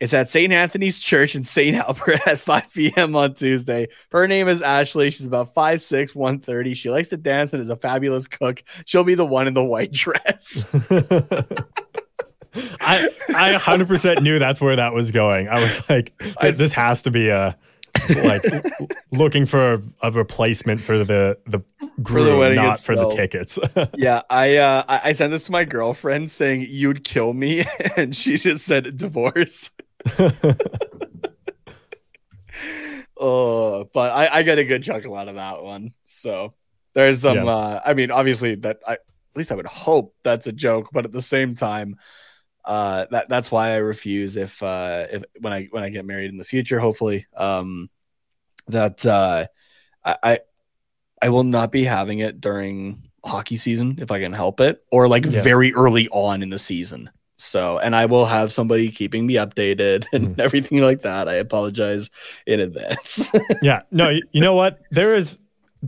[0.00, 0.52] It's at St.
[0.52, 1.74] Anthony's Church in St.
[1.76, 3.16] Albert at 5 p.m.
[3.16, 3.88] on Tuesday.
[4.10, 5.10] Her name is Ashley.
[5.10, 6.74] She's about 5'6, 130.
[6.74, 8.62] She likes to dance and is a fabulous cook.
[8.84, 10.66] She'll be the one in the white dress.
[12.80, 15.48] I I 100% knew that's where that was going.
[15.48, 17.56] I was like, this has to be a
[18.08, 18.42] like
[19.10, 21.60] looking for a, replacement for the the
[22.02, 23.58] groom, wedding not for the tickets.
[23.96, 27.64] yeah, I uh I I sent this to my girlfriend saying you'd kill me,
[27.96, 29.70] and she just said divorce.
[33.16, 35.92] oh, but I I get a good chuckle out of that one.
[36.04, 36.54] So
[36.94, 37.36] there's some.
[37.44, 37.44] Yeah.
[37.52, 39.00] uh I mean, obviously that I at
[39.36, 41.96] least I would hope that's a joke, but at the same time,
[42.64, 46.30] uh that that's why I refuse if uh if when I when I get married
[46.30, 47.90] in the future, hopefully, um
[48.68, 49.46] that uh
[50.04, 50.38] I I,
[51.22, 55.08] I will not be having it during hockey season if I can help it, or
[55.08, 55.42] like Yeah.
[55.42, 57.10] very early on in the season.
[57.38, 60.40] So, and I will have somebody keeping me updated and Mhm.
[60.40, 61.28] everything like that.
[61.28, 62.10] I apologize
[62.46, 63.30] in advance.
[63.62, 64.80] yeah, no, you know what?
[64.90, 65.38] There is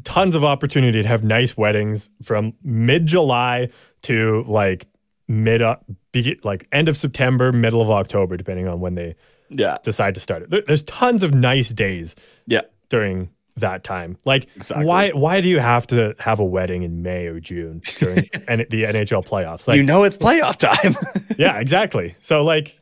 [0.04, 3.68] tons of opportunity to have nice weddings from mid July
[4.02, 4.86] to like
[5.26, 5.76] mid uh,
[6.12, 9.16] be, like end of September, middle of October, depending on when they
[9.48, 10.50] yeah, decide to start it.
[10.50, 12.14] There- There's tons of nice days
[12.46, 13.28] yeah, during
[13.60, 14.18] that time.
[14.24, 14.86] Like, Exactly.
[14.86, 18.66] why why do you have to have a wedding in May or June during N-
[18.70, 19.66] the NHL playoffs?
[19.68, 20.96] Like, you know it's playoff time.
[21.38, 22.16] yeah, exactly.
[22.20, 22.78] So like,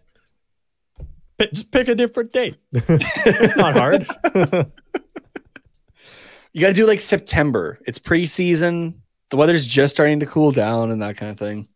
[1.39, 2.57] pi- just pick a different date.
[2.73, 4.07] it's not hard.
[6.53, 7.79] you got to do like September.
[7.87, 8.95] It's preseason.
[9.31, 11.69] The weather's just starting to cool down and that kind of thing.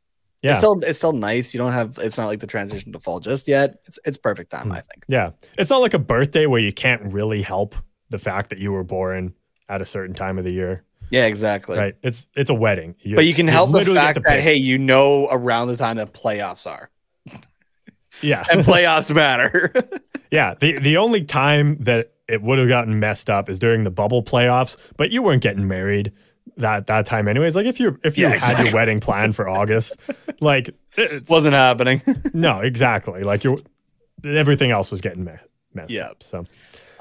[0.43, 1.53] yeah, It's still it's still nice.
[1.53, 3.77] You don't have it's not like the transition to fall just yet.
[3.85, 4.73] It's it's perfect time, Hmm.
[4.73, 5.05] I think.
[5.09, 5.31] yeah.
[5.59, 7.75] It's not like a birthday where you can't really help
[8.13, 9.35] the fact that you were born
[9.69, 11.77] at a certain time of the year, Yeah, exactly.
[11.79, 11.97] right?
[12.03, 12.95] It's it's a wedding.
[13.15, 16.67] But you can help the fact that hey, you know around the time that playoffs
[16.67, 16.91] are.
[18.23, 19.73] yeah, And playoffs matter.
[20.31, 23.91] Yeah, the the only time that it would have gotten messed up is during the
[23.91, 26.11] bubble playoffs, but you weren't getting married
[26.57, 27.55] that that time anyways.
[27.55, 28.65] Like if you if you Yeah, had exactly.
[28.65, 29.95] your wedding planned for August,
[30.41, 32.01] like it's, Wasn't happening.
[32.33, 33.25] no, exactly.
[33.25, 33.63] Like you
[34.25, 35.33] everything else was getting me-
[35.75, 36.07] messed Yeah.
[36.07, 36.23] up.
[36.23, 36.47] So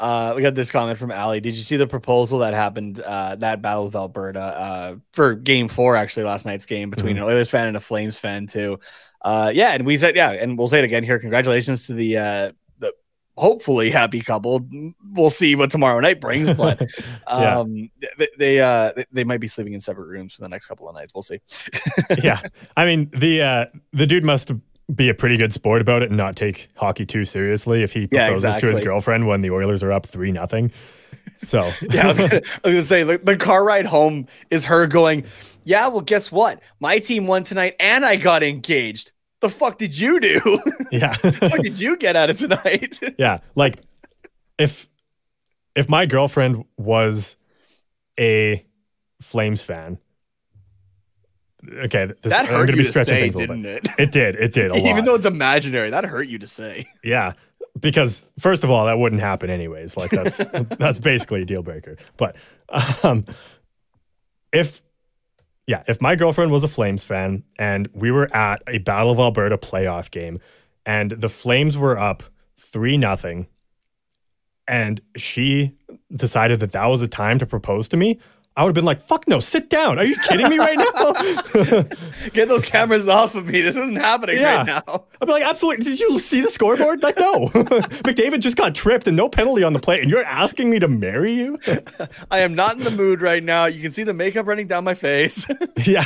[0.02, 1.40] Uh, we got this comment from Ali.
[1.40, 5.68] Did you see the proposal that happened uh, that Battle of Alberta uh, for Game
[5.68, 5.96] Four?
[5.96, 7.24] Actually, last night's game between Mm-hmm.
[7.26, 8.80] an Oilers fan and a Flames fan too.
[9.22, 11.20] Uh, yeah, and we said yeah, and we'll say it again here.
[11.20, 12.92] Congratulations to the uh, the
[13.38, 14.68] hopefully happy couple.
[15.12, 16.82] We'll see what tomorrow night brings, but
[17.28, 17.60] Yeah.
[17.60, 20.66] um, they they, uh, they- they might be sleeping in separate rooms for the next
[20.66, 21.14] couple of nights.
[21.14, 21.40] We'll see.
[22.24, 22.42] yeah,
[22.76, 24.52] I mean the uh, the dude must
[24.94, 28.08] be a pretty good sport about it and not take hockey too seriously if he
[28.12, 30.72] Yeah, proposes to his girlfriend when the Oilers are up three nothing.
[31.38, 34.66] So Yeah, I was gonna, I was gonna say the, the car ride home is
[34.66, 35.26] her going,
[35.64, 36.60] Yeah, well, guess what?
[36.80, 39.12] My team won tonight and I got engaged.
[39.40, 40.60] The fuck did you do?
[40.92, 41.16] yeah.
[41.22, 43.00] what did you get out of tonight?
[43.18, 43.80] Yeah, like
[44.60, 44.88] if
[45.76, 47.38] if my girlfriend was
[48.20, 48.66] a
[49.22, 50.00] Flames fan,
[51.70, 53.86] okay, this, that I'm going to be stretching say, things a little bit.
[53.86, 53.92] it?
[53.98, 54.86] It did, it did a lot.
[54.86, 56.88] Even though it's imaginary, that hurt you to say.
[57.04, 57.34] yeah,
[57.80, 59.98] because first of all, that wouldn't happen anyways.
[59.98, 60.38] Like that's
[60.80, 61.98] that's basically a deal breaker.
[62.18, 62.36] But
[63.04, 63.26] um,
[64.52, 64.82] if
[65.68, 69.20] yeah, if my girlfriend was a Flames fan and we were at a Battle of
[69.20, 70.40] Alberta playoff game
[70.86, 72.24] and the Flames were up
[72.58, 73.48] three nothing,
[74.68, 75.74] and she
[76.16, 78.20] decided that that was a time to propose to me.
[78.58, 79.98] I would have been like, "Fuck no, sit down.
[79.98, 81.84] Are you kidding me right now?"
[82.34, 83.62] Get those cameras off of me.
[83.62, 84.58] This isn't happening Yeah.
[84.58, 85.06] right now.
[85.22, 85.86] I'd be like, absolutely.
[85.86, 87.02] Did you see the scoreboard?
[87.02, 87.48] Like, no.
[87.50, 90.90] McDavid just got tripped and no penalty on the play, and you're asking me to
[90.90, 91.58] marry you?
[92.32, 93.66] I am not in the mood right now.
[93.68, 95.46] You can see the makeup running down my face.
[95.86, 96.06] yeah.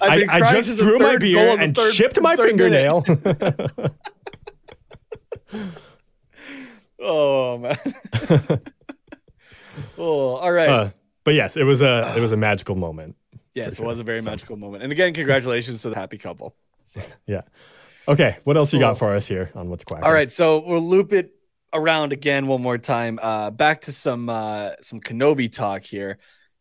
[0.00, 3.04] I, I just threw my beer and third- chipped my fingernail.
[6.98, 7.76] Oh man.
[9.98, 10.68] Oh, all right.
[10.68, 10.90] uh,
[11.24, 13.16] but yes, it was a it was a magical moment.
[13.54, 14.82] yes, for it was a very So- magical moment.
[14.82, 16.54] And again, congratulations to the happy couple.
[17.26, 17.42] Yeah.
[18.06, 20.04] Okay, what else you got for us here on what's quacking?
[20.04, 21.30] All right, so we'll loop it
[21.72, 23.18] around again one more time.
[23.20, 26.18] Uh, back to some uh, some Kenobi talk here.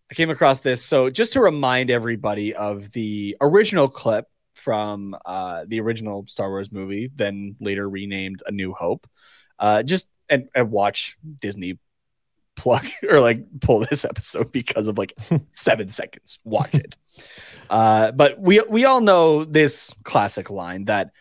[0.09, 5.65] I came across this, so just to remind everybody of the original clip from uh,
[5.67, 9.07] the original Star Wars movie, then later renamed A New Hope.
[9.59, 11.77] Uh, just and, and watch Disney
[12.55, 15.13] plug or like pull this episode because of like
[15.51, 16.39] seven seconds.
[16.43, 16.97] Watch it.
[17.69, 21.11] Uh, but we we all know this classic line that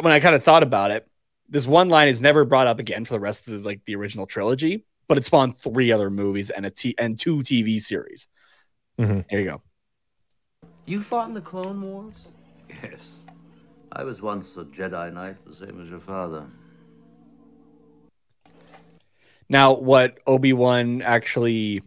[0.00, 1.08] when I kind of thought about it,
[1.48, 3.96] this one line is never brought up again for the rest of the, like the
[3.96, 8.28] original trilogy, but it spawned three other movies and a t and two TV series.
[8.98, 9.24] Mhm.
[9.28, 9.62] Here you go.
[10.86, 12.28] You fought in the Clone Wars?
[12.68, 13.18] Yes.
[13.92, 16.46] I was once a Jedi Knight, the same as your father.
[19.50, 21.82] Now, what Obi Wan actually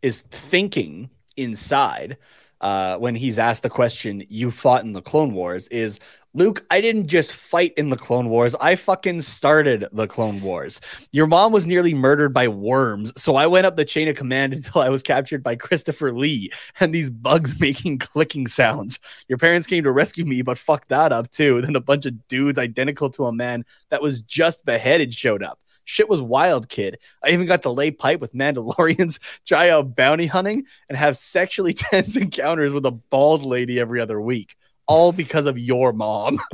[0.00, 2.16] is thinking inside
[2.60, 5.98] uh, when he's asked the question, "You fought in the Clone Wars," is
[6.34, 6.64] Luke.
[6.70, 8.54] I didn't just fight in the Clone Wars.
[8.60, 10.80] I fucking started the Clone Wars.
[11.10, 14.52] Your mom was nearly murdered by worms, so I went up the chain of command
[14.54, 19.00] until I was captured by Christopher Lee and these bugs making clicking sounds.
[19.26, 21.60] Your parents came to rescue me, but fucked that up too.
[21.70, 25.59] Then a bunch of dudes identical to a man that was just beheaded showed up.
[25.84, 26.98] Shit was wild, kid.
[27.22, 31.72] I even got to lay pipe with Mandalorians, try out bounty hunting, and have sexually
[31.74, 34.56] tense encounters with a bald lady every other week.
[34.86, 36.38] All because of your mom.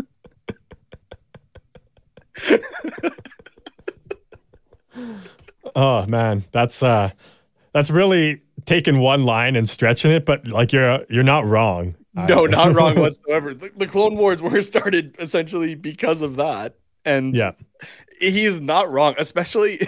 [5.77, 7.11] Oh man, that's uh
[7.73, 11.95] that's really taking one line and stretching it, but like you're you're not wrong.
[12.15, 13.53] No, not wrong whatsoever.
[13.53, 16.77] The, the Clone Wars were started essentially because of that.
[17.07, 17.53] And Yeah.
[18.21, 19.81] he is not wrong, especially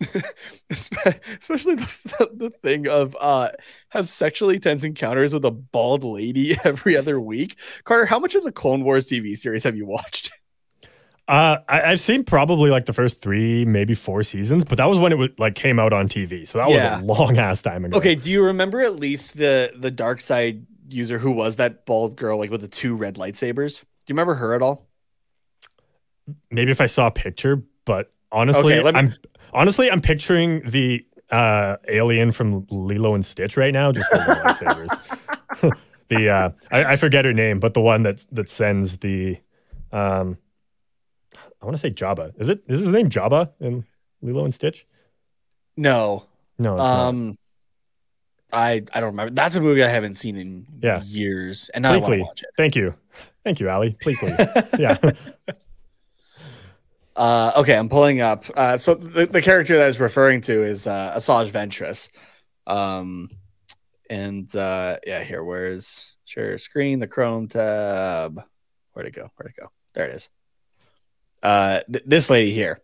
[0.70, 3.50] especially the, the, thing of uh
[3.90, 7.56] have sexually tense encounters with a bald lady every other week.
[7.84, 10.32] Carter, how much of the Clone Wars TV series have you watched?
[11.28, 14.98] Uh, I, I've seen probably like the first three, maybe four seasons, but that was
[14.98, 16.96] when it was like came out on TV, so that Yeah.
[16.96, 17.98] was a long ass time ago.
[17.98, 22.16] Okay, do you remember at least the the dark side user who was that bald
[22.16, 23.78] girl like with the two red lightsabers?
[23.78, 24.89] Do you remember her at all?
[26.50, 29.14] Maybe if I saw a picture, but honestly, Okay, me- I'm
[29.52, 34.32] honestly I'm picturing the uh, alien from Lilo and Stitch right now, just with the
[34.34, 35.74] lightsabers.
[36.08, 39.38] the uh, I, I forget her name, but the one that that sends the
[39.92, 40.38] um,
[41.60, 42.32] I want to say Jabba.
[42.40, 43.84] Is it is his name Jabba in
[44.22, 44.86] Lilo and Stitch?
[45.76, 46.24] No.
[46.58, 47.08] No, it's not.
[47.08, 47.38] Um
[48.52, 49.32] I I don't remember.
[49.32, 51.02] That's a movie I haven't seen in Yeah.
[51.04, 51.70] years.
[51.72, 52.48] And now I want to watch it.
[52.56, 52.94] Thank you,
[53.44, 53.96] thank you, Ali.
[54.02, 54.78] Pleakley.
[54.78, 54.96] yeah.
[57.20, 58.46] Uh, okay, I'm pulling up.
[58.56, 62.08] Uh, so the, the character that I was referring to is uh, Asajj Ventress.
[62.66, 63.28] Um,
[64.08, 68.42] and uh, yeah, here, where's share screen, the Chrome tab?
[68.94, 69.30] Where'd it go?
[69.36, 69.70] Where'd it go?
[69.92, 70.30] There it is.
[71.42, 72.80] Uh, th- this lady here.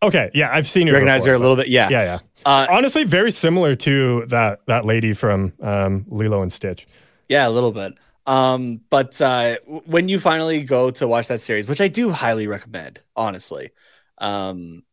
[0.00, 0.30] Okay.
[0.32, 0.92] Yeah, I've seen her.
[0.92, 1.66] You recognize before, her a little bit?
[1.66, 1.88] Yeah.
[1.90, 2.18] Yeah, yeah.
[2.46, 6.86] Uh, Honestly, very similar to that that lady from um, Lilo and Stitch.
[7.28, 7.94] Yeah, a little bit.
[8.28, 12.46] Um, but uh, when you finally go to watch that series, which I do highly
[12.46, 13.72] recommend, honestly,
[14.18, 14.84] um,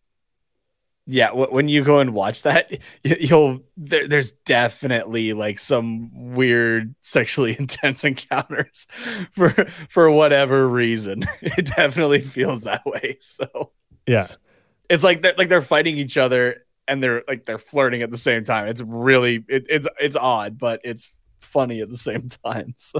[1.07, 2.71] yeah, w- when you go and watch that,
[3.03, 8.87] you'll there, there's definitely like some weird sexually intense encounters
[9.33, 9.51] for
[9.89, 11.23] for whatever reason.
[11.41, 13.17] It definitely feels that way.
[13.21, 13.71] So
[14.07, 14.27] Yeah.
[14.89, 18.17] it's like they're like they're fighting each other and they're like they're flirting at the
[18.17, 18.67] same time.
[18.67, 21.11] It's really it, it's it's odd, but it's
[21.45, 22.73] funny at the same time.
[22.85, 22.99] So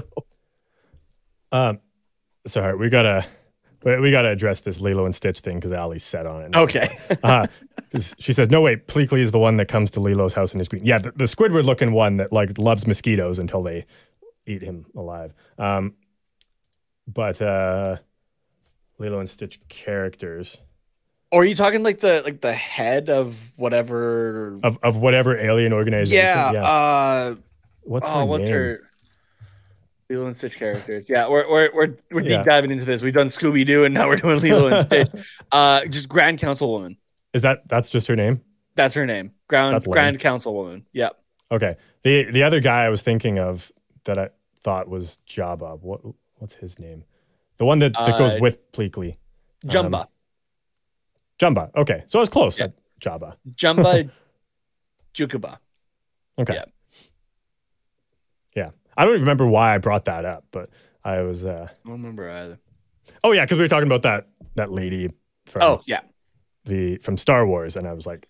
[1.52, 1.80] Um,
[2.46, 3.24] sorry, we gotta
[3.84, 6.50] we, we gotta address this Lilo and Stitch thing because Ali's set on it.
[6.50, 6.62] now.
[6.62, 6.98] okay.
[7.22, 7.46] uh,
[8.18, 10.68] she says, "No, wait, Pleakley is the one that comes to Lilo's house in his
[10.68, 13.86] green." Yeah, the, the Squidward looking one that like loves mosquitoes until they
[14.46, 15.32] eat him alive.
[15.58, 15.94] Um,
[17.06, 17.96] but uh,
[18.98, 20.58] Lilo and Stitch characters
[21.30, 24.58] Or are you talking like the like the head of whatever?
[24.64, 26.18] of of whatever alien organization.
[26.24, 26.62] yeah.
[26.64, 27.34] Uh,
[27.86, 28.52] What's oh, her what's name?
[28.52, 28.80] her?
[30.08, 31.10] Lilo and Stitch characters.
[31.10, 32.38] Yeah, we're we're we're, we're Yeah.
[32.38, 33.02] deep diving into this.
[33.02, 35.08] We've done Scooby Doo and now we're doing Lilo and Stitch.
[35.52, 36.96] Uh, just Grand Councilwoman.
[37.32, 38.40] Is that that's just her name?
[38.74, 39.32] That's her name.
[39.50, 39.78] Lame.
[39.80, 40.82] Grand Councilwoman.
[40.92, 41.18] Yep.
[41.52, 41.76] Okay.
[42.02, 43.70] The the other guy I was thinking of
[44.04, 44.30] that I
[44.62, 45.80] thought was Jabba.
[45.80, 46.00] What
[46.36, 47.04] what's his name?
[47.58, 49.16] The one that, that goes Uh, with Pleakley.
[49.64, 50.02] Jumba.
[50.02, 50.06] Um,
[51.38, 51.70] Jumba.
[51.74, 52.04] Okay.
[52.06, 52.58] So I was close.
[52.58, 52.68] Yeah.
[53.00, 53.36] Jabba.
[53.54, 54.10] Jumba.
[55.14, 55.58] Jukuba.
[56.38, 56.54] Okay.
[56.54, 56.64] Yeah.
[58.56, 58.70] Yeah.
[58.96, 60.70] I don't even remember why I brought that up, but
[61.04, 62.58] I was uh I don't remember either.
[63.22, 64.26] Oh yeah, because we were talking about that
[64.56, 65.10] that lady
[65.46, 66.00] from Oh yeah.
[66.64, 68.26] the from Star Wars, and I was like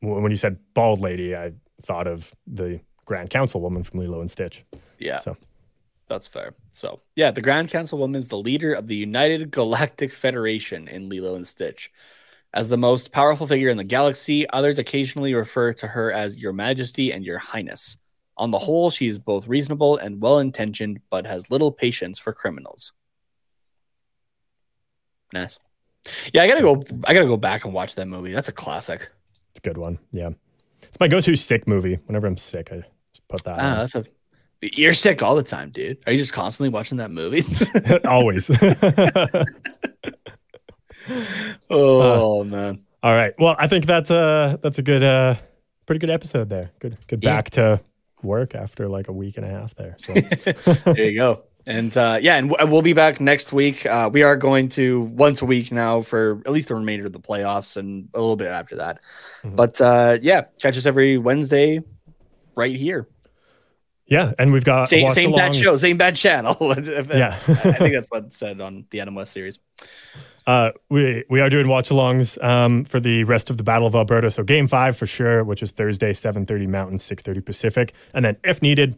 [0.00, 4.30] when you said bald lady, I thought of the Grand Council woman from Lilo and
[4.30, 4.64] Stitch.
[4.98, 5.18] Yeah.
[5.18, 5.36] So
[6.08, 6.54] That's fair.
[6.72, 11.34] So, yeah, the Grand Councilwoman is the leader of the United Galactic Federation in Lilo
[11.36, 11.90] and Stitch.
[12.54, 16.52] As the most powerful figure in the galaxy, others occasionally refer to her as Your
[16.52, 17.96] Majesty and Your Highness.
[18.36, 22.32] On the whole, she is both reasonable and well intentioned, but has little patience for
[22.32, 22.92] criminals.
[25.32, 25.58] Nice.
[26.32, 26.82] Yeah, I gotta go.
[27.04, 28.32] I gotta go back and watch that movie.
[28.32, 29.10] That's a classic.
[29.50, 29.98] It's a good one.
[30.12, 30.30] Yeah,
[30.82, 31.98] it's my go-to sick movie.
[32.06, 32.76] Whenever I'm sick, I
[33.12, 33.58] just put that.
[33.58, 33.76] Ah, on.
[33.78, 34.04] that's a.
[34.62, 35.98] You're sick all the time, dude.
[36.06, 37.44] Are you just constantly watching that movie?
[38.04, 38.50] Always.
[41.70, 42.84] oh man.
[43.02, 43.34] All right.
[43.38, 45.34] Well, I think that's a that's a good, uh,
[45.86, 46.70] pretty good episode there.
[46.80, 47.36] Good, good Yeah.
[47.36, 47.80] back to
[48.22, 49.96] work after like a week and a half there.
[50.00, 50.12] So
[50.92, 51.44] there you go.
[51.66, 53.86] And uh, yeah, and w- we'll be back next week.
[53.86, 57.12] Uh, we are going to once a week now for at least the remainder of
[57.12, 59.00] the playoffs and a little bit after that.
[59.44, 59.54] Mm-hmm.
[59.54, 61.80] But uh, yeah, catch us every Wednesday
[62.56, 63.06] right here.
[64.06, 66.56] yeah, and we've got Same, same bad show, same bad channel.
[67.14, 67.38] Yeah.
[67.46, 69.60] I think that's what said on the Adam West series.
[70.46, 74.30] Uh, we we are doing watch-alongs um, for the rest of the Battle of Alberta.
[74.30, 78.24] So Game Five for sure, which is Thursday, seven thirty Mountain, six thirty Pacific, and
[78.24, 78.96] then if needed,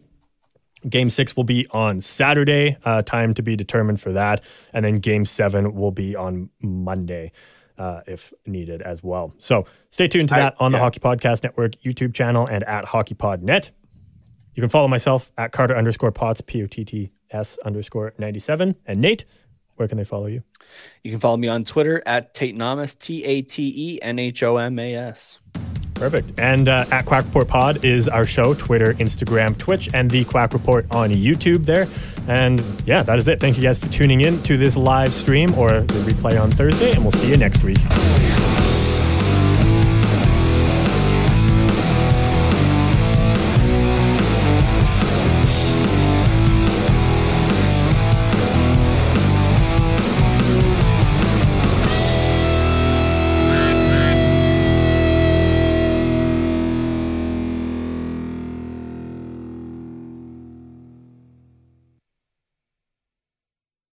[0.89, 2.77] Game Six will be on Saturday.
[2.85, 4.43] Uh, time to be determined for that,
[4.73, 7.33] and then Game Seven will be on Monday.
[7.77, 9.35] Uh, if needed as well.
[9.39, 10.79] So stay tuned to I- that on the.
[10.79, 13.71] Hockey Podcast Network YouTube channel and at HockeyPodNet.
[14.55, 18.77] You can follow myself at Carter underscore Potts, P O T T S underscore 97.
[18.87, 19.25] And Nate,
[19.77, 20.43] where can they follow you?
[21.03, 24.43] You can follow me on Twitter at Tate Namas, T A T E N H
[24.43, 25.39] O M A S.
[25.95, 26.39] Perfect.
[26.39, 30.53] And uh, at Quack Report Pod is our show, Twitter, Instagram, Twitch, and the Quack
[30.53, 31.87] Report on YouTube there.
[32.27, 33.39] And yeah, that is it.
[33.41, 36.93] Thank you guys for tuning in to this live stream or the replay on Thursday,
[36.93, 37.79] and we'll see you next week.